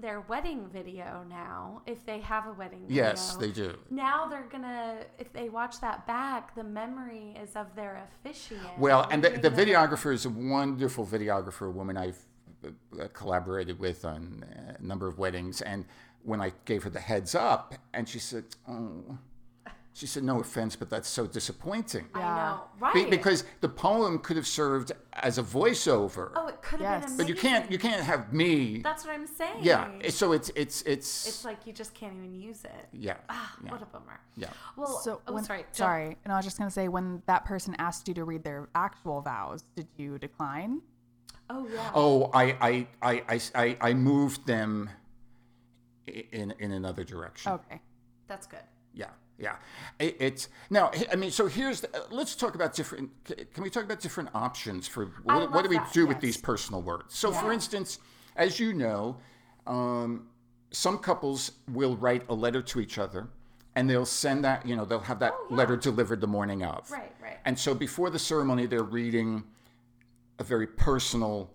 their 0.01 0.21
wedding 0.23 0.69
video 0.73 1.25
now. 1.29 1.83
If 1.87 2.05
they 2.05 2.21
have 2.21 2.47
a 2.47 2.53
wedding 2.53 2.83
video, 2.87 3.05
yes, 3.05 3.37
they 3.37 3.51
do. 3.51 3.77
Now 3.91 4.27
they're 4.27 4.49
gonna, 4.51 4.99
if 5.19 5.33
they 5.33 5.49
watch 5.49 5.81
that 5.81 6.07
back, 6.07 6.55
the 6.55 6.65
memory 6.65 7.37
is 7.43 7.57
of 7.57 7.75
their 7.75 8.07
officiant. 8.09 8.79
Well, 8.79 9.07
and 9.11 9.23
the, 9.23 9.31
the 9.31 9.51
videographer 9.51 10.13
is 10.13 10.27
a 10.27 10.31
wonderful 10.31 11.07
videographer, 11.07 11.69
a 11.69 11.71
woman 11.71 11.97
I've 11.97 12.19
uh, 12.65 13.09
collaborated 13.13 13.79
with 13.79 14.05
on 14.05 14.45
a 14.79 14.83
number 14.83 15.07
of 15.07 15.19
weddings. 15.19 15.63
And 15.63 15.85
when 16.23 16.41
I 16.41 16.53
gave 16.65 16.83
her 16.83 16.91
the 16.91 17.01
heads 17.01 17.35
up, 17.35 17.75
and 17.95 18.09
she 18.09 18.19
said, 18.19 18.45
"Oh," 18.69 19.19
she 19.97 20.07
said, 20.07 20.23
"No 20.25 20.41
offense, 20.41 20.77
but 20.77 20.91
that's 20.91 21.09
so 21.09 21.27
disappointing." 21.27 22.07
I 22.15 22.19
Yeah. 22.19 22.35
know, 22.37 22.61
right? 22.81 22.95
Be- 22.95 23.07
because 23.09 23.45
the 23.63 23.69
poem 23.69 24.19
could 24.19 24.37
have 24.37 24.47
served 24.47 24.93
as 25.15 25.39
a 25.39 25.43
voiceover, 25.43 26.33
oh, 26.37 26.49
it 26.49 26.61
could 26.61 26.81
have 26.81 27.01
Yes. 27.01 27.01
been 27.01 27.05
amazing. 27.13 27.17
but 27.17 27.29
you 27.29 27.35
can't 27.35 27.71
you 27.71 27.79
can't 27.79 28.03
have 28.03 28.31
me. 28.33 28.83
That's 28.83 29.07
what 29.07 29.15
I'm 29.15 29.27
saying. 29.27 29.61
yeah, 29.63 29.89
so 30.11 30.33
it's 30.33 30.51
it's 30.55 30.83
it's, 30.83 31.27
It's 31.27 31.45
like 31.47 31.67
you 31.67 31.73
just 31.73 31.95
can't 31.95 32.15
even 32.15 32.35
use 32.35 32.63
it. 32.65 32.89
yeah, 32.93 33.17
Ah, 33.31 33.57
yeah, 33.65 33.71
what 33.71 33.81
a 33.81 33.87
bummer. 33.87 34.21
yeah. 34.37 34.51
Well, 34.77 34.87
So 35.01 35.23
oh, 35.27 35.33
when, 35.33 35.45
sorry. 35.45 35.61
jump- 35.63 35.75
sorry. 35.75 36.19
And 36.25 36.33
I 36.33 36.37
was 36.37 36.45
just 36.45 36.59
gonna 36.59 36.71
say, 36.71 36.89
when 36.89 37.23
that 37.27 37.47
person 37.47 37.75
asked 37.79 38.07
you 38.07 38.13
to 38.15 38.25
read 38.25 38.45
their 38.45 38.69
actual 38.75 39.23
vows, 39.23 39.65
did 39.77 39.89
you 39.97 40.19
decline? 40.19 40.83
Oh 41.49 41.67
yeah. 41.73 41.91
Oh, 41.95 42.31
I 42.35 42.45
I 42.61 42.87
I 43.01 43.25
I, 43.35 43.41
I, 43.55 43.77
I 43.81 43.95
moved 43.95 44.47
them 44.47 44.91
in 46.07 46.51
in 46.59 46.73
another 46.73 47.03
direction. 47.05 47.53
Okay. 47.53 47.81
That's 48.27 48.47
good. 48.47 48.61
Yeah, 48.93 49.11
yeah. 49.39 49.57
It, 49.99 50.17
it's 50.21 50.49
now. 50.71 50.91
I 51.13 51.17
mean, 51.17 51.31
so 51.31 51.47
here's. 51.47 51.81
The, 51.83 51.97
uh, 51.97 52.01
let's 52.11 52.35
talk 52.35 52.55
about 52.55 52.75
different. 52.75 53.11
Can 53.55 53.63
we 53.63 53.71
talk 53.71 53.85
about 53.85 54.01
different 54.01 54.31
options 54.35 54.89
for 54.89 55.07
what, 55.25 55.53
what 55.53 55.63
do 55.63 55.69
we 55.71 55.77
that, 55.77 55.93
do 55.93 56.07
with 56.07 56.21
these 56.21 56.37
personal 56.37 56.83
words? 56.83 57.15
So, 57.17 57.33
for 57.33 57.53
instance, 57.53 57.99
as 58.37 58.59
you 58.61 58.73
know, 58.73 59.17
um, 59.67 60.29
some 60.71 60.99
couples 60.99 61.53
will 61.73 61.97
write 61.97 62.23
a 62.29 62.35
letter 62.35 62.63
to 62.63 62.81
each 62.81 62.99
other, 62.99 63.29
and 63.75 63.89
they'll 63.89 64.07
send 64.07 64.45
that. 64.45 64.67
You 64.67 64.77
know, 64.77 64.85
they'll 64.85 65.01
have 65.01 65.19
that 65.21 65.33
Oh, 65.35 65.47
yeah. 65.51 65.57
letter 65.57 65.77
delivered 65.77 66.21
the 66.21 66.27
morning 66.27 66.63
of. 66.65 66.91
Right, 66.91 67.13
right. 67.23 67.39
And 67.45 67.59
so, 67.59 67.75
before 67.75 68.11
the 68.11 68.19
ceremony, 68.19 68.67
they're 68.67 68.83
reading 68.83 69.45
a 70.39 70.45
very 70.45 70.67
personal, 70.67 71.51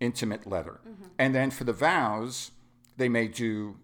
intimate 0.00 0.46
letter, 0.46 0.80
Mm-hmm. 0.88 1.04
and 1.18 1.34
then 1.34 1.50
for 1.50 1.64
the 1.64 1.72
vows, 1.74 2.50
they 2.96 3.08
may 3.08 3.28
do 3.28 3.76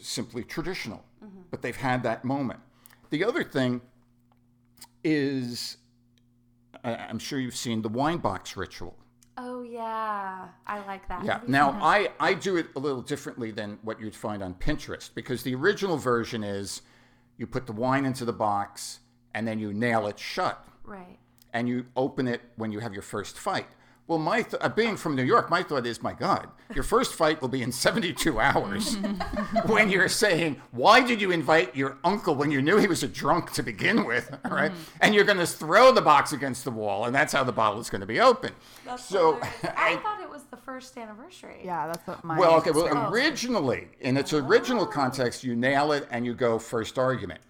simply 0.00 0.44
traditional, 0.44 1.04
Mm-hmm. 1.24 1.40
but 1.50 1.62
they've 1.62 1.76
had 1.76 2.02
that 2.02 2.24
moment. 2.24 2.60
The 3.10 3.24
other 3.24 3.44
thing 3.44 3.80
is, 5.04 5.76
I'm 6.84 7.18
sure 7.18 7.38
you've 7.38 7.56
seen 7.56 7.82
the 7.82 7.88
wine 7.88 8.18
box 8.18 8.56
ritual. 8.56 8.96
Oh 9.38 9.62
yeah, 9.62 10.48
I 10.66 10.84
like 10.86 11.06
that. 11.08 11.24
Yeah. 11.24 11.40
Now 11.46 11.78
I, 11.82 12.08
I 12.18 12.32
do 12.34 12.56
it 12.56 12.68
a 12.74 12.78
little 12.78 13.02
differently 13.02 13.50
than 13.50 13.78
what 13.82 14.00
you'd 14.00 14.14
find 14.14 14.42
on 14.42 14.54
Pinterest 14.54 15.10
because 15.14 15.42
the 15.42 15.54
original 15.54 15.98
version 15.98 16.42
is 16.42 16.80
you 17.36 17.46
put 17.46 17.66
the 17.66 17.72
wine 17.72 18.06
into 18.06 18.24
the 18.24 18.32
box 18.32 19.00
and 19.34 19.46
then 19.46 19.58
you 19.58 19.74
nail 19.74 20.06
it 20.06 20.18
shut? 20.18 20.66
Right. 20.84 21.18
and 21.52 21.68
you 21.68 21.84
open 21.96 22.28
it 22.28 22.40
when 22.56 22.70
you 22.70 22.78
have 22.78 22.92
your 22.92 23.02
first 23.02 23.36
fight. 23.38 23.66
Well, 24.08 24.18
my 24.20 24.42
th- 24.42 24.62
uh, 24.62 24.68
being 24.68 24.96
from 24.96 25.16
New 25.16 25.24
York, 25.24 25.50
my 25.50 25.64
thought 25.64 25.84
is, 25.84 26.00
my 26.00 26.12
God, 26.12 26.48
your 26.72 26.84
first 26.84 27.14
fight 27.14 27.42
will 27.42 27.48
be 27.48 27.62
in 27.62 27.72
72 27.72 28.38
hours. 28.38 28.94
when 29.66 29.90
you're 29.90 30.08
saying, 30.08 30.62
why 30.70 31.04
did 31.04 31.20
you 31.20 31.32
invite 31.32 31.74
your 31.74 31.98
uncle 32.04 32.36
when 32.36 32.52
you 32.52 32.62
knew 32.62 32.76
he 32.76 32.86
was 32.86 33.02
a 33.02 33.08
drunk 33.08 33.52
to 33.54 33.64
begin 33.64 34.04
with, 34.04 34.32
all 34.44 34.50
right? 34.56 34.70
And 35.00 35.12
you're 35.12 35.24
going 35.24 35.38
to 35.38 35.46
throw 35.46 35.90
the 35.90 36.02
box 36.02 36.32
against 36.32 36.62
the 36.62 36.70
wall, 36.70 37.06
and 37.06 37.14
that's 37.14 37.32
how 37.32 37.42
the 37.42 37.52
bottle 37.52 37.80
is 37.80 37.90
going 37.90 38.00
to 38.00 38.06
be 38.06 38.20
open. 38.20 38.52
That's 38.84 39.04
so, 39.04 39.34
hilarious. 39.34 39.58
I 39.76 39.96
thought 39.96 40.20
it 40.20 40.30
was 40.30 40.44
the 40.44 40.56
first 40.56 40.96
anniversary. 40.96 41.62
Yeah, 41.64 41.88
that's 41.88 42.06
what 42.06 42.22
my. 42.22 42.38
well, 42.38 42.54
okay, 42.58 42.70
well, 42.70 43.12
originally, 43.12 43.88
in 44.00 44.16
its 44.16 44.32
original 44.32 44.86
context, 44.86 45.42
you 45.42 45.56
nail 45.56 45.90
it 45.90 46.06
and 46.12 46.24
you 46.24 46.32
go 46.32 46.60
first 46.60 46.96
argument. 46.96 47.40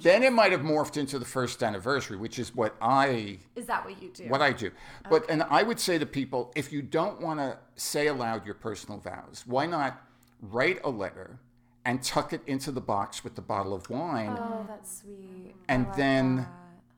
Then 0.00 0.22
it 0.22 0.32
might 0.32 0.52
have 0.52 0.60
morphed 0.60 0.96
into 0.96 1.18
the 1.18 1.24
first 1.24 1.62
anniversary, 1.62 2.16
which 2.16 2.38
is 2.38 2.54
what 2.54 2.74
I 2.80 3.38
Is 3.54 3.66
that 3.66 3.84
what 3.84 4.00
you 4.02 4.10
do? 4.10 4.28
what 4.28 4.42
I 4.42 4.52
do. 4.52 4.70
But 5.08 5.28
and 5.30 5.42
I 5.44 5.62
would 5.62 5.80
say 5.80 5.98
to 5.98 6.06
people, 6.06 6.52
if 6.54 6.72
you 6.72 6.82
don't 6.82 7.20
want 7.20 7.40
to 7.40 7.58
say 7.76 8.06
aloud 8.08 8.44
your 8.44 8.54
personal 8.54 8.98
vows, 8.98 9.44
why 9.46 9.66
not 9.66 10.02
write 10.40 10.80
a 10.84 10.90
letter 10.90 11.38
and 11.84 12.02
tuck 12.02 12.32
it 12.32 12.42
into 12.46 12.72
the 12.72 12.80
box 12.80 13.22
with 13.22 13.36
the 13.36 13.42
bottle 13.42 13.72
of 13.72 13.88
wine, 13.88 14.36
oh, 14.38 14.66
that's 14.68 15.02
sweet. 15.02 15.54
And 15.68 15.86
then 15.94 16.46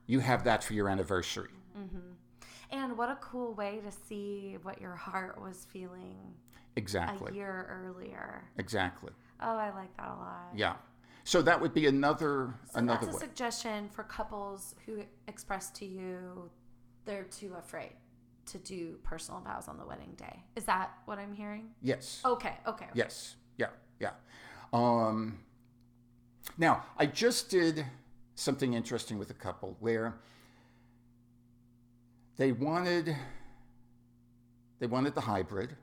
you 0.07 0.19
have 0.19 0.43
that 0.45 0.63
for 0.63 0.73
your 0.73 0.89
anniversary. 0.89 1.51
Mm-hmm. 1.77 1.97
And 2.71 2.97
what 2.97 3.09
a 3.09 3.15
cool 3.15 3.53
way 3.53 3.81
to 3.85 3.91
see 4.07 4.57
what 4.63 4.81
your 4.81 4.95
heart 4.95 5.39
was 5.41 5.67
feeling 5.71 6.17
Exactly. 6.75 7.31
a 7.31 7.35
year 7.35 7.83
earlier. 7.85 8.43
Exactly. 8.57 9.11
Oh, 9.41 9.55
I 9.55 9.73
like 9.73 9.95
that 9.97 10.07
a 10.07 10.15
lot. 10.15 10.49
Yeah. 10.55 10.73
So 11.23 11.41
that 11.43 11.59
would 11.61 11.73
be 11.73 11.85
another 11.87 12.53
So 12.71 12.79
another 12.79 13.05
that's 13.05 13.17
a 13.17 13.19
way. 13.19 13.27
suggestion 13.27 13.89
for 13.89 14.03
couples 14.03 14.75
who 14.85 15.03
express 15.27 15.69
to 15.71 15.85
you 15.85 16.49
they're 17.05 17.23
too 17.23 17.53
afraid 17.57 17.93
to 18.45 18.57
do 18.59 18.97
personal 19.03 19.41
vows 19.41 19.67
on 19.67 19.77
the 19.77 19.85
wedding 19.85 20.13
day. 20.17 20.43
Is 20.55 20.65
that 20.65 20.91
what 21.05 21.17
I'm 21.19 21.33
hearing? 21.33 21.69
yes. 21.81 22.21
Okay, 22.25 22.53
okay. 22.67 22.85
okay. 22.85 22.91
Yes. 22.93 23.35
Yeah. 23.57 23.67
Yeah. 23.99 24.11
Um, 24.73 25.39
now, 26.57 26.83
I 26.97 27.05
just 27.05 27.49
did 27.49 27.85
something 28.35 28.73
interesting 28.73 29.17
with 29.19 29.29
a 29.29 29.33
couple 29.35 29.75
where 29.79 30.15
they 32.37 32.51
wanted 32.51 33.15
they 34.79 34.87
wanted 34.87 35.13
the 35.13 35.21
hybrid, 35.21 35.75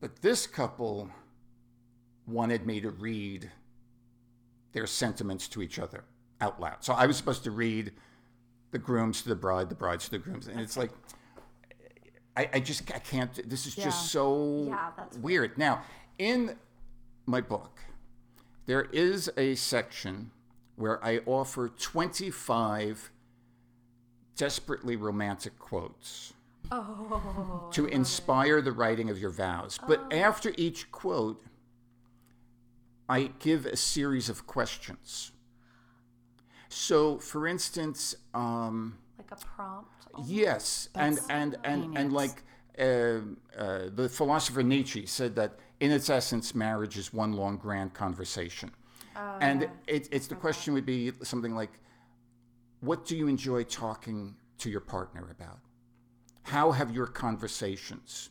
but 0.00 0.22
this 0.22 0.46
couple 0.46 1.10
wanted 2.32 2.66
me 2.66 2.80
to 2.80 2.90
read 2.90 3.50
their 4.72 4.86
sentiments 4.86 5.48
to 5.48 5.62
each 5.62 5.78
other 5.78 6.04
out 6.40 6.60
loud. 6.60 6.78
So 6.80 6.94
I 6.94 7.06
was 7.06 7.16
supposed 7.16 7.44
to 7.44 7.50
read 7.50 7.92
the 8.70 8.78
grooms 8.78 9.22
to 9.22 9.28
the 9.28 9.36
bride, 9.36 9.68
the 9.68 9.74
brides 9.74 10.06
to 10.06 10.12
the 10.12 10.18
grooms, 10.18 10.48
and 10.48 10.58
it's 10.60 10.76
like 10.76 10.90
I, 12.36 12.48
I 12.54 12.60
just 12.60 12.90
I 12.94 12.98
can't. 12.98 13.48
This 13.48 13.66
is 13.66 13.76
Yeah. 13.76 13.84
just 13.84 14.10
so 14.10 14.64
Yeah, 14.66 14.90
that's 14.96 15.18
weird. 15.18 15.58
Now, 15.58 15.82
in 16.18 16.56
my 17.26 17.42
book, 17.42 17.80
there 18.64 18.86
is 18.92 19.30
a 19.36 19.54
section 19.54 20.30
where 20.76 21.04
I 21.04 21.18
offer 21.26 21.68
25 21.68 23.10
desperately 24.34 24.96
romantic 24.96 25.58
quotes 25.58 26.32
Oh. 26.70 27.68
to 27.72 27.86
inspire 27.86 28.62
the 28.62 28.72
writing 28.72 29.10
of 29.10 29.18
your 29.18 29.30
vows. 29.30 29.78
But 29.86 30.06
oh. 30.10 30.16
after 30.16 30.54
each 30.56 30.90
quote, 30.90 31.42
I 33.12 33.30
give 33.40 33.66
a 33.66 33.76
series 33.76 34.30
of 34.30 34.46
questions. 34.46 35.32
So, 36.70 37.18
for 37.18 37.46
instance, 37.46 38.14
um, 38.32 38.96
Like 39.18 39.30
a 39.32 39.36
prompt. 39.36 39.90
Yes, 40.24 40.88
and 40.94 41.16
That's 41.16 41.28
and 41.28 41.56
and 41.64 41.84
and 41.84 41.94
genius. 41.94 42.12
like 42.12 42.42
uh, 42.78 43.20
uh, 43.62 43.90
the 43.94 44.08
philosopher 44.08 44.62
Nietzsche 44.62 45.04
said 45.04 45.36
that 45.36 45.58
in 45.80 45.90
its 45.90 46.08
essence, 46.08 46.54
marriage 46.54 46.96
is 46.96 47.12
one 47.12 47.32
long 47.32 47.58
grand 47.58 47.92
conversation, 47.92 48.70
Oh, 49.14 49.36
and 49.40 49.68
it, 49.86 50.08
it's 50.10 50.26
the 50.26 50.34
question 50.34 50.72
would 50.72 50.86
be 50.86 51.12
something 51.22 51.54
like, 51.54 51.72
what 52.80 53.04
do 53.04 53.14
you 53.14 53.28
enjoy 53.28 53.62
talking 53.64 54.36
to 54.58 54.70
your 54.70 54.80
partner 54.80 55.28
about? 55.30 55.58
How 56.44 56.72
have 56.72 56.90
your 56.94 57.06
conversations 57.06 58.30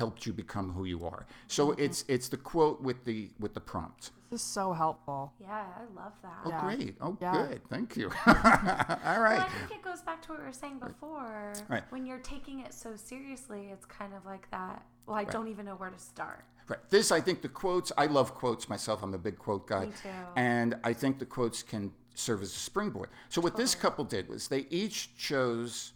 helped 0.00 0.24
you 0.24 0.32
become 0.32 0.72
who 0.72 0.84
you 0.86 1.04
are. 1.04 1.26
So 1.46 1.68
mm-hmm. 1.68 1.84
it's 1.84 2.04
it's 2.08 2.28
the 2.34 2.38
quote 2.38 2.80
with 2.88 3.04
the 3.04 3.18
with 3.38 3.52
the 3.52 3.60
prompt. 3.60 4.10
This 4.30 4.40
is 4.40 4.46
so 4.46 4.72
helpful. 4.72 5.32
Yeah, 5.40 5.64
I 5.82 5.84
love 6.00 6.12
that. 6.22 6.40
Oh, 6.44 6.50
Yeah. 6.50 6.60
great. 6.64 6.96
Oh, 7.00 7.16
Yeah. 7.20 7.32
good. 7.32 7.60
Thank 7.68 7.96
you. 7.96 8.06
All 8.26 9.20
right. 9.28 9.42
Well. 9.42 9.46
I 9.46 9.66
think 9.68 9.80
it 9.80 9.82
goes 9.82 10.02
back 10.02 10.22
to 10.22 10.30
what 10.30 10.38
we 10.38 10.46
were 10.46 10.52
saying 10.52 10.78
before. 10.78 11.52
Right. 11.68 11.82
When 11.90 12.06
you're 12.06 12.24
taking 12.34 12.60
it 12.60 12.72
so 12.72 12.96
seriously, 12.96 13.70
it's 13.72 13.84
kind 13.84 14.14
of 14.14 14.24
like 14.24 14.48
that. 14.52 14.86
Well, 15.06 15.16
I 15.16 15.24
don't 15.24 15.48
even 15.48 15.66
know 15.66 15.74
where 15.74 15.90
to 15.90 15.98
start. 15.98 16.44
Right. 16.68 16.78
This, 16.90 17.10
I 17.10 17.20
think 17.20 17.42
the 17.42 17.48
quotes, 17.48 17.90
I 17.98 18.06
love 18.06 18.34
quotes 18.34 18.68
myself. 18.68 19.02
I'm 19.02 19.14
a 19.14 19.18
big 19.18 19.36
quote 19.36 19.66
guy. 19.66 19.86
Me 19.86 19.92
too. 20.00 20.08
And 20.36 20.76
I 20.84 20.92
think 20.92 21.18
the 21.18 21.26
quotes 21.26 21.64
can 21.64 21.92
serve 22.14 22.40
as 22.42 22.50
a 22.50 22.62
springboard. 22.70 23.08
So, 23.28 23.40
what 23.40 23.56
this 23.56 23.74
couple 23.74 24.04
did 24.04 24.28
was 24.28 24.46
they 24.46 24.66
each 24.70 25.16
chose, 25.16 25.92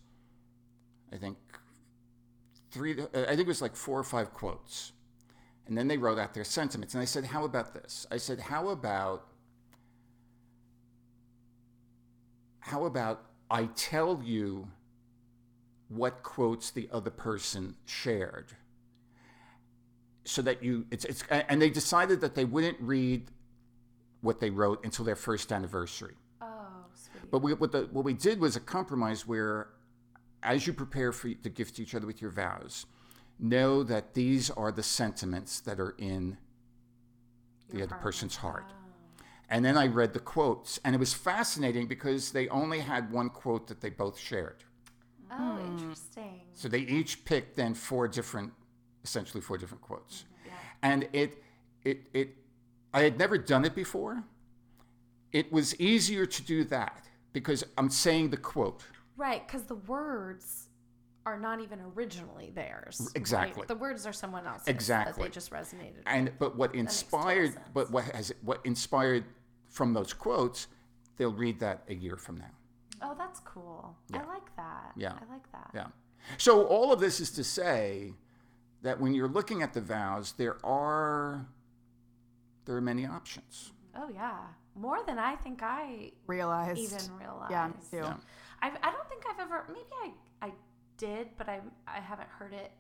I 1.13 1.17
think, 1.19 1.39
three, 2.75 3.01
uh, 3.01 3.23
I 3.23 3.29
think 3.29 3.41
it 3.41 3.47
was 3.47 3.63
like 3.63 3.77
four 3.77 3.99
or 3.99 4.05
five 4.05 4.35
quotes. 4.35 4.93
And 5.67 5.79
then 5.79 5.89
they 5.89 5.97
wrote 5.97 6.19
out 6.19 6.35
their 6.35 6.45
sentiments. 6.45 6.95
And 6.95 7.01
I 7.01 7.07
said, 7.07 7.25
How 7.25 7.45
about 7.45 7.73
this? 7.73 8.07
I 8.11 8.19
said, 8.19 8.39
How 8.39 8.69
about, 8.69 9.27
how 12.61 12.85
about 12.85 13.25
I 13.51 13.67
tell 13.75 14.21
you 14.23 14.69
what 15.89 16.23
quotes 16.23 16.71
the 16.71 16.89
other 16.93 17.11
person 17.11 17.77
shared? 17.87 18.57
so 20.25 20.43
that 20.43 20.63
you 20.63 20.87
it's 20.91 21.05
it's 21.05 21.23
and 21.31 21.61
they 21.61 21.71
decided 21.71 22.21
that 22.23 22.35
they 22.35 22.45
wouldn't 22.45 22.81
read 22.81 23.31
what 24.23 24.41
they 24.41 24.51
wrote 24.51 24.83
until 24.85 25.05
their 25.05 25.17
first 25.17 25.53
anniversary. 25.53 26.15
Oh, 26.41 26.47
sweet. 26.95 27.31
But 27.31 27.41
we, 27.41 27.53
what 27.55 27.73
the 27.73 27.89
what 27.93 28.05
we 28.05 28.15
did 28.15 28.41
was 28.41 28.57
a 28.57 28.61
compromise 28.61 29.27
where, 29.27 29.69
as 30.45 30.67
you 30.67 30.73
prepare 30.73 31.11
for 31.11 31.31
the 31.43 31.49
gift 31.49 31.77
to 31.77 31.83
each 31.83 31.95
other 31.95 32.07
with 32.07 32.21
your 32.23 32.31
vows, 32.31 32.87
know 33.39 33.83
that 33.83 34.15
these 34.15 34.51
are 34.51 34.71
the 34.71 34.83
sentiments 34.83 35.61
that 35.61 35.81
are 35.81 35.95
in 35.99 36.37
the 37.71 37.83
other 37.83 37.97
person's 37.97 38.37
heart. 38.37 38.73
And 39.51 39.65
then 39.65 39.77
I 39.77 39.87
read 39.87 40.13
the 40.13 40.21
quotes, 40.21 40.79
and 40.85 40.95
it 40.95 40.99
was 40.99 41.13
fascinating 41.13 41.87
because 41.87 42.33
they 42.33 42.49
only 42.49 42.81
had 42.81 43.11
one 43.11 43.31
quote 43.31 43.67
that 43.69 43.81
they 43.81 43.91
both 43.91 44.19
shared. 44.19 44.65
Oh, 45.31 45.37
hmm. 45.37 45.79
interesting. 45.79 46.41
So 46.53 46.69
they 46.69 46.81
each 46.81 47.25
picked 47.25 47.57
then 47.57 47.75
four 47.75 48.07
different, 48.09 48.53
essentially 49.03 49.41
four 49.41 49.59
different 49.59 49.83
quotes, 49.83 50.25
mm-hmm. 50.25 50.49
yeah. 50.49 50.55
and 50.83 51.09
it, 51.13 51.43
it, 51.85 52.07
it, 52.13 52.37
I 52.93 53.03
had 53.03 53.19
never 53.19 53.37
done 53.37 53.65
it 53.65 53.75
before. 53.75 54.25
It 55.33 55.53
was 55.53 55.79
easier 55.81 56.27
to 56.27 56.43
do 56.43 56.65
that 56.65 57.09
because 57.33 57.65
I'm 57.77 57.91
saying 57.91 58.31
the 58.31 58.37
quote. 58.37 58.85
Right, 59.17 59.47
because 59.47 59.65
the 59.65 59.77
words 59.77 60.69
are 61.27 61.39
not 61.39 61.61
even 61.61 61.81
originally 61.97 62.51
theirs. 62.55 62.99
right? 63.01 63.11
Exactly. 63.17 63.65
The 63.67 63.75
words 63.77 64.07
are 64.07 64.13
someone 64.13 64.47
else's. 64.47 64.69
Exactly. 64.69 65.25
They 65.25 65.31
just 65.31 65.51
resonated. 65.51 65.97
with. 65.97 66.03
And 66.07 66.33
but 66.39 66.57
what 66.57 66.75
inspired, 66.75 67.55
but 67.73 67.91
what 67.91 68.05
has 68.07 68.33
what 68.43 68.61
inspired 68.65 69.25
from 69.71 69.93
those 69.95 70.13
quotes, 70.13 70.67
they'll 71.17 71.33
read 71.33 71.61
that 71.61 71.83
a 71.89 71.95
year 71.95 72.17
from 72.17 72.37
now. 72.39 72.51
Oh, 73.03 73.15
that's 73.17 73.41
cool. 73.41 73.97
I 74.13 74.19
like 74.25 74.55
that. 74.57 74.93
Yeah. 74.97 75.13
I 75.13 75.33
like 75.33 75.51
that. 75.53 75.71
Yeah. 75.75 75.87
So 76.39 76.65
all 76.67 76.93
of 76.93 77.01
this 77.01 77.21
is 77.21 77.31
to 77.33 77.45
say 77.45 78.15
that 78.83 79.01
when 79.01 79.15
you're 79.15 79.29
looking 79.29 79.63
at 79.63 79.73
the 79.75 79.81
vows, 79.81 80.33
there 80.37 80.57
are 80.65 81.47
there 82.67 82.77
are 82.77 82.81
many 82.83 83.07
options. 83.07 83.73
Oh 83.97 84.09
yeah, 84.13 84.39
more 84.75 84.99
than 85.07 85.19
I 85.19 85.37
think 85.37 85.63
I 85.63 86.13
Realized. 86.27 86.79
even 86.81 87.17
realized. 87.19 87.51
Yeah, 87.51 87.69
me 87.69 87.75
too. 87.91 87.97
Yeah. 87.99 88.15
I've, 88.63 88.75
I 88.83 88.91
don't 88.91 89.09
think 89.09 89.25
I've 89.31 89.41
ever. 89.41 89.65
Maybe 89.69 89.85
I 90.05 90.47
I 90.47 90.53
did, 90.97 91.29
but 91.39 91.49
I 91.49 91.61
I 91.87 92.01
haven't 92.01 92.29
heard 92.29 92.53
it 92.53 92.73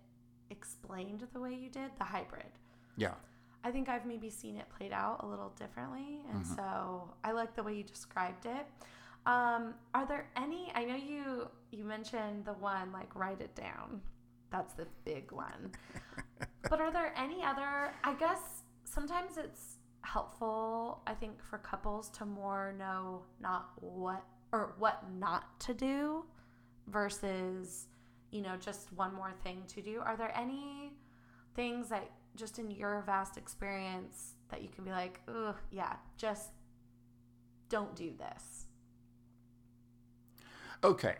explained 0.50 1.26
the 1.32 1.40
way 1.40 1.54
you 1.54 1.68
did 1.70 1.90
the 1.98 2.04
hybrid. 2.04 2.46
Yeah. 2.96 3.14
I 3.66 3.70
think 3.70 3.88
I've 3.88 4.04
maybe 4.04 4.28
seen 4.28 4.56
it 4.56 4.66
played 4.76 4.92
out 4.92 5.20
a 5.22 5.26
little 5.26 5.50
differently, 5.58 6.20
and 6.30 6.44
Mm-hmm. 6.44 6.54
so 6.54 7.14
I 7.24 7.32
like 7.32 7.54
the 7.56 7.62
way 7.62 7.74
you 7.74 7.82
described 7.82 8.44
it. 8.46 8.66
Um, 9.26 9.74
are 9.94 10.06
there 10.06 10.28
any? 10.36 10.70
I 10.74 10.84
know 10.84 10.96
you 10.96 11.48
you 11.70 11.84
mentioned 11.84 12.44
the 12.44 12.52
one 12.54 12.92
like 12.92 13.14
write 13.14 13.40
it 13.40 13.54
down. 13.54 14.02
That's 14.50 14.74
the 14.74 14.86
big 15.04 15.32
one. 15.32 15.72
but 16.70 16.80
are 16.80 16.92
there 16.92 17.12
any 17.16 17.42
other? 17.42 17.92
I 18.04 18.14
guess 18.14 18.62
sometimes 18.84 19.38
it's 19.38 19.78
helpful. 20.02 21.00
I 21.06 21.14
think 21.14 21.42
for 21.42 21.56
couples 21.58 22.10
to 22.10 22.26
more 22.26 22.74
know 22.78 23.22
not 23.40 23.70
what 23.80 24.22
or 24.54 24.74
what 24.78 25.02
not 25.18 25.58
to 25.60 25.74
do 25.74 26.24
versus 26.86 27.86
you 28.30 28.40
know 28.40 28.56
just 28.56 28.92
one 28.92 29.12
more 29.14 29.32
thing 29.42 29.62
to 29.68 29.80
do. 29.80 30.00
Are 30.00 30.16
there 30.16 30.32
any 30.36 30.92
things 31.54 31.88
that 31.88 32.10
just 32.36 32.58
in 32.58 32.70
your 32.70 33.02
vast 33.06 33.36
experience 33.36 34.34
that 34.50 34.62
you 34.62 34.68
can 34.68 34.84
be 34.84 34.90
like, 34.90 35.20
ugh, 35.28 35.56
yeah, 35.70 35.94
just 36.16 36.50
don't 37.68 37.94
do 37.94 38.12
this. 38.18 38.66
Okay. 40.82 41.16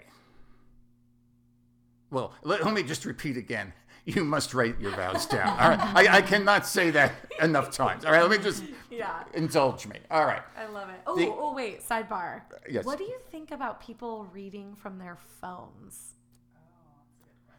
Well, 2.10 2.34
let, 2.42 2.64
let 2.64 2.74
me 2.74 2.82
just 2.82 3.04
repeat 3.04 3.36
again. 3.36 3.72
You 4.06 4.22
must 4.24 4.52
write 4.52 4.78
your 4.80 4.90
vows 4.90 5.24
down. 5.24 5.48
All 5.58 5.70
right. 5.70 5.80
I, 6.10 6.16
I 6.18 6.22
cannot 6.22 6.66
say 6.66 6.90
that 6.90 7.12
enough 7.40 7.70
times. 7.70 8.04
All 8.04 8.12
right. 8.12 8.20
Let 8.20 8.30
me 8.30 8.36
just 8.44 8.62
Yeah. 8.90 9.24
indulge 9.32 9.86
me. 9.86 9.96
All 10.10 10.26
right. 10.26 10.42
I 10.58 10.66
love 10.66 10.90
it. 10.90 10.96
Oh, 11.06 11.16
The- 11.16 11.28
oh 11.28 11.54
wait, 11.54 11.80
sidebar. 11.82 12.42
Yes. 12.68 12.84
What 12.84 12.98
do 12.98 13.04
you 13.04 13.18
think 13.30 13.50
about 13.50 13.80
people 13.80 14.26
reading 14.32 14.74
from 14.76 14.98
their 14.98 15.16
phones? 15.40 16.12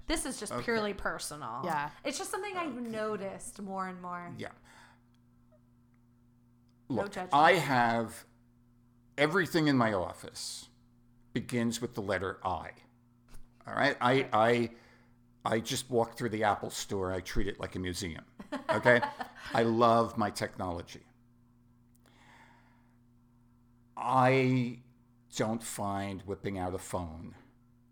This 0.05 0.27
is 0.27 0.39
just 0.39 0.55
purely 0.59 0.93
personal. 0.93 1.61
Yeah. 1.63 1.89
It's 2.03 2.19
just 2.19 2.29
something 2.29 2.55
I've 2.55 2.75
noticed 2.79 3.59
more 3.59 3.87
and 3.87 3.99
more. 3.99 4.31
Yeah. 4.37 4.49
No 6.89 6.97
Look, 6.97 7.05
judgment. 7.11 7.29
I 7.33 7.53
have 7.53 8.23
everything 9.17 9.67
in 9.67 9.77
my 9.77 9.93
office 9.93 10.67
begins 11.33 11.81
with 11.81 11.95
the 11.95 12.01
letter 12.01 12.37
I. 12.43 12.69
All 13.67 13.73
right. 13.75 13.97
I 13.99 14.27
I 14.31 14.69
I 15.45 15.59
just 15.59 15.89
walk 15.91 16.17
through 16.17 16.29
the 16.29 16.43
Apple 16.43 16.69
store. 16.71 17.11
I 17.13 17.19
treat 17.19 17.47
it 17.47 17.59
like 17.59 17.75
a 17.75 17.79
museum. 17.79 18.23
Okay. 18.71 18.99
I 19.53 19.63
love 19.63 20.17
my 20.17 20.29
technology. 20.31 21.01
I 23.97 24.79
don't 25.37 25.63
find 25.63 26.21
whipping 26.23 26.57
out 26.57 26.73
a 26.73 26.77
phone 26.79 27.35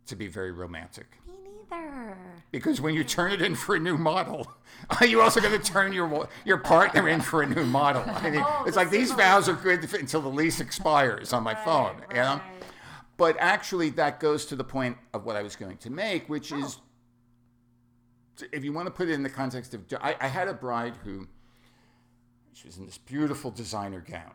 to 0.08 0.16
be 0.16 0.28
very 0.28 0.52
romantic. 0.52 1.08
Me 1.28 1.34
neither. 1.72 2.18
Because 2.52 2.82
when 2.82 2.94
you 2.94 3.04
turn 3.04 3.32
it 3.32 3.42
in 3.42 3.56
for 3.56 3.76
a 3.76 3.80
new 3.80 3.98
model, 3.98 4.52
are 5.00 5.06
you 5.06 5.22
also 5.22 5.40
going 5.40 5.60
to 5.60 5.72
turn 5.72 5.94
your 5.94 6.28
your 6.46 6.58
partner 6.58 7.08
in 7.08 7.22
for 7.22 7.42
a 7.42 7.46
new 7.48 7.64
model? 7.66 8.04
I 8.08 8.30
mean, 8.30 8.44
Oh, 8.46 8.64
it's 8.68 8.76
like 8.78 8.90
these 8.90 9.10
similar- 9.10 9.26
vows 9.26 9.50
are 9.50 9.54
good 9.54 9.94
until 9.94 10.22
the 10.22 10.30
lease 10.30 10.60
expires 10.60 11.34
on 11.34 11.44
my 11.44 11.56
phone, 11.56 11.96
you 12.10 12.16
know. 12.18 12.42
But 13.16 13.38
actually, 13.40 13.90
that 13.92 14.20
goes 14.20 14.46
to 14.48 14.56
the 14.56 14.64
point 14.64 14.98
of 15.14 15.24
what 15.26 15.36
I 15.36 15.44
was 15.44 15.56
going 15.56 15.78
to 15.78 15.90
make, 15.90 16.28
which 16.28 16.52
Oh. 16.52 16.58
is, 16.66 16.78
if 18.52 18.64
you 18.64 18.74
want 18.74 18.88
to 18.88 18.92
put 18.92 19.10
it 19.10 19.14
in 19.14 19.24
the 19.24 19.30
context 19.30 19.74
of, 19.74 19.82
I, 20.02 20.16
I 20.20 20.28
had 20.28 20.48
a 20.48 20.54
bride 20.54 20.96
who, 21.04 21.28
she 22.54 22.68
was 22.68 22.78
in 22.78 22.86
this 22.86 22.98
beautiful 22.98 23.52
designer 23.52 24.00
gown, 24.08 24.34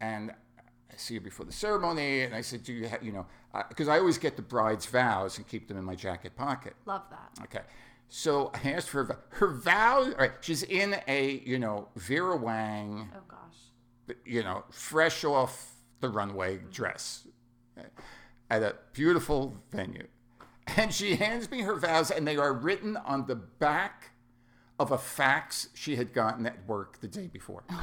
and 0.00 0.30
I 0.30 0.96
see 0.96 1.14
her 1.14 1.20
before 1.20 1.46
the 1.46 1.52
ceremony, 1.52 2.22
and 2.22 2.34
I 2.34 2.40
said, 2.40 2.64
"Do 2.64 2.72
you 2.72 2.88
have, 2.88 3.02
you 3.02 3.12
know?" 3.12 3.26
Because 3.68 3.88
I 3.88 3.98
always 3.98 4.18
get 4.18 4.36
the 4.36 4.42
bride's 4.42 4.86
vows 4.86 5.36
and 5.38 5.46
keep 5.46 5.68
them 5.68 5.76
in 5.76 5.84
my 5.84 5.94
jacket 5.94 6.34
pocket. 6.36 6.74
Love 6.86 7.02
that. 7.10 7.42
Okay. 7.44 7.64
So 8.08 8.50
I 8.64 8.72
asked 8.72 8.88
for 8.88 9.04
her, 9.04 9.18
her 9.30 9.48
vows. 9.48 10.08
All 10.08 10.14
right, 10.18 10.32
she's 10.40 10.62
in 10.64 10.96
a, 11.06 11.42
you 11.46 11.58
know, 11.58 11.88
Vera 11.96 12.36
Wang, 12.36 13.08
Oh 13.14 13.20
gosh. 13.28 14.16
you 14.24 14.42
know, 14.42 14.64
fresh 14.70 15.24
off 15.24 15.74
the 16.00 16.08
runway 16.08 16.58
dress 16.72 17.28
uh, 17.78 17.82
at 18.50 18.62
a 18.64 18.74
beautiful 18.92 19.56
venue. 19.70 20.06
And 20.76 20.92
she 20.94 21.16
hands 21.16 21.50
me 21.50 21.62
her 21.62 21.74
vows, 21.76 22.10
and 22.10 22.26
they 22.26 22.36
are 22.36 22.52
written 22.52 22.96
on 22.96 23.26
the 23.26 23.34
back 23.34 24.10
of 24.78 24.92
a 24.92 24.98
fax 24.98 25.68
she 25.74 25.96
had 25.96 26.12
gotten 26.12 26.46
at 26.46 26.66
work 26.66 27.00
the 27.00 27.08
day 27.08 27.26
before. 27.26 27.64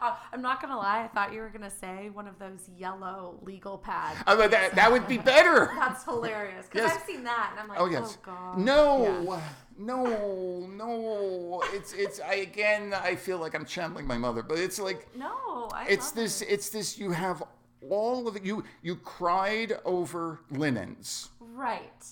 Uh, 0.00 0.16
I'm 0.32 0.42
not 0.42 0.60
gonna 0.60 0.76
lie. 0.76 1.04
I 1.04 1.06
thought 1.06 1.32
you 1.32 1.40
were 1.40 1.48
gonna 1.48 1.70
say 1.70 2.10
one 2.10 2.26
of 2.26 2.36
those 2.40 2.68
yellow 2.76 3.38
legal 3.42 3.78
pads. 3.78 4.18
Oh, 4.26 4.36
mean, 4.36 4.50
that, 4.50 4.74
that 4.74 4.90
would 4.90 5.06
be 5.06 5.16
better. 5.34 5.70
That's 5.76 6.02
hilarious 6.02 6.66
because 6.66 6.88
Yes. 6.90 6.96
I've 7.00 7.06
seen 7.06 7.22
that 7.22 7.50
and 7.52 7.60
I'm 7.60 7.68
like, 7.68 7.78
Oh 7.78 7.84
oh, 7.84 7.88
yes. 7.88 8.18
god. 8.20 8.58
No, 8.58 9.40
no, 9.78 10.66
no. 10.66 11.62
It's 11.66 11.92
it's. 11.92 12.18
I 12.18 12.34
again. 12.34 12.92
I 12.94 13.14
feel 13.14 13.38
like 13.38 13.54
I'm 13.54 13.64
channeling 13.64 14.04
my 14.08 14.18
mother, 14.18 14.42
but 14.42 14.58
it's 14.58 14.80
like 14.80 15.06
No, 15.16 15.68
I 15.72 15.86
it's 15.88 16.10
this 16.10 16.42
it. 16.42 16.48
it's 16.48 16.68
this 16.70 16.98
you 16.98 17.12
have 17.12 17.44
all 17.90 18.28
of 18.28 18.36
it 18.36 18.44
you 18.44 18.64
you 18.82 18.96
cried 18.96 19.72
over 19.84 20.40
linens 20.50 21.30
right. 21.40 22.04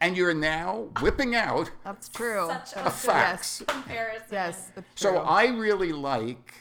and 0.00 0.16
you're 0.16 0.34
now 0.34 0.88
whipping 1.00 1.34
out 1.34 1.70
That's 1.84 2.08
true. 2.08 2.48
Such 2.48 2.72
a 2.74 2.80
a 2.80 2.84
good 2.84 2.92
fax 2.92 3.62
comparison. 3.66 4.26
Yes. 4.32 4.70
That's 4.74 4.86
so 4.94 5.18
i 5.18 5.46
really 5.46 5.92
like 5.92 6.54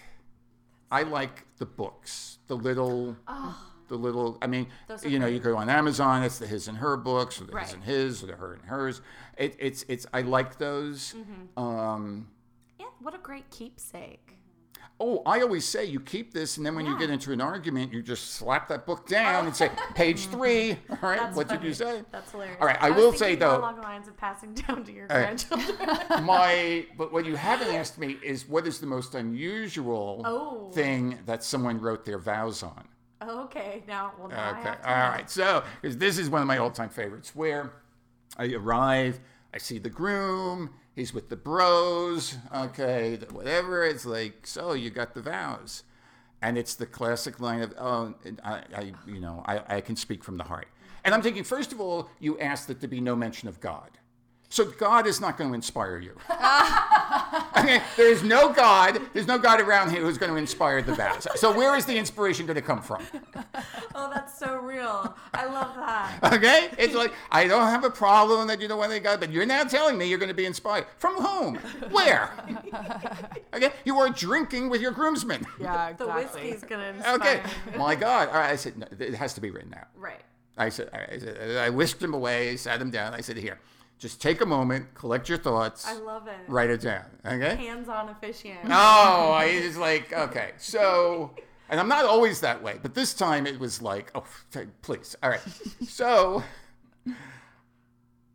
i 0.91 1.03
like 1.03 1.43
the 1.57 1.65
books 1.65 2.37
the 2.47 2.55
little 2.55 3.15
Oh, 3.27 3.71
The 3.87 3.95
little, 3.95 4.39
I 4.41 4.47
mean, 4.47 4.65
Those 4.87 5.05
are 5.05 5.09
you 5.09 5.19
know, 5.19 5.25
great. 5.27 5.35
you 5.35 5.39
go 5.51 5.57
on 5.57 5.69
Amazon. 5.69 6.23
It's 6.23 6.39
the 6.39 6.47
his 6.47 6.67
and 6.67 6.77
her 6.79 6.97
books, 6.97 7.39
or 7.39 7.45
the 7.45 7.55
his 7.59 7.73
and 7.73 7.83
his, 7.83 8.23
or 8.23 8.25
the 8.27 8.35
her 8.35 8.53
and 8.53 8.63
hers. 8.65 9.01
It, 9.37 9.55
it's 9.59 9.85
it's. 9.87 10.07
I 10.11 10.21
like 10.21 10.57
those. 10.57 11.13
Mm-hmm. 11.15 11.63
Um, 11.63 12.27
Yeah, 12.79 12.87
what 12.99 13.13
a 13.13 13.19
great 13.19 13.47
keepsake. 13.51 14.34
Oh, 14.99 15.21
I 15.25 15.41
always 15.41 15.65
say 15.65 15.85
you 15.85 15.99
keep 15.99 16.33
this, 16.33 16.57
and 16.57 16.65
then 16.65 16.73
when 16.75 16.85
you 16.85 16.97
get 16.97 17.09
into 17.09 17.31
an 17.33 17.41
argument, 17.41 17.91
you 17.91 18.01
just 18.01 18.31
slap 18.35 18.67
that 18.69 18.85
book 18.85 19.07
down 19.07 19.45
and 19.45 19.55
say, 19.55 19.69
oh. 19.75 19.91
page 19.93 20.25
three. 20.31 20.71
All 20.89 20.97
right, 21.01 21.19
That's 21.19 21.35
what 21.35 21.47
did 21.49 21.63
you 21.63 21.73
say? 21.73 22.03
That's 22.11 22.31
hilarious. 22.31 22.57
All 22.61 22.67
right, 22.67 22.77
I 22.81 22.89
was 22.91 22.97
will 22.97 23.13
say, 23.13 23.35
though- 23.35 23.59
along 23.59 23.75
the 23.75 23.81
lines 23.81 24.07
of 24.07 24.15
passing 24.17 24.53
down 24.53 24.83
to 24.85 24.91
your 24.91 25.07
right. 25.07 25.45
grandchildren. 25.47 25.77
My, 26.25 26.85
but 26.97 27.11
what 27.11 27.25
you 27.25 27.35
haven't 27.35 27.69
asked 27.75 27.97
me 27.97 28.17
is 28.23 28.47
what 28.47 28.65
is 28.67 28.79
the 28.79 28.87
most 28.87 29.15
unusual 29.15 30.21
Oh. 30.25 30.71
thing 30.71 31.19
that 31.25 31.43
someone 31.43 31.79
wrote 31.79 32.05
their 32.05 32.19
vows 32.19 32.63
on? 32.63 32.87
okay, 33.27 33.83
now 33.87 34.11
well 34.19 34.27
now 34.29 34.53
I 34.55 34.59
Okay, 34.59 34.75
all 34.85 35.09
right. 35.09 35.29
So, 35.29 35.63
because 35.81 35.97
this 35.97 36.17
is 36.19 36.29
one 36.29 36.41
of 36.41 36.47
my 36.47 36.57
all-time 36.59 36.89
favorites, 36.89 37.31
where 37.35 37.71
I 38.37 38.53
arrive, 38.53 39.19
I 39.53 39.57
see 39.57 39.79
the 39.79 39.89
groom, 39.89 40.69
he's 40.95 41.13
with 41.13 41.29
the 41.29 41.35
bros, 41.35 42.37
okay, 42.53 43.19
whatever. 43.31 43.83
It's 43.83 44.05
like, 44.05 44.47
so 44.47 44.73
you 44.73 44.89
got 44.89 45.13
the 45.13 45.21
vows, 45.21 45.83
and 46.41 46.57
it's 46.57 46.75
the 46.75 46.85
classic 46.85 47.39
line 47.39 47.61
of, 47.61 47.73
oh, 47.77 48.15
I, 48.43 48.63
I 48.75 48.93
you 49.05 49.19
know, 49.19 49.43
I, 49.45 49.77
I 49.77 49.81
can 49.81 49.95
speak 49.95 50.23
from 50.23 50.37
the 50.37 50.43
heart. 50.43 50.67
And 51.03 51.13
I'm 51.13 51.21
thinking, 51.21 51.43
first 51.43 51.71
of 51.71 51.79
all, 51.79 52.09
you 52.19 52.39
asked 52.39 52.67
that 52.67 52.79
there 52.79 52.89
be 52.89 53.01
no 53.01 53.15
mention 53.15 53.47
of 53.47 53.59
God. 53.59 53.91
So 54.49 54.65
God 54.65 55.05
is 55.05 55.21
not 55.21 55.37
going 55.37 55.49
to 55.49 55.53
inspire 55.53 55.99
you. 55.99 56.15
okay, 57.57 57.82
there 57.97 58.11
is 58.11 58.24
no 58.24 58.51
God. 58.51 58.99
There's 59.13 59.28
no 59.28 59.38
God 59.38 59.61
around 59.61 59.91
here 59.91 60.01
who's 60.01 60.18
going 60.18 60.32
to 60.32 60.38
inspire 60.38 60.82
the 60.82 60.93
vows. 60.93 61.28
So 61.36 61.55
where 61.55 61.76
is 61.76 61.86
the 61.86 61.97
inspiration 61.97 62.45
going 62.45 62.55
to 62.55 62.61
come 62.61 62.82
from? 62.82 63.03
Oh, 63.97 64.11
that's 64.13 64.38
so 64.38 64.57
real. 64.57 65.16
I 65.34 65.45
love 65.45 65.74
that. 65.78 66.34
Okay? 66.34 66.70
It's 66.78 66.93
like, 66.93 67.13
I 67.32 67.47
don't 67.47 67.68
have 67.68 67.86
a 67.86 67.89
problem 67.89 68.45
that 68.47 68.59
you 68.59 68.68
don't 68.68 68.78
want 68.78 68.91
to 68.91 68.99
God, 68.99 69.22
but 69.22 69.32
you're 69.32 69.45
now 69.45 69.63
telling 69.63 69.97
me 69.97 70.09
you're 70.09 70.18
going 70.18 70.28
to 70.28 70.36
be 70.36 70.45
inspired. 70.45 70.86
From 70.97 71.16
whom? 71.16 71.55
Where? 71.91 72.32
Okay? 73.53 73.72
You 73.86 73.97
are 73.99 74.09
drinking 74.09 74.70
with 74.70 74.82
your 74.82 74.91
groomsmen. 74.91 75.45
Yeah, 75.61 75.93
The 75.93 76.07
whiskey's 76.07 76.61
gonna 76.63 76.89
inspire 76.89 77.16
Okay. 77.16 77.41
My 77.78 77.95
God. 77.95 78.28
All 78.28 78.34
right. 78.36 78.51
I 78.51 78.57
said, 78.57 78.78
no, 78.78 78.86
it 78.99 79.13
has 79.13 79.34
to 79.36 79.41
be 79.41 79.49
written 79.49 79.74
out. 79.74 79.88
Right. 79.95 80.20
I 80.57 80.68
said. 80.68 80.89
I, 80.93 81.18
said, 81.18 81.57
I 81.57 81.70
whisked 81.70 82.03
him 82.03 82.13
away, 82.13 82.57
sat 82.57 82.82
him 82.82 82.91
down. 82.91 83.13
I 83.13 83.22
said, 83.22 83.38
here, 83.38 83.59
just 83.97 84.21
take 84.21 84.41
a 84.41 84.45
moment, 84.45 84.93
collect 84.93 85.29
your 85.29 85.37
thoughts, 85.37 85.87
I 85.87 85.93
love 85.93 86.27
it. 86.27 86.35
write 86.47 86.69
it 86.69 86.81
down. 86.81 87.05
Okay? 87.25 87.55
Hands-on 87.55 88.09
officiant. 88.09 88.59
Oh, 88.65 89.31
I 89.31 89.61
was 89.65 89.77
like, 89.77 90.11
okay, 90.13 90.51
so, 90.57 91.31
and 91.69 91.79
I'm 91.79 91.87
not 91.87 92.05
always 92.05 92.41
that 92.41 92.61
way, 92.61 92.77
but 92.81 92.93
this 92.93 93.13
time 93.13 93.47
it 93.47 93.59
was 93.59 93.81
like, 93.81 94.11
oh, 94.15 94.23
please, 94.81 95.15
all 95.23 95.29
right. 95.29 95.41
So, 95.87 96.43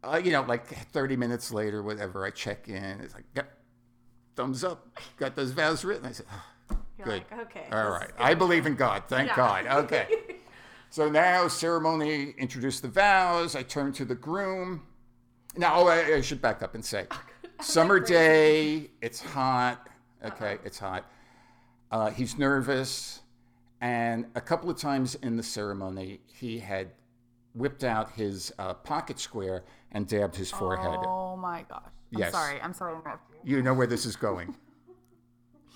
uh, 0.03 0.21
you 0.23 0.33
know, 0.33 0.43
like 0.43 0.67
30 0.67 1.17
minutes 1.17 1.53
later, 1.53 1.83
whatever, 1.83 2.25
I 2.25 2.31
check 2.31 2.69
in. 2.69 3.01
It's 3.01 3.15
like, 3.15 3.25
yep, 3.37 3.53
thumbs 4.37 4.65
up, 4.65 4.89
got 5.19 5.37
those 5.37 5.51
vows 5.51 5.85
written. 5.85 6.07
I 6.07 6.13
said, 6.13 6.27
oh, 6.33 6.77
You're 6.97 7.05
good. 7.07 7.25
like, 7.31 7.41
okay. 7.47 7.67
All 7.71 7.91
right, 7.91 8.11
I 8.19 8.33
believe 8.35 8.65
in 8.67 8.77
God. 8.77 9.05
Thank 9.09 9.29
Yeah. 9.29 9.37
God. 9.37 9.67
Okay. 9.85 10.09
So 10.93 11.09
now 11.09 11.47
ceremony, 11.47 12.35
introduce 12.37 12.81
the 12.81 12.89
vows. 12.89 13.55
I 13.55 13.63
turn 13.63 13.93
to 13.93 14.05
the 14.05 14.17
groom. 14.17 14.83
Now, 15.57 15.75
oh, 15.81 15.87
I, 15.89 16.15
I 16.17 16.21
should 16.21 16.41
back 16.41 16.63
up 16.63 16.75
and 16.75 16.85
say, 16.85 17.07
summer 17.61 17.99
day, 18.01 18.91
it's 19.01 19.21
hot. 19.35 19.87
Okay, 20.25 20.59
it's 20.65 20.79
hot. 20.79 21.11
Uh, 21.91 22.11
he's 22.11 22.39
nervous, 22.39 23.21
and 23.81 24.27
a 24.35 24.41
couple 24.41 24.71
of 24.71 24.77
times 24.77 25.15
in 25.17 25.37
the 25.37 25.43
ceremony, 25.43 26.21
he 26.33 26.59
had 26.61 26.91
whipped 27.55 27.83
out 27.83 28.13
his 28.13 28.53
uh, 28.59 28.75
pocket 28.75 29.19
square 29.19 29.65
and 29.91 30.07
dabbed 30.07 30.37
his 30.37 30.51
forehead. 30.53 31.01
Oh 31.05 31.37
my 31.37 31.65
gosh. 31.69 31.83
I'm 32.15 32.19
Yes. 32.21 32.33
sorry. 32.33 32.61
I'm 32.61 32.73
sorry 32.75 32.93
to 32.95 32.99
interrupt 33.01 33.35
you. 33.45 33.57
You 33.57 33.63
know 33.63 33.75
where 33.75 33.87
this 33.87 34.07
is 34.07 34.17
going. 34.17 34.55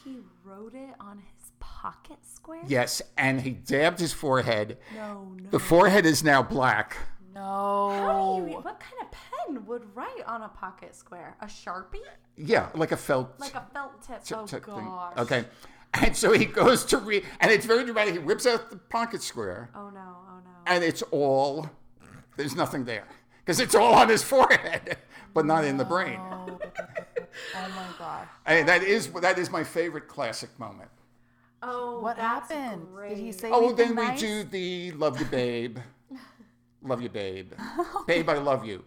He 0.05 0.18
wrote 0.45 0.75
it 0.75 0.95
on 1.01 1.16
his 1.16 1.51
pocket 1.61 2.18
square. 2.22 2.61
Yes, 2.66 3.01
and 3.16 3.41
he 3.41 3.53
dabbed 3.53 3.99
his 3.99 4.12
forehead. 4.12 4.77
No, 4.95 5.33
no. 5.41 5.49
The 5.51 5.59
forehead 5.59 6.05
is 6.05 6.22
now 6.22 6.43
black. 6.43 6.95
No. 7.35 7.91
How 7.91 8.41
do 8.45 8.51
you? 8.51 8.57
What 8.59 8.80
kind 8.80 9.03
of 9.03 9.09
pen 9.11 9.66
would 9.66 9.82
write 9.97 10.22
on 10.26 10.43
a 10.43 10.49
pocket 10.49 10.95
square? 10.95 11.37
A 11.41 11.47
sharpie? 11.47 12.01
Yeah, 12.37 12.68
like 12.74 12.93
a 12.93 12.97
felt 12.97 13.39
Like 13.39 13.55
a 13.55 13.66
felt 13.72 14.03
tip? 14.03 14.22
tip- 14.24 14.39
oh 14.39 14.47
tip 14.47 14.64
thing. 14.64 14.85
gosh. 14.85 15.18
Okay. 15.18 15.45
And 15.95 16.16
so 16.16 16.32
he 16.32 16.45
goes 16.45 16.85
to 16.87 16.99
read, 16.99 17.24
and 17.41 17.53
it's 17.53 17.66
very 17.66 17.85
dramatic. 17.85 18.14
He 18.14 18.18
whips 18.18 18.47
out 18.47 18.68
the 18.70 18.76
pocket 18.76 19.22
square, 19.22 19.70
Oh 19.76 19.91
no! 19.91 20.01
Oh 20.28 20.41
no! 20.45 20.51
and 20.66 20.82
it's 20.82 21.03
all, 21.12 21.70
there's 22.37 22.57
nothing 22.57 22.85
there. 22.85 23.07
Because 23.45 23.61
it's 23.61 23.76
all 23.76 23.95
on 23.95 24.09
his 24.09 24.22
forehead, 24.22 24.97
but 25.35 25.47
not 25.47 25.64
in 25.64 25.76
the 25.76 25.85
brain. 25.85 26.18
Oh, 27.57 27.68
my 27.68 27.87
god! 27.99 28.28
And 28.47 28.68
that 28.68 28.82
is 28.85 29.09
that 29.09 29.39
is 29.41 29.51
my 29.51 29.64
favorite 29.64 30.07
classic 30.07 30.51
moment. 30.59 30.89
Oh, 31.62 31.99
What 32.01 32.16
that's 32.16 32.51
happened? 32.51 32.87
Did 33.09 33.18
he 33.18 33.32
say 33.32 33.51
Oh, 33.51 33.66
anything 33.68 33.97
then 33.97 34.12
we 34.12 34.16
do 34.16 34.45
the 34.45 34.93
love 34.93 35.18
you, 35.18 35.26
babe. 35.26 35.78
Love 36.85 37.03
you, 37.03 37.09
babe. 37.09 37.53
Babe, 38.07 38.28
I 38.28 38.39
love 38.39 38.64
you. 38.64 38.85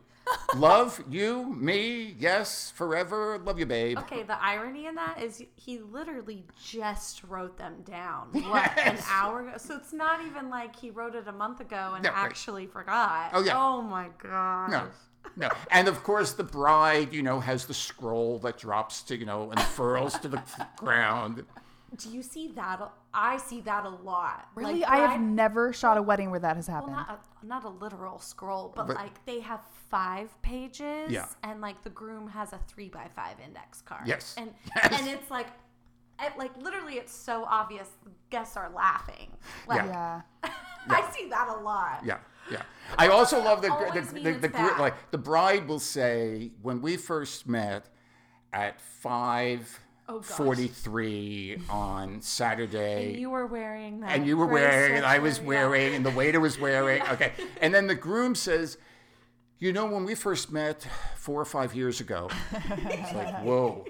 Love 0.56 1.02
you, 1.10 1.46
me, 1.56 2.14
yes, 2.20 2.72
forever. 2.76 3.40
Love 3.40 3.60
you, 3.60 3.66
babe. 3.66 3.98
Okay, 4.00 4.24
the 4.24 4.42
irony 4.44 4.86
in 4.86 4.96
that 4.96 5.22
is 5.22 5.42
he 5.56 5.80
literally 5.80 6.44
just 6.62 7.24
wrote 7.24 7.58
them 7.58 7.76
down 7.84 8.28
what 8.32 8.66
an 8.78 8.96
Yes. 8.96 9.06
hour 9.10 9.48
ago. 9.48 9.58
So 9.58 9.76
it's 9.78 9.94
not 9.94 10.26
even 10.26 10.50
like 10.50 10.76
he 10.76 10.90
wrote 10.90 11.16
it 11.16 11.28
a 11.28 11.32
month 11.32 11.62
ago 11.62 11.94
and 11.96 12.04
Yeah, 12.04 12.12
right. 12.12 12.26
actually 12.26 12.68
forgot. 12.68 13.32
Oh, 13.34 13.42
yeah. 13.44 13.54
Oh 13.58 13.82
my 13.82 14.10
gosh. 14.22 14.70
No, 14.70 14.88
no. 15.38 15.50
And 15.72 15.88
of 15.88 16.04
course, 16.04 16.34
the 16.34 16.44
bride, 16.44 17.14
you 17.14 17.24
know, 17.24 17.40
has 17.40 17.66
the 17.66 17.74
scroll 17.74 18.38
that 18.40 18.58
drops 18.58 19.04
to, 19.04 19.16
you 19.18 19.26
know, 19.26 19.50
and 19.52 19.60
unfurls 19.60 20.20
to 20.20 20.28
the 20.28 20.44
ground. 20.76 21.46
Do 21.96 22.10
you 22.10 22.22
see 22.22 22.50
that? 22.50 22.82
I 23.14 23.38
see 23.38 23.62
that 23.62 23.86
a 23.86 23.90
lot. 23.90 24.50
Really? 24.56 24.82
Like, 24.82 24.90
I 24.90 24.98
have 24.98 25.10
bride- 25.12 25.22
never 25.22 25.72
shot 25.74 25.98
a 25.98 26.02
wedding 26.02 26.30
where 26.32 26.40
that 26.42 26.56
has 26.58 26.68
Well, 26.68 26.76
happened. 26.76 26.96
not 26.96 27.22
a, 27.42 27.46
not 27.46 27.64
a 27.64 27.70
literal 27.70 28.20
scroll, 28.20 28.74
but, 28.76 28.88
But- 28.88 28.96
like 28.98 29.26
they 29.26 29.40
have 29.40 29.62
five 29.90 30.40
pages, 30.42 31.10
Yeah. 31.12 31.28
and 31.44 31.62
like 31.62 31.82
the 31.84 31.90
groom 31.90 32.28
has 32.30 32.52
a 32.52 32.60
three 32.68 32.90
by 32.90 33.08
five 33.16 33.40
index 33.40 33.82
card. 33.82 34.06
Yes. 34.06 34.36
and 34.38 34.54
Yes. 34.76 35.00
and 35.00 35.08
it's 35.10 35.32
like, 35.32 35.48
it, 36.20 36.38
like 36.38 36.56
literally, 36.58 36.96
it's 36.96 37.14
so 37.14 37.46
obvious. 37.46 37.88
Guests 38.32 38.58
are 38.58 38.70
laughing. 38.70 39.32
Like 39.68 39.86
yeah. 39.86 40.22
I 40.90 41.10
see 41.16 41.30
that 41.30 41.48
a 41.50 41.62
lot. 41.62 42.02
Yeah, 42.04 42.18
yeah. 42.52 42.64
I 42.98 43.08
also 43.10 43.42
love 43.44 43.62
the 43.62 43.72
always 43.72 44.12
the, 44.12 44.22
the, 44.34 44.48
the, 44.48 44.76
like 44.80 45.12
the 45.12 45.18
bride 45.18 45.68
will 45.68 45.80
say 45.80 46.52
when 46.62 46.82
we 46.82 46.98
first 46.98 47.48
met 47.48 47.88
at 48.54 48.80
five 48.82 49.80
Oh, 50.10 50.20
gosh. 50.20 50.26
forty 50.38 50.68
three 50.68 51.58
on 51.70 52.22
Saturday. 52.22 53.12
And 53.12 53.20
you 53.20 53.30
were 53.30 53.46
wearing 53.46 54.00
that. 54.02 54.12
and 54.16 54.26
you 54.26 54.38
were 54.38 54.46
wearing, 54.46 54.96
and 54.96 55.06
I 55.06 55.20
was 55.20 55.40
yeah. 55.40 55.46
wearing, 55.46 55.96
and 55.96 56.06
the 56.06 56.12
waiter 56.12 56.40
was 56.40 56.60
wearing. 56.60 57.02
Okay, 57.12 57.34
and 57.62 57.74
then 57.74 57.88
the 57.88 57.96
groom 57.96 58.34
says, 58.36 58.78
"You 59.60 59.74
know, 59.74 59.86
when 59.86 60.06
we 60.06 60.16
first 60.16 60.52
met 60.52 60.88
four 61.18 61.42
or 61.42 61.46
five 61.46 61.76
years 61.76 62.00
ago, 62.00 62.30
it's 62.54 63.14
like, 63.14 63.36
whoa." 63.44 63.86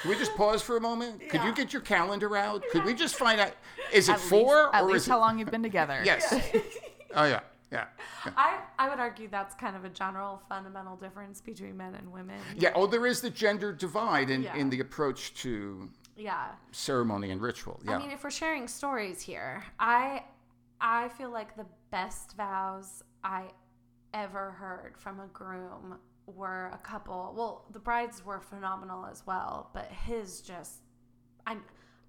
Can 0.00 0.10
we 0.10 0.16
just 0.16 0.34
pause 0.36 0.62
for 0.62 0.78
a 0.78 0.80
moment? 0.80 1.28
Could 1.28 1.42
you 1.44 1.52
get 1.52 1.74
your 1.74 1.82
calendar 1.82 2.34
out? 2.34 2.64
Could 2.72 2.84
we 2.86 2.94
just 2.94 3.14
find 3.16 3.38
out? 3.38 3.52
Is 3.92 4.08
it 4.08 4.12
At 4.12 4.20
four 4.20 4.56
least, 4.64 4.70
at 4.74 4.82
or 4.84 4.86
least 4.86 4.96
is 5.04 5.06
how 5.08 5.18
it? 5.18 5.20
long 5.20 5.38
you've 5.38 5.50
been 5.50 5.62
together. 5.62 6.00
Yes. 6.02 6.32
oh 7.14 7.24
yeah, 7.26 7.40
yeah, 7.72 7.86
yeah. 8.26 8.32
I, 8.36 8.58
I 8.78 8.88
would 8.90 9.00
argue 9.00 9.28
that's 9.28 9.54
kind 9.54 9.74
of 9.74 9.84
a 9.84 9.88
general 9.88 10.42
fundamental 10.48 10.96
difference 10.96 11.40
between 11.40 11.76
men 11.76 11.94
and 11.94 12.12
women. 12.12 12.38
Yeah. 12.56 12.72
Oh, 12.74 12.86
there 12.86 13.06
is 13.06 13.20
the 13.20 13.30
gender 13.30 13.72
divide 13.72 14.30
in, 14.30 14.42
Yeah. 14.42 14.54
in 14.56 14.70
the 14.70 14.80
approach 14.80 15.34
to 15.42 15.88
Yeah. 16.16 16.48
ceremony 16.70 17.30
and 17.30 17.40
ritual. 17.40 17.80
Yeah. 17.84 17.96
I 17.96 17.98
mean, 17.98 18.10
if 18.10 18.22
we're 18.22 18.30
sharing 18.30 18.68
stories 18.68 19.22
here, 19.22 19.64
I 19.80 20.24
I 20.80 21.08
feel 21.10 21.30
like 21.30 21.56
the 21.56 21.66
best 21.90 22.36
vows 22.36 23.02
I 23.24 23.52
ever 24.12 24.50
heard 24.50 24.98
from 24.98 25.20
a 25.20 25.26
groom 25.28 25.98
were 26.26 26.70
a 26.74 26.78
couple. 26.78 27.32
Well, 27.36 27.64
the 27.72 27.78
brides 27.78 28.24
were 28.24 28.40
phenomenal 28.40 29.06
as 29.06 29.26
well, 29.26 29.70
but 29.74 29.86
his 29.86 30.40
just 30.42 30.80
I 31.46 31.56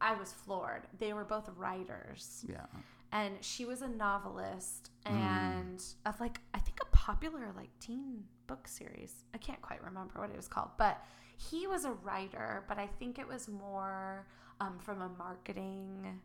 I 0.02 0.16
was 0.16 0.34
floored. 0.34 0.88
They 1.00 1.14
were 1.14 1.24
both 1.24 1.50
writers. 1.56 2.44
yeah. 2.50 2.66
And 3.14 3.36
she 3.42 3.64
was 3.66 3.82
a 3.82 3.88
novelist 3.88 4.90
Mm. 5.06 5.12
and 5.12 5.84
of 6.06 6.20
like 6.20 6.40
I 6.54 6.60
think 6.60 6.80
a 6.82 6.86
popular 6.96 7.52
like 7.56 7.70
teen 7.80 8.24
book 8.48 8.68
series. 8.68 9.24
I 9.34 9.38
can't 9.38 9.62
quite 9.62 9.84
remember 9.84 10.20
what 10.20 10.30
it 10.30 10.36
was 10.38 10.48
called, 10.48 10.72
but 10.78 11.04
he 11.38 11.68
was 11.68 11.84
a 11.86 11.92
writer, 11.92 12.64
but 12.68 12.78
I 12.80 12.88
think 12.88 13.20
it 13.20 13.28
was 13.28 13.48
more 13.50 14.26
um, 14.62 14.80
from 14.80 15.02
a 15.02 15.10
marketing, 15.18 16.22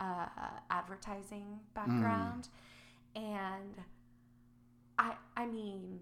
uh, 0.00 0.26
advertising 0.70 1.60
background, 1.74 2.48
and 3.14 3.74
I 4.98 5.14
I 5.36 5.46
mean, 5.46 6.00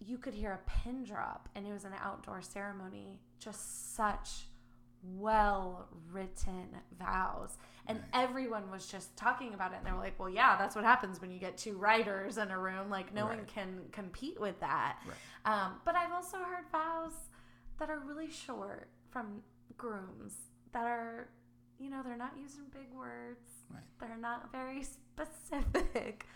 you 0.00 0.18
could 0.18 0.34
hear 0.34 0.52
a 0.52 0.70
pin 0.82 1.04
drop, 1.04 1.48
and 1.54 1.66
it 1.66 1.72
was 1.72 1.84
an 1.84 1.92
outdoor 2.02 2.42
ceremony. 2.42 3.20
Just 3.38 3.94
such 3.94 4.48
well 5.16 5.88
written 6.12 6.68
vows. 6.98 7.56
And 7.86 8.00
everyone 8.14 8.70
was 8.70 8.86
just 8.86 9.14
talking 9.16 9.52
about 9.52 9.72
it. 9.72 9.76
And 9.78 9.86
they 9.86 9.92
were 9.92 9.98
like, 9.98 10.18
well, 10.18 10.30
yeah, 10.30 10.56
that's 10.56 10.74
what 10.74 10.84
happens 10.84 11.20
when 11.20 11.30
you 11.30 11.38
get 11.38 11.58
two 11.58 11.76
writers 11.76 12.38
in 12.38 12.50
a 12.50 12.58
room. 12.58 12.88
Like, 12.90 13.12
no 13.14 13.26
one 13.26 13.44
can 13.46 13.80
compete 13.92 14.40
with 14.40 14.58
that. 14.60 14.98
Um, 15.44 15.74
but 15.84 15.94
I've 15.94 16.12
also 16.12 16.38
heard 16.38 16.64
vows 16.72 17.12
that 17.78 17.90
are 17.90 17.98
really 18.06 18.30
short 18.30 18.88
from 19.10 19.42
grooms 19.76 20.34
that 20.72 20.84
are, 20.86 21.28
you 21.78 21.90
know, 21.90 22.02
they're 22.02 22.16
not 22.16 22.32
using 22.40 22.62
big 22.72 22.90
words, 22.96 23.50
Right. 23.70 23.82
they're 24.00 24.16
not 24.16 24.50
very 24.52 24.82
specific, 24.82 26.26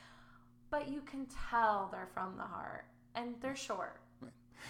but 0.70 0.88
you 0.88 1.00
can 1.02 1.26
tell 1.50 1.88
they're 1.90 2.08
from 2.12 2.36
the 2.36 2.42
heart 2.42 2.84
and 3.14 3.34
they're 3.40 3.56
short. 3.56 4.00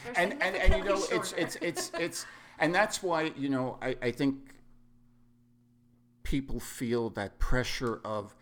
They're 0.04 0.12
and 0.16 0.32
and, 0.42 0.54
and 0.54 0.74
you 0.74 0.84
know 0.84 0.96
significantly 0.96 1.42
it's 1.42 1.56
it's 1.56 1.90
it's 1.90 1.98
it's 1.98 2.26
and 2.58 2.74
that's 2.74 3.02
why 3.02 3.32
you 3.36 3.48
know 3.48 3.78
I, 3.82 3.96
I 4.02 4.10
think 4.10 4.54
people 6.22 6.60
feel 6.60 7.10
that 7.10 7.38
pressure 7.38 8.00
of 8.04 8.34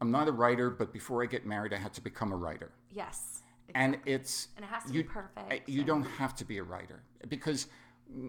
I'm 0.00 0.10
not 0.10 0.28
a 0.28 0.32
writer, 0.32 0.70
but 0.70 0.92
before 0.92 1.22
I 1.22 1.26
get 1.26 1.46
married, 1.46 1.72
I 1.72 1.78
had 1.78 1.94
to 1.94 2.00
become 2.02 2.32
a 2.32 2.36
writer. 2.36 2.72
yes. 2.90 3.40
And 3.74 3.98
it's 4.04 4.48
And 4.56 4.64
it 4.64 4.68
has 4.68 4.84
to 4.84 4.92
you, 4.92 5.02
be 5.02 5.08
perfect. 5.08 5.68
You 5.68 5.84
don't 5.84 6.04
have 6.04 6.34
to 6.36 6.44
be 6.44 6.58
a 6.58 6.62
writer 6.62 7.02
because 7.28 7.66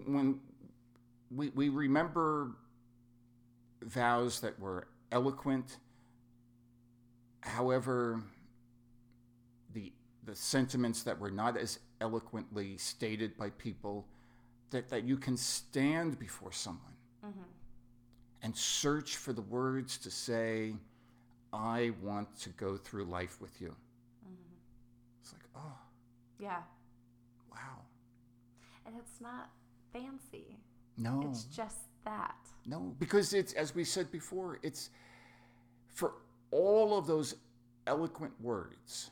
when 0.06 0.40
we 1.30 1.50
we 1.50 1.68
remember 1.68 2.52
vows 3.82 4.40
that 4.40 4.58
were 4.58 4.88
eloquent, 5.12 5.76
however, 7.42 8.22
the 9.74 9.92
the 10.24 10.34
sentiments 10.34 11.02
that 11.04 11.18
were 11.20 11.30
not 11.30 11.56
as 11.56 11.78
eloquently 12.00 12.76
stated 12.76 13.36
by 13.36 13.50
people, 13.50 14.06
that 14.70 14.88
that 14.88 15.04
you 15.04 15.16
can 15.16 15.36
stand 15.36 16.18
before 16.18 16.52
someone 16.52 16.96
mm-hmm. 17.24 17.40
and 18.42 18.56
search 18.56 19.16
for 19.16 19.32
the 19.32 19.42
words 19.42 19.98
to 19.98 20.10
say, 20.10 20.74
"I 21.52 21.92
want 22.02 22.38
to 22.40 22.50
go 22.50 22.76
through 22.76 23.04
life 23.04 23.40
with 23.40 23.60
you." 23.60 23.68
Mm-hmm. 23.68 24.54
It's 25.22 25.32
like, 25.32 25.42
oh. 25.56 25.78
Yeah. 26.38 26.62
Wow. 27.50 27.82
And 28.86 28.94
it's 28.98 29.20
not 29.20 29.50
fancy. 29.92 30.56
No. 30.98 31.26
It's 31.28 31.44
just 31.44 31.78
that. 32.04 32.36
no, 32.66 32.94
because 32.98 33.34
it's 33.34 33.52
as 33.54 33.74
we 33.74 33.84
said 33.84 34.10
before, 34.12 34.58
it's 34.62 34.90
for 35.88 36.14
all 36.50 36.96
of 36.96 37.06
those 37.06 37.34
eloquent 37.86 38.32
words. 38.40 39.10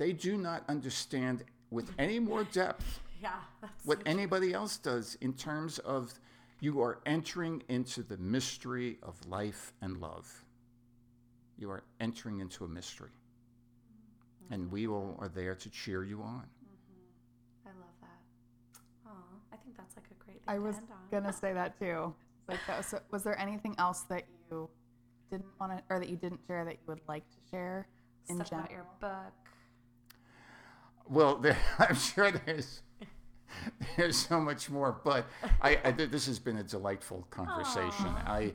They 0.00 0.12
do 0.12 0.36
not 0.36 0.64
understand 0.68 1.44
with 1.70 1.92
any 1.98 2.18
more 2.18 2.42
depth 2.44 3.00
Yeah. 3.22 3.32
That's 3.60 3.84
what 3.84 4.00
anybody 4.06 4.52
else 4.54 4.78
does 4.78 5.16
in 5.20 5.34
terms 5.34 5.78
of 5.80 6.14
you 6.60 6.80
are 6.80 7.00
entering 7.04 7.62
into 7.68 8.02
the 8.02 8.16
mystery 8.16 8.98
of 9.02 9.14
life 9.26 9.72
and 9.82 9.98
love. 9.98 10.44
You 11.58 11.70
are 11.70 11.82
entering 12.00 12.40
into 12.40 12.64
a 12.64 12.68
mystery. 12.68 13.10
Mm-hmm. 13.10 14.54
And 14.54 14.72
we 14.72 14.86
all 14.86 15.16
are 15.18 15.28
there 15.28 15.54
to 15.54 15.70
cheer 15.70 16.02
you 16.02 16.22
on. 16.22 16.46
Mm-hmm. 16.46 17.68
I 17.68 17.72
love 17.72 17.96
that. 18.00 18.80
Oh, 19.06 19.12
I 19.52 19.56
think 19.56 19.76
that's 19.76 19.96
like 19.96 20.06
a 20.10 20.24
great 20.24 20.36
thing 20.38 20.48
I 20.48 20.54
to 20.54 20.60
was 20.60 20.76
gonna 21.10 21.32
say 21.32 21.52
that 21.52 21.78
too. 21.78 22.14
Like 22.48 22.66
that. 22.66 22.84
So, 22.84 22.98
was 23.12 23.22
there 23.22 23.38
anything 23.38 23.76
else 23.78 24.00
that 24.08 24.24
you 24.50 24.68
didn't 25.30 25.46
want 25.60 25.70
to, 25.70 25.84
or 25.88 26.00
that 26.00 26.08
you 26.08 26.16
didn't 26.16 26.40
share 26.48 26.64
that 26.64 26.72
you 26.72 26.80
would 26.88 27.00
like 27.06 27.22
to 27.30 27.36
share 27.48 27.86
in 28.28 28.34
Stuff 28.34 28.50
general? 28.50 28.64
about 28.64 28.72
your 28.72 28.86
book. 29.00 29.49
Well, 31.10 31.36
there, 31.36 31.58
I'm 31.78 31.94
sure 31.96 32.30
there's 32.30 32.82
there's 33.96 34.16
so 34.16 34.40
much 34.40 34.70
more, 34.70 35.00
but 35.04 35.26
I, 35.60 35.78
I 35.84 35.90
this 35.90 36.26
has 36.26 36.38
been 36.38 36.58
a 36.58 36.62
delightful 36.62 37.26
conversation. 37.30 38.06
I 38.06 38.54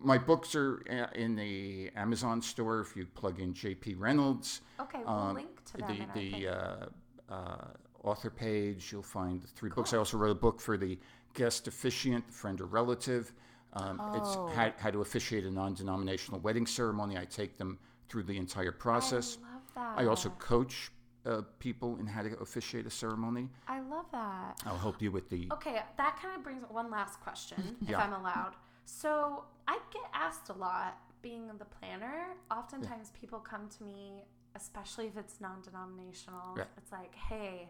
my 0.00 0.16
books 0.16 0.54
are 0.54 0.80
uh, 0.90 1.18
in 1.18 1.34
the 1.34 1.90
Amazon 1.96 2.40
store. 2.40 2.80
If 2.80 2.96
you 2.96 3.04
plug 3.06 3.40
in 3.40 3.52
J.P. 3.52 3.94
Reynolds, 3.94 4.60
Okay, 4.80 5.00
we'll 5.00 5.08
um, 5.08 5.34
link 5.34 5.64
to 5.72 5.78
them. 5.78 6.06
the 6.14 6.20
the 6.38 6.48
uh, 6.48 6.86
uh, 7.28 7.64
author 8.04 8.30
page, 8.30 8.90
you'll 8.92 9.02
find 9.02 9.42
the 9.42 9.48
three 9.48 9.70
books. 9.70 9.92
I 9.92 9.96
also 9.98 10.16
wrote 10.16 10.30
a 10.30 10.34
book 10.36 10.60
for 10.60 10.76
the 10.78 10.98
guest 11.34 11.66
officiant, 11.66 12.32
friend 12.32 12.60
or 12.60 12.66
relative. 12.66 13.32
Um, 13.74 14.00
Oh. 14.02 14.14
It's 14.16 14.56
how, 14.56 14.72
how 14.78 14.90
to 14.90 15.02
officiate 15.02 15.44
a 15.44 15.50
non-denominational 15.50 16.40
wedding 16.40 16.66
ceremony. 16.66 17.18
I 17.18 17.26
take 17.26 17.58
them 17.58 17.78
through 18.08 18.22
the 18.22 18.36
entire 18.38 18.72
process. 18.72 19.36
I 19.44 19.52
love 19.52 19.62
that. 19.74 20.02
I 20.04 20.06
also 20.08 20.30
coach 20.30 20.90
uh, 21.28 21.42
people 21.58 21.96
in 22.00 22.06
how 22.06 22.22
to 22.22 22.36
officiate 22.38 22.86
a 22.86 22.90
ceremony. 22.90 23.48
I 23.66 23.80
love 23.80 24.06
that. 24.12 24.60
I'll 24.66 24.78
help 24.78 25.02
you 25.02 25.12
with 25.12 25.28
the. 25.28 25.48
Okay, 25.52 25.80
that 25.96 26.18
kind 26.20 26.34
of 26.36 26.42
brings 26.42 26.62
one 26.70 26.90
last 26.90 27.20
question, 27.20 27.76
if 27.82 27.90
Yeah. 27.90 27.98
I'm 28.02 28.12
allowed. 28.12 28.52
So 28.84 29.44
I 29.66 29.78
get 29.92 30.02
asked 30.14 30.48
a 30.48 30.54
lot, 30.54 30.98
being 31.20 31.46
the 31.58 31.64
planner. 31.64 32.28
Oftentimes, 32.50 33.12
people 33.20 33.38
come 33.38 33.68
to 33.76 33.84
me, 33.84 34.24
especially 34.56 35.06
if 35.06 35.16
it's 35.16 35.40
non-denominational. 35.40 36.54
Yeah. 36.56 36.64
It's 36.76 36.92
like, 36.92 37.14
hey, 37.14 37.68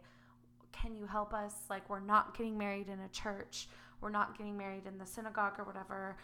can 0.73 0.95
you 0.95 1.07
help 1.07 1.35
us? 1.35 1.55
Like, 1.69 1.89
we're 1.91 1.99
not 2.01 2.37
getting 2.37 2.57
married 2.57 2.89
in 2.89 3.01
a 3.01 3.09
church. 3.09 3.69
We're 4.01 4.11
not 4.11 4.37
getting 4.39 4.57
married 4.57 4.87
in 4.87 4.99
the 4.99 5.07
synagogue 5.07 5.55
or 5.59 5.65
whatever. 5.65 6.17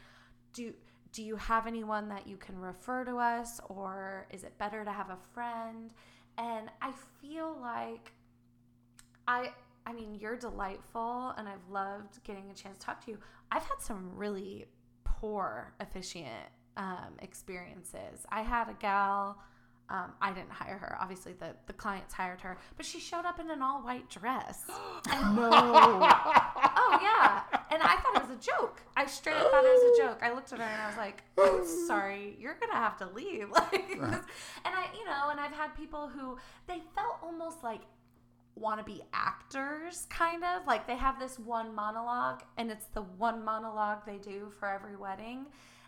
Do 0.52 0.72
do 1.12 1.22
you 1.22 1.36
have 1.36 1.68
anyone 1.68 2.08
that 2.08 2.26
you 2.26 2.36
can 2.36 2.58
refer 2.58 3.04
to 3.04 3.16
us, 3.18 3.60
or 3.68 4.26
is 4.32 4.42
it 4.42 4.56
better 4.58 4.84
to 4.84 4.90
have 4.90 5.10
a 5.10 5.18
friend? 5.32 5.92
And 6.38 6.70
I 6.82 6.92
feel 7.20 7.56
like 7.60 8.12
I 9.26 9.50
I 9.86 9.92
mean, 9.92 10.14
you're 10.14 10.36
delightful 10.36 11.34
and 11.36 11.48
I've 11.48 11.68
loved 11.70 12.22
getting 12.24 12.50
a 12.50 12.54
chance 12.54 12.78
to 12.78 12.86
talk 12.86 13.04
to 13.04 13.10
you. 13.10 13.18
I've 13.52 13.64
had 13.64 13.80
some 13.80 14.16
really 14.16 14.66
poor 15.04 15.74
officiant 15.78 16.48
um, 16.76 17.16
experiences. 17.20 18.24
I 18.30 18.42
had 18.42 18.68
a 18.68 18.74
gal, 18.74 19.38
um, 19.90 20.12
I 20.20 20.32
didn't 20.32 20.50
hire 20.50 20.78
her. 20.78 20.96
Obviously, 21.00 21.34
the, 21.34 21.54
the 21.66 21.74
clients 21.74 22.14
hired 22.14 22.40
her, 22.40 22.56
but 22.76 22.86
she 22.86 22.98
showed 22.98 23.26
up 23.26 23.38
in 23.38 23.50
an 23.50 23.60
all 23.60 23.82
white 23.82 24.08
dress. 24.08 24.62
no. 24.68 24.80
oh, 25.12 26.98
yeah. 27.02 27.42
And 27.70 27.82
I 27.82 27.96
thought 27.96 28.16
it 28.16 28.28
was 28.28 28.36
a 28.36 28.40
joke. 28.40 28.80
I 28.96 29.04
straight 29.06 29.36
up 29.36 29.50
thought 29.50 29.64
it 29.64 29.68
was 29.68 29.98
a 29.98 30.02
joke. 30.02 30.18
I 30.22 30.32
looked 30.32 30.52
at 30.52 30.58
her 30.58 30.64
and 30.64 30.82
I 30.82 30.86
was 30.86 30.96
like, 30.96 31.22
I'm 31.38 31.86
sorry, 31.86 32.36
you're 32.40 32.54
going 32.54 32.70
to 32.70 32.78
have 32.78 32.96
to 32.98 33.08
leave. 33.08 33.50
Like, 33.50 33.90
and 34.00 34.24
I, 34.64 34.86
you 34.98 35.04
know, 35.04 35.30
and 35.30 35.38
I've 35.38 35.52
had 35.52 35.76
people 35.76 36.08
who 36.08 36.38
they 36.66 36.80
felt 36.94 37.18
almost 37.22 37.62
like 37.62 37.82
want 38.56 38.78
to 38.78 38.84
be 38.84 39.02
actors, 39.12 40.06
kind 40.08 40.42
of. 40.44 40.66
Like 40.66 40.86
they 40.86 40.96
have 40.96 41.18
this 41.18 41.38
one 41.38 41.74
monologue, 41.74 42.42
and 42.56 42.70
it's 42.70 42.86
the 42.86 43.02
one 43.02 43.44
monologue 43.44 44.06
they 44.06 44.18
do 44.18 44.50
for 44.58 44.68
every 44.68 44.96
wedding. 44.96 45.46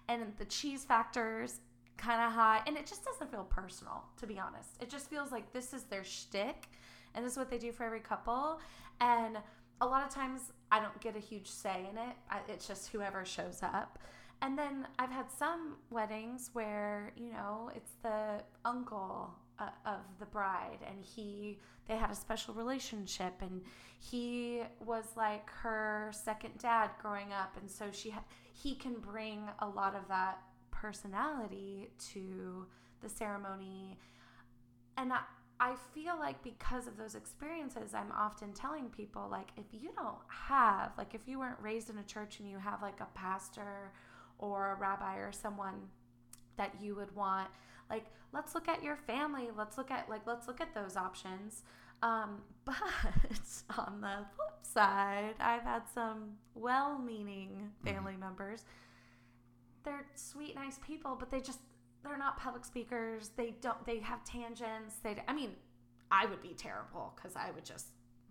And 0.09 0.23
the 0.39 0.45
cheese 0.45 0.85
factor's 0.85 1.61
kind 1.97 2.23
of 2.23 2.33
high, 2.33 2.63
and 2.67 2.77
it 2.77 2.87
just 2.87 3.05
doesn't 3.05 3.31
feel 3.31 3.45
personal, 3.45 4.05
to 4.19 4.27
be 4.27 4.39
honest. 4.39 4.71
It 4.81 4.91
just 4.91 5.09
feels 5.09 5.33
like 5.33 5.53
this 5.53 5.73
is 5.73 5.85
their 5.85 6.05
shtick, 6.05 6.69
and 7.15 7.25
this 7.25 7.33
is 7.33 7.39
what 7.39 7.51
they 7.51 7.59
do 7.59 7.73
for 7.73 7.85
every 7.85 8.01
couple. 8.01 8.61
And 9.01 9.39
a 9.81 9.87
lot 9.87 10.07
of 10.07 10.11
times, 10.11 10.53
I 10.71 10.81
don't 10.81 10.99
get 11.01 11.17
a 11.17 11.21
huge 11.21 11.49
say 11.49 11.87
in 11.91 11.99
it. 11.99 12.17
I, 12.31 12.41
it's 12.49 12.67
just 12.67 12.89
whoever 12.89 13.25
shows 13.25 13.61
up. 13.63 13.99
And 14.43 14.59
then 14.59 14.87
I've 14.99 15.11
had 15.11 15.31
some 15.31 15.77
weddings 15.91 16.51
where, 16.53 17.13
you 17.17 17.33
know, 17.33 17.71
it's 17.75 17.93
the 18.03 18.43
uncle 18.65 19.35
uh, 19.59 19.69
of 19.85 20.01
the 20.19 20.27
bride 20.27 20.79
and 20.87 21.03
he 21.03 21.59
they 21.89 21.97
had 21.97 22.11
a 22.11 22.15
special 22.15 22.53
relationship 22.53 23.33
and 23.41 23.63
he 23.99 24.61
was 24.85 25.05
like 25.17 25.49
her 25.51 26.11
second 26.13 26.53
dad 26.59 26.91
growing 27.01 27.33
up 27.33 27.57
and 27.61 27.71
so 27.71 27.87
she 27.93 28.11
ha- 28.11 28.25
he 28.53 28.75
can 28.75 28.95
bring 28.95 29.49
a 29.61 29.67
lot 29.67 29.95
of 29.95 30.07
that 30.09 30.39
personality 30.81 31.91
to 32.12 32.66
the 33.01 33.09
ceremony. 33.09 33.99
And 34.97 35.12
I, 35.12 35.20
I 35.59 35.74
feel 35.95 36.18
like 36.18 36.43
because 36.43 36.87
of 36.87 36.99
those 36.99 37.14
experiences 37.14 37.95
i'm 37.95 38.12
often 38.12 38.53
telling 38.53 38.91
people 38.91 39.27
like 39.31 39.49
if 39.57 39.64
you 39.72 39.91
don't 39.97 40.18
have 40.29 40.93
like 40.99 41.14
if 41.14 41.22
you 41.27 41.39
weren't 41.39 41.57
raised 41.62 41.89
in 41.89 41.97
a 41.97 42.03
church 42.03 42.41
and 42.41 42.51
you 42.51 42.59
have 42.59 42.83
like 42.83 43.01
a 43.01 43.07
pastor 43.14 43.91
or 44.39 44.72
a 44.72 44.74
rabbi 44.74 45.16
or 45.16 45.33
someone 45.33 45.81
that 46.59 46.74
you 46.79 46.95
would 46.95 47.14
want 47.16 47.49
like 47.89 48.05
let's 48.33 48.55
look 48.55 48.68
at 48.68 48.83
your 48.83 48.97
family. 48.97 49.49
Let's 49.57 49.79
look 49.79 49.91
at 49.91 50.09
like 50.09 50.27
let's 50.27 50.47
look 50.47 50.61
at 50.61 50.74
those 50.74 50.97
options. 50.97 51.62
Um, 52.03 52.43
but 52.64 52.77
on 53.79 54.01
the 54.03 54.27
flip 54.37 54.59
side 54.62 55.35
i've 55.41 55.62
had 55.62 55.83
some 55.95 56.33
well-meaning 56.55 57.70
family 57.85 58.16
members 58.18 58.64
they're 59.87 60.05
sweet 60.14 60.55
nice 60.55 60.78
people 60.87 61.16
but 61.18 61.30
they 61.30 61.41
just 61.41 61.61
they're 62.05 62.18
not 62.18 62.39
public 62.39 62.64
speakers 62.64 63.30
they 63.37 63.55
don't 63.62 63.84
they 63.87 63.99
have 63.99 64.22
tangents 64.24 64.97
they 65.03 65.16
i 65.28 65.32
mean 65.32 65.53
i 66.11 66.26
would 66.26 66.43
be 66.43 66.55
terrible 66.57 67.14
because 67.16 67.34
i 67.37 67.51
would 67.53 67.64
just 67.64 67.87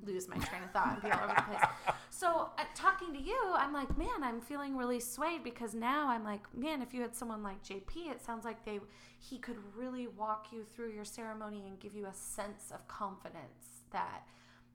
lose 0.05 0.27
my 0.27 0.37
train 0.37 0.61
of 0.61 0.69
thought 0.71 0.93
and 0.93 1.01
be 1.01 1.09
all 1.09 1.23
over 1.23 1.33
the 1.35 1.41
place 1.43 1.63
so 2.09 2.49
uh, 2.59 2.63
talking 2.75 3.13
to 3.13 3.19
you 3.19 3.37
i'm 3.55 3.73
like 3.73 3.97
man 3.97 4.21
i'm 4.21 4.41
feeling 4.41 4.75
really 4.75 4.99
swayed 4.99 5.43
because 5.43 5.73
now 5.73 6.07
i'm 6.07 6.23
like 6.23 6.41
man 6.53 6.81
if 6.81 6.93
you 6.93 7.01
had 7.01 7.15
someone 7.15 7.41
like 7.41 7.63
jp 7.63 8.11
it 8.11 8.23
sounds 8.23 8.45
like 8.45 8.63
they 8.65 8.79
he 9.19 9.37
could 9.37 9.57
really 9.75 10.07
walk 10.07 10.47
you 10.51 10.63
through 10.63 10.91
your 10.91 11.05
ceremony 11.05 11.63
and 11.65 11.79
give 11.79 11.95
you 11.95 12.05
a 12.05 12.13
sense 12.13 12.71
of 12.73 12.85
confidence 12.87 13.85
that 13.91 14.27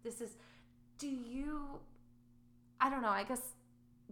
this 0.02 0.20
is 0.22 0.36
do 0.98 1.06
you 1.06 1.80
I 2.80 2.88
don't 2.88 3.02
know. 3.02 3.08
I 3.08 3.24
guess 3.24 3.42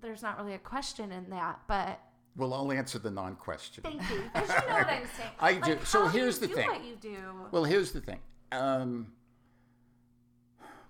there's 0.00 0.22
not 0.22 0.38
really 0.38 0.54
a 0.54 0.58
question 0.58 1.10
in 1.10 1.30
that, 1.30 1.60
but 1.66 2.00
Well, 2.36 2.54
I'll 2.54 2.70
answer 2.72 2.98
the 2.98 3.10
non-question. 3.10 3.82
thank 3.82 4.00
you 4.10 4.22
because 4.32 4.48
you 4.48 4.54
know 4.68 4.74
what 4.74 4.86
I'm 4.86 5.02
saying. 5.16 5.30
I 5.40 5.52
Like, 5.52 5.64
do. 5.64 5.78
So 5.84 6.04
how 6.06 6.12
do 6.12 6.18
here's 6.18 6.36
you 6.36 6.40
the 6.42 6.46
do 6.48 6.54
thing. 6.54 6.68
What 6.68 6.84
you 6.84 6.96
do? 7.00 7.16
Well, 7.50 7.64
here's 7.64 7.92
the 7.92 8.00
thing. 8.00 8.20
Um, 8.52 9.12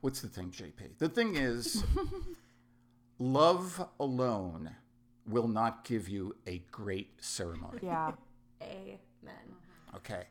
what's 0.03 0.20
the 0.20 0.28
thing, 0.28 0.51
JP? 0.51 0.99
The 0.99 1.09
thing 1.09 1.36
is, 1.36 1.84
love 3.18 3.89
alone 3.99 4.70
will 5.26 5.49
not 5.49 5.84
give 5.84 6.09
you 6.09 6.34
a 6.47 6.62
great 6.70 7.11
ceremony. 7.22 7.78
Yeah. 7.82 8.12
Amen. 8.62 9.55
Okay. 9.97 10.24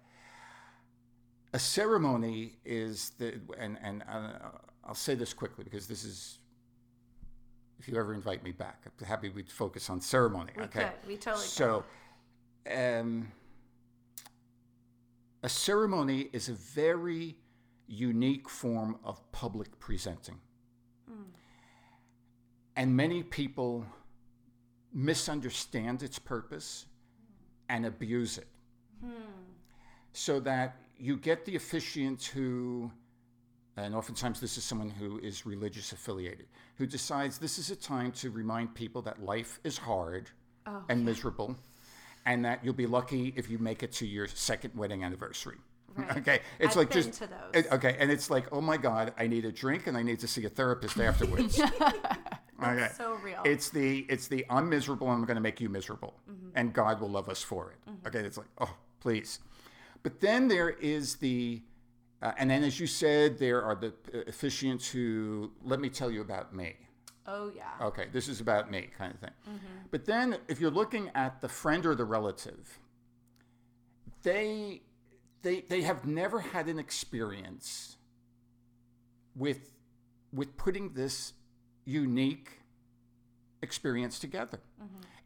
A 1.53 1.59
ceremony 1.59 2.53
is 2.65 3.11
the, 3.17 3.39
and 3.57 3.77
and 3.81 4.03
uh, 4.03 4.49
I'll 4.85 4.93
say 4.93 5.15
this 5.15 5.33
quickly 5.33 5.63
because 5.63 5.87
this 5.87 6.03
is, 6.03 6.39
if 7.79 7.87
you 7.87 7.97
ever 7.97 8.13
invite 8.13 8.43
me 8.43 8.51
back, 8.51 8.83
I'm 8.85 9.05
happy 9.05 9.29
we'd 9.29 9.51
focus 9.51 9.89
on 9.89 10.01
ceremony. 10.01 10.51
We 10.55 10.63
okay. 10.63 10.79
could. 10.81 11.07
We 11.07 11.17
totally. 11.17 11.45
So, 11.45 11.83
um, 12.71 13.31
a 15.43 15.49
ceremony 15.49 16.29
is 16.33 16.49
a 16.49 16.53
very 16.53 17.37
unique 17.87 18.49
form 18.49 18.97
of 19.03 19.31
public 19.31 19.79
presenting. 19.79 20.39
And 22.75 22.95
many 22.95 23.23
people 23.23 23.85
misunderstand 24.93 26.03
its 26.03 26.19
purpose 26.19 26.85
and 27.69 27.87
abuse 27.87 28.37
it. 28.37 28.47
So 30.13 30.39
that 30.41 30.75
you 30.97 31.17
get 31.17 31.45
the 31.45 31.55
officiant 31.55 32.23
who, 32.23 32.91
and 33.77 33.95
oftentimes 33.95 34.39
this 34.39 34.57
is 34.57 34.63
someone 34.63 34.89
who 34.89 35.19
is 35.19 35.45
religious 35.45 35.91
affiliated, 35.91 36.47
who 36.77 36.85
decides 36.85 37.37
this 37.37 37.57
is 37.57 37.69
a 37.69 37.75
time 37.75 38.11
to 38.13 38.29
remind 38.31 38.73
people 38.75 39.01
that 39.03 39.23
life 39.23 39.59
is 39.63 39.77
hard 39.77 40.29
oh, 40.65 40.83
and 40.89 41.05
miserable, 41.05 41.55
and 42.25 42.43
that 42.45 42.63
you'll 42.63 42.73
be 42.73 42.87
lucky 42.87 43.33
if 43.35 43.49
you 43.49 43.57
make 43.57 43.83
it 43.83 43.91
to 43.93 44.05
your 44.05 44.27
second 44.27 44.73
wedding 44.75 45.03
anniversary. 45.03 45.57
Right. 45.57 45.63
Okay, 46.17 46.39
it's 46.59 46.71
I've 46.71 46.77
like 46.77 46.91
just 46.91 47.13
to 47.13 47.27
those. 47.27 47.37
it- 47.53 47.71
okay, 47.71 47.95
and 47.99 48.11
it's 48.11 48.29
like, 48.29 48.45
oh 48.51 48.61
my 48.61 48.77
god, 48.77 49.13
I 49.17 49.25
need 49.25 49.45
a 49.45 49.51
drink 49.51 49.87
and 49.87 49.97
I 49.97 50.03
need 50.03 50.19
to 50.19 50.27
see 50.27 50.45
a 50.45 50.49
therapist 50.49 50.99
afterwards. 50.99 51.59
okay. 52.63 52.89
so 52.95 53.15
real. 53.23 53.41
It's 53.43 53.69
the 53.71 54.05
it's 54.07 54.27
the 54.27 54.45
I'm 54.49 54.69
miserable 54.69 55.07
and 55.07 55.15
I'm 55.15 55.25
going 55.25 55.35
to 55.35 55.41
make 55.41 55.59
you 55.59 55.69
miserable, 55.69 56.13
mm-hmm. 56.29 56.49
and 56.55 56.71
God 56.71 57.01
will 57.01 57.09
love 57.09 57.29
us 57.29 57.41
for 57.41 57.71
it. 57.71 57.89
Mm-hmm. 57.89 58.07
Okay, 58.07 58.19
it's 58.19 58.37
like 58.37 58.47
oh 58.59 58.75
please, 58.99 59.39
but 60.03 60.19
then 60.21 60.47
there 60.47 60.69
is 60.69 61.15
the, 61.15 61.61
uh, 62.21 62.31
and 62.37 62.49
then 62.49 62.63
as 62.63 62.79
you 62.79 62.87
said, 62.87 63.37
there 63.37 63.61
are 63.63 63.75
the 63.75 63.87
uh, 64.13 64.29
officiants 64.31 64.89
who 64.89 65.51
let 65.63 65.79
me 65.79 65.89
tell 65.89 66.09
you 66.11 66.21
about 66.21 66.53
me. 66.55 66.75
oh 67.27 67.51
yeah. 67.55 67.85
Okay, 67.87 68.07
this 68.11 68.27
is 68.27 68.39
about 68.41 68.71
me 68.71 68.89
kind 68.97 69.13
of 69.13 69.19
thing. 69.19 69.59
But 69.91 70.05
then 70.05 70.37
if 70.47 70.59
you're 70.59 70.71
looking 70.71 71.09
at 71.15 71.41
the 71.41 71.49
friend 71.49 71.85
or 71.85 71.95
the 71.95 72.05
relative, 72.05 72.79
they 74.23 74.81
they 75.43 75.61
they 75.61 75.81
have 75.81 76.05
never 76.05 76.39
had 76.39 76.67
an 76.67 76.79
experience 76.79 77.97
with 79.35 79.71
with 80.33 80.57
putting 80.57 80.93
this 80.93 81.33
unique 81.85 82.59
experience 83.61 84.19
together. 84.19 84.59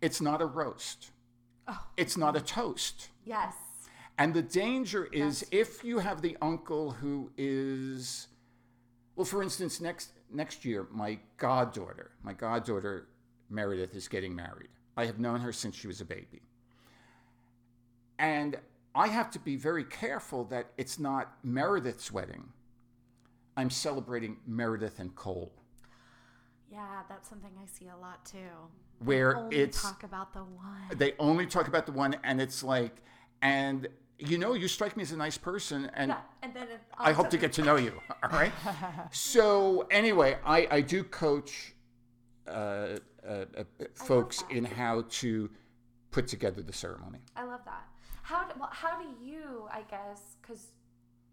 It's 0.01 0.19
not 0.21 0.41
a 0.41 0.45
roast. 0.45 1.11
oh. 1.67 1.87
It's 1.97 2.17
not 2.17 2.35
a 2.35 2.41
toast. 2.41 3.09
Yes. 3.25 3.53
And 4.21 4.35
the 4.35 4.43
danger 4.43 5.05
is 5.11 5.43
if 5.51 5.83
you 5.83 5.97
have 5.97 6.21
the 6.21 6.37
uncle 6.43 6.91
who 6.91 7.31
is, 7.37 8.27
well, 9.15 9.25
for 9.25 9.41
instance, 9.41 9.81
next 9.81 10.11
next 10.31 10.63
year, 10.63 10.85
my 10.91 11.17
goddaughter, 11.37 12.11
my 12.21 12.33
goddaughter 12.33 13.07
Meredith 13.49 13.95
is 13.95 14.07
getting 14.07 14.35
married. 14.35 14.69
I 14.95 15.05
have 15.05 15.17
known 15.17 15.39
her 15.39 15.51
since 15.51 15.75
she 15.75 15.87
was 15.87 16.01
a 16.01 16.05
baby, 16.05 16.43
and 18.19 18.57
I 18.93 19.07
have 19.07 19.31
to 19.31 19.39
be 19.39 19.55
very 19.55 19.83
careful 19.85 20.43
that 20.45 20.67
it's 20.77 20.99
not 20.99 21.33
Meredith's 21.43 22.11
wedding. 22.11 22.49
I'm 23.57 23.71
celebrating 23.71 24.37
Meredith 24.45 24.99
and 24.99 25.15
Cole, 25.15 25.51
Yeah, 26.71 27.01
that's 27.09 27.27
something 27.27 27.49
I 27.59 27.65
see 27.65 27.87
a 27.87 27.97
lot 27.97 28.23
too. 28.23 28.37
where 28.99 29.35
Only 29.35 29.55
it's 29.57 29.81
talk 29.81 30.03
about 30.03 30.31
the 30.33 30.43
one. 30.43 30.95
they 30.95 31.13
only 31.17 31.47
talk 31.47 31.67
about 31.67 31.87
the 31.87 31.91
one, 31.91 32.15
and 32.23 32.39
it's 32.39 32.61
like, 32.63 32.97
and 33.41 33.87
you 34.21 34.37
know, 34.37 34.53
you 34.53 34.67
strike 34.67 34.95
me 34.95 35.03
as 35.03 35.11
a 35.11 35.17
nice 35.17 35.37
person, 35.37 35.89
and 35.93 36.09
Yeah, 36.09 36.17
and 36.43 36.53
then 36.53 36.67
I 36.97 37.11
hope 37.11 37.29
to 37.31 37.37
get 37.37 37.51
to 37.53 37.63
know 37.63 37.75
you. 37.75 37.93
All 38.23 38.29
right. 38.29 38.51
so 39.11 39.87
anyway, 39.89 40.37
I, 40.45 40.67
I 40.69 40.81
do 40.81 41.03
coach 41.03 41.73
uh, 42.47 42.51
uh, 42.51 42.97
uh, 43.27 43.63
folks 43.93 44.43
in 44.49 44.65
how 44.65 45.05
to 45.09 45.49
put 46.11 46.27
together 46.27 46.61
the 46.61 46.73
ceremony. 46.73 47.19
I 47.35 47.43
love 47.43 47.61
that. 47.65 47.87
How 48.23 48.43
do, 48.43 48.53
well, 48.59 48.69
how 48.71 49.01
do 49.01 49.07
you, 49.23 49.67
I 49.71 49.81
guess, 49.89 50.35
because 50.41 50.67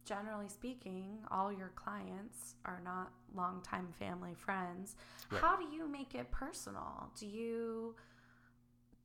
generally 0.05 0.49
speaking, 0.49 1.19
all 1.31 1.53
your 1.53 1.73
clients 1.77 2.55
are 2.65 2.81
not 2.83 3.13
longtime 3.35 3.89
family 3.99 4.35
friends. 4.35 4.97
How 5.31 5.57
do 5.57 5.65
you 5.71 5.87
make 5.87 6.15
it 6.15 6.31
personal? 6.31 7.11
Do 7.19 7.27
you 7.27 7.95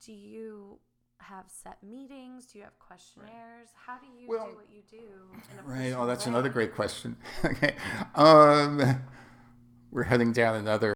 do 0.04 0.12
you 0.12 0.78
have 1.20 1.44
set 1.48 1.82
meetings? 1.82 2.46
Do 2.46 2.58
you 2.58 2.64
have 2.64 2.78
questionnaires? 2.78 3.68
How 3.86 3.96
do 3.98 4.06
you 4.06 4.28
Well, 4.28 4.48
do 4.48 4.56
what 4.56 4.66
you 4.70 4.82
do? 4.90 5.04
Right. 5.64 5.92
Oh, 5.92 6.06
that's 6.06 6.26
way? 6.26 6.30
another 6.32 6.48
great 6.48 6.74
question. 6.74 7.16
okay. 7.44 7.74
Um, 8.14 9.00
we're 9.90 10.02
heading 10.04 10.32
down 10.32 10.56
another. 10.56 10.94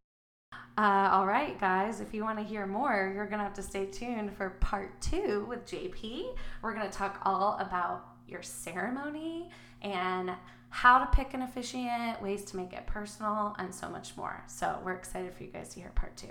Uh, 0.76 1.08
all 1.10 1.26
right, 1.26 1.58
guys, 1.58 2.00
if 2.00 2.14
you 2.14 2.22
want 2.22 2.38
to 2.38 2.44
hear 2.44 2.64
more, 2.66 3.10
you're 3.12 3.26
going 3.26 3.38
to 3.38 3.44
have 3.44 3.54
to 3.54 3.62
stay 3.62 3.86
tuned 3.86 4.32
for 4.36 4.50
part 4.60 5.00
two 5.00 5.44
with 5.48 5.66
JP. 5.66 6.36
We're 6.62 6.74
going 6.74 6.88
to 6.88 6.96
talk 6.96 7.20
all 7.24 7.56
about 7.58 8.04
your 8.28 8.42
ceremony 8.42 9.50
and 9.82 10.30
how 10.70 10.98
to 11.00 11.06
pick 11.06 11.34
an 11.34 11.42
officiant, 11.42 12.22
ways 12.22 12.44
to 12.44 12.56
make 12.56 12.72
it 12.72 12.86
personal, 12.86 13.56
and 13.58 13.74
so 13.74 13.88
much 13.88 14.16
more. 14.16 14.44
So 14.46 14.78
we're 14.84 14.92
excited 14.94 15.34
for 15.34 15.42
you 15.42 15.50
guys 15.50 15.70
to 15.70 15.80
hear 15.80 15.90
part 15.96 16.16
two. 16.16 16.28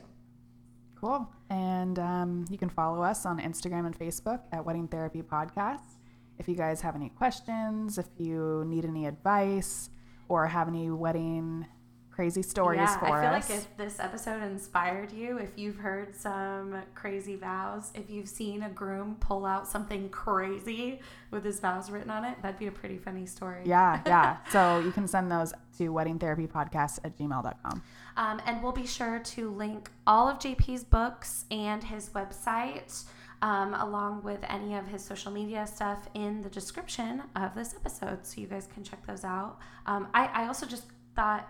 Cool. 1.08 1.30
And 1.50 2.00
um, 2.00 2.46
you 2.50 2.58
can 2.58 2.68
follow 2.68 3.02
us 3.02 3.26
on 3.26 3.40
Instagram 3.40 3.86
and 3.86 3.98
Facebook 3.98 4.42
at 4.52 4.66
Wedding 4.66 4.90
Therapy 4.90 5.22
Podcast. 5.22 5.80
If 6.38 6.50
you 6.50 6.56
guys 6.56 6.82
have 6.82 6.98
any 6.98 7.08
questions, 7.08 7.98
if 7.98 8.08
you 8.18 8.66
need 8.68 8.84
any 8.84 9.06
advice, 9.06 9.90
or 10.28 10.48
have 10.48 10.68
any 10.68 10.92
wedding 10.92 11.66
crazy 12.12 12.42
stories 12.42 12.80
yeah, 12.80 12.98
for 12.98 13.06
I 13.06 13.22
feel 13.22 13.30
us, 13.36 13.50
like 13.50 13.60
if 13.60 13.78
this 13.78 14.00
episode 14.00 14.42
inspired 14.42 15.12
you, 15.12 15.38
if 15.38 15.52
you've 15.56 15.78
heard 15.78 16.16
some 16.16 16.76
crazy 16.96 17.36
vows, 17.36 17.92
if 17.94 18.10
you've 18.10 18.28
seen 18.28 18.64
a 18.64 18.70
groom 18.70 19.18
pull 19.20 19.46
out 19.46 19.68
something 19.68 20.10
crazy 20.10 21.00
with 21.30 21.46
his 21.46 21.60
vows 21.60 21.92
written 21.92 22.10
on 22.10 22.26
it, 22.26 22.36
that'd 22.42 22.60
be 22.60 22.66
a 22.68 22.72
pretty 22.72 22.98
funny 22.98 23.28
story. 23.28 23.62
yeah, 23.66 24.02
yeah. 24.06 24.38
So 24.52 24.80
you 24.80 24.92
can 24.92 25.08
send 25.08 25.32
those 25.32 25.54
to 25.78 25.92
weddingtherapypodcast 25.94 27.00
at 27.04 27.18
gmail.com. 27.18 27.84
Um, 28.18 28.42
and 28.48 28.64
we'll 28.64 28.72
be 28.72 28.88
sure 28.88 29.20
to 29.20 29.52
link 29.52 29.92
all 30.08 30.28
of 30.28 30.40
JP's 30.40 30.84
books 30.84 31.46
and 31.52 31.84
his 31.84 32.10
website, 32.10 33.06
um, 33.44 33.76
along 33.76 34.24
with 34.24 34.44
any 34.50 34.74
of 34.74 34.88
his 34.88 35.06
social 35.06 35.32
media 35.32 35.68
stuff, 35.68 36.10
in 36.16 36.42
the 36.42 36.50
description 36.50 37.22
of 37.36 37.54
this 37.54 37.76
episode, 37.76 38.26
so 38.26 38.42
you 38.42 38.48
guys 38.48 38.68
can 38.74 38.84
check 38.84 39.06
those 39.06 39.24
out. 39.24 39.60
Um, 39.86 40.08
I, 40.16 40.26
I 40.34 40.48
also 40.48 40.66
just 40.66 40.86
thought 41.16 41.48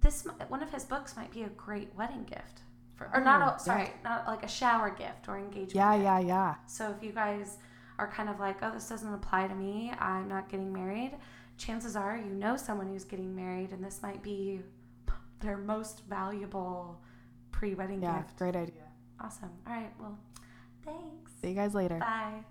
this 0.00 0.26
one 0.48 0.60
of 0.62 0.70
his 0.72 0.84
books 0.84 1.16
might 1.16 1.30
be 1.30 1.44
a 1.44 1.48
great 1.50 1.94
wedding 1.96 2.24
gift, 2.24 2.62
for, 2.96 3.08
or 3.14 3.20
not. 3.20 3.52
Oh, 3.52 3.54
A, 3.54 3.60
sorry, 3.60 3.90
not 4.02 4.26
like 4.26 4.42
a 4.42 4.48
shower 4.48 4.90
gift 4.90 5.28
or 5.28 5.38
engagement. 5.38 5.74
Yeah, 5.74 5.94
gift. 5.94 6.04
yeah, 6.04 6.18
yeah. 6.18 6.54
So 6.66 6.92
if 6.96 7.02
you 7.02 7.12
guys 7.12 7.58
are 8.00 8.08
kind 8.08 8.28
of 8.28 8.40
like, 8.40 8.56
oh, 8.62 8.72
this 8.72 8.88
doesn't 8.88 9.14
apply 9.14 9.46
to 9.46 9.54
me, 9.54 9.92
I'm 10.00 10.26
not 10.28 10.48
getting 10.48 10.72
married, 10.72 11.12
chances 11.58 11.94
are 11.94 12.16
you 12.16 12.32
know 12.34 12.56
someone 12.56 12.88
who's 12.88 13.04
getting 13.04 13.36
married, 13.36 13.70
and 13.70 13.84
this 13.84 14.02
might 14.02 14.20
be 14.20 14.62
their 15.40 15.56
most 15.56 16.02
valuable 16.08 17.00
pre 17.52 17.74
wedding 17.74 18.02
yeah, 18.02 18.18
gift. 18.18 18.38
Great 18.38 18.56
idea. 18.56 18.82
Awesome. 19.20 19.50
All 19.66 19.72
right. 19.74 19.92
Well, 20.00 20.18
thanks. 20.84 21.32
See 21.42 21.48
you 21.48 21.54
guys 21.54 21.74
later. 21.74 21.98
Bye. 21.98 22.44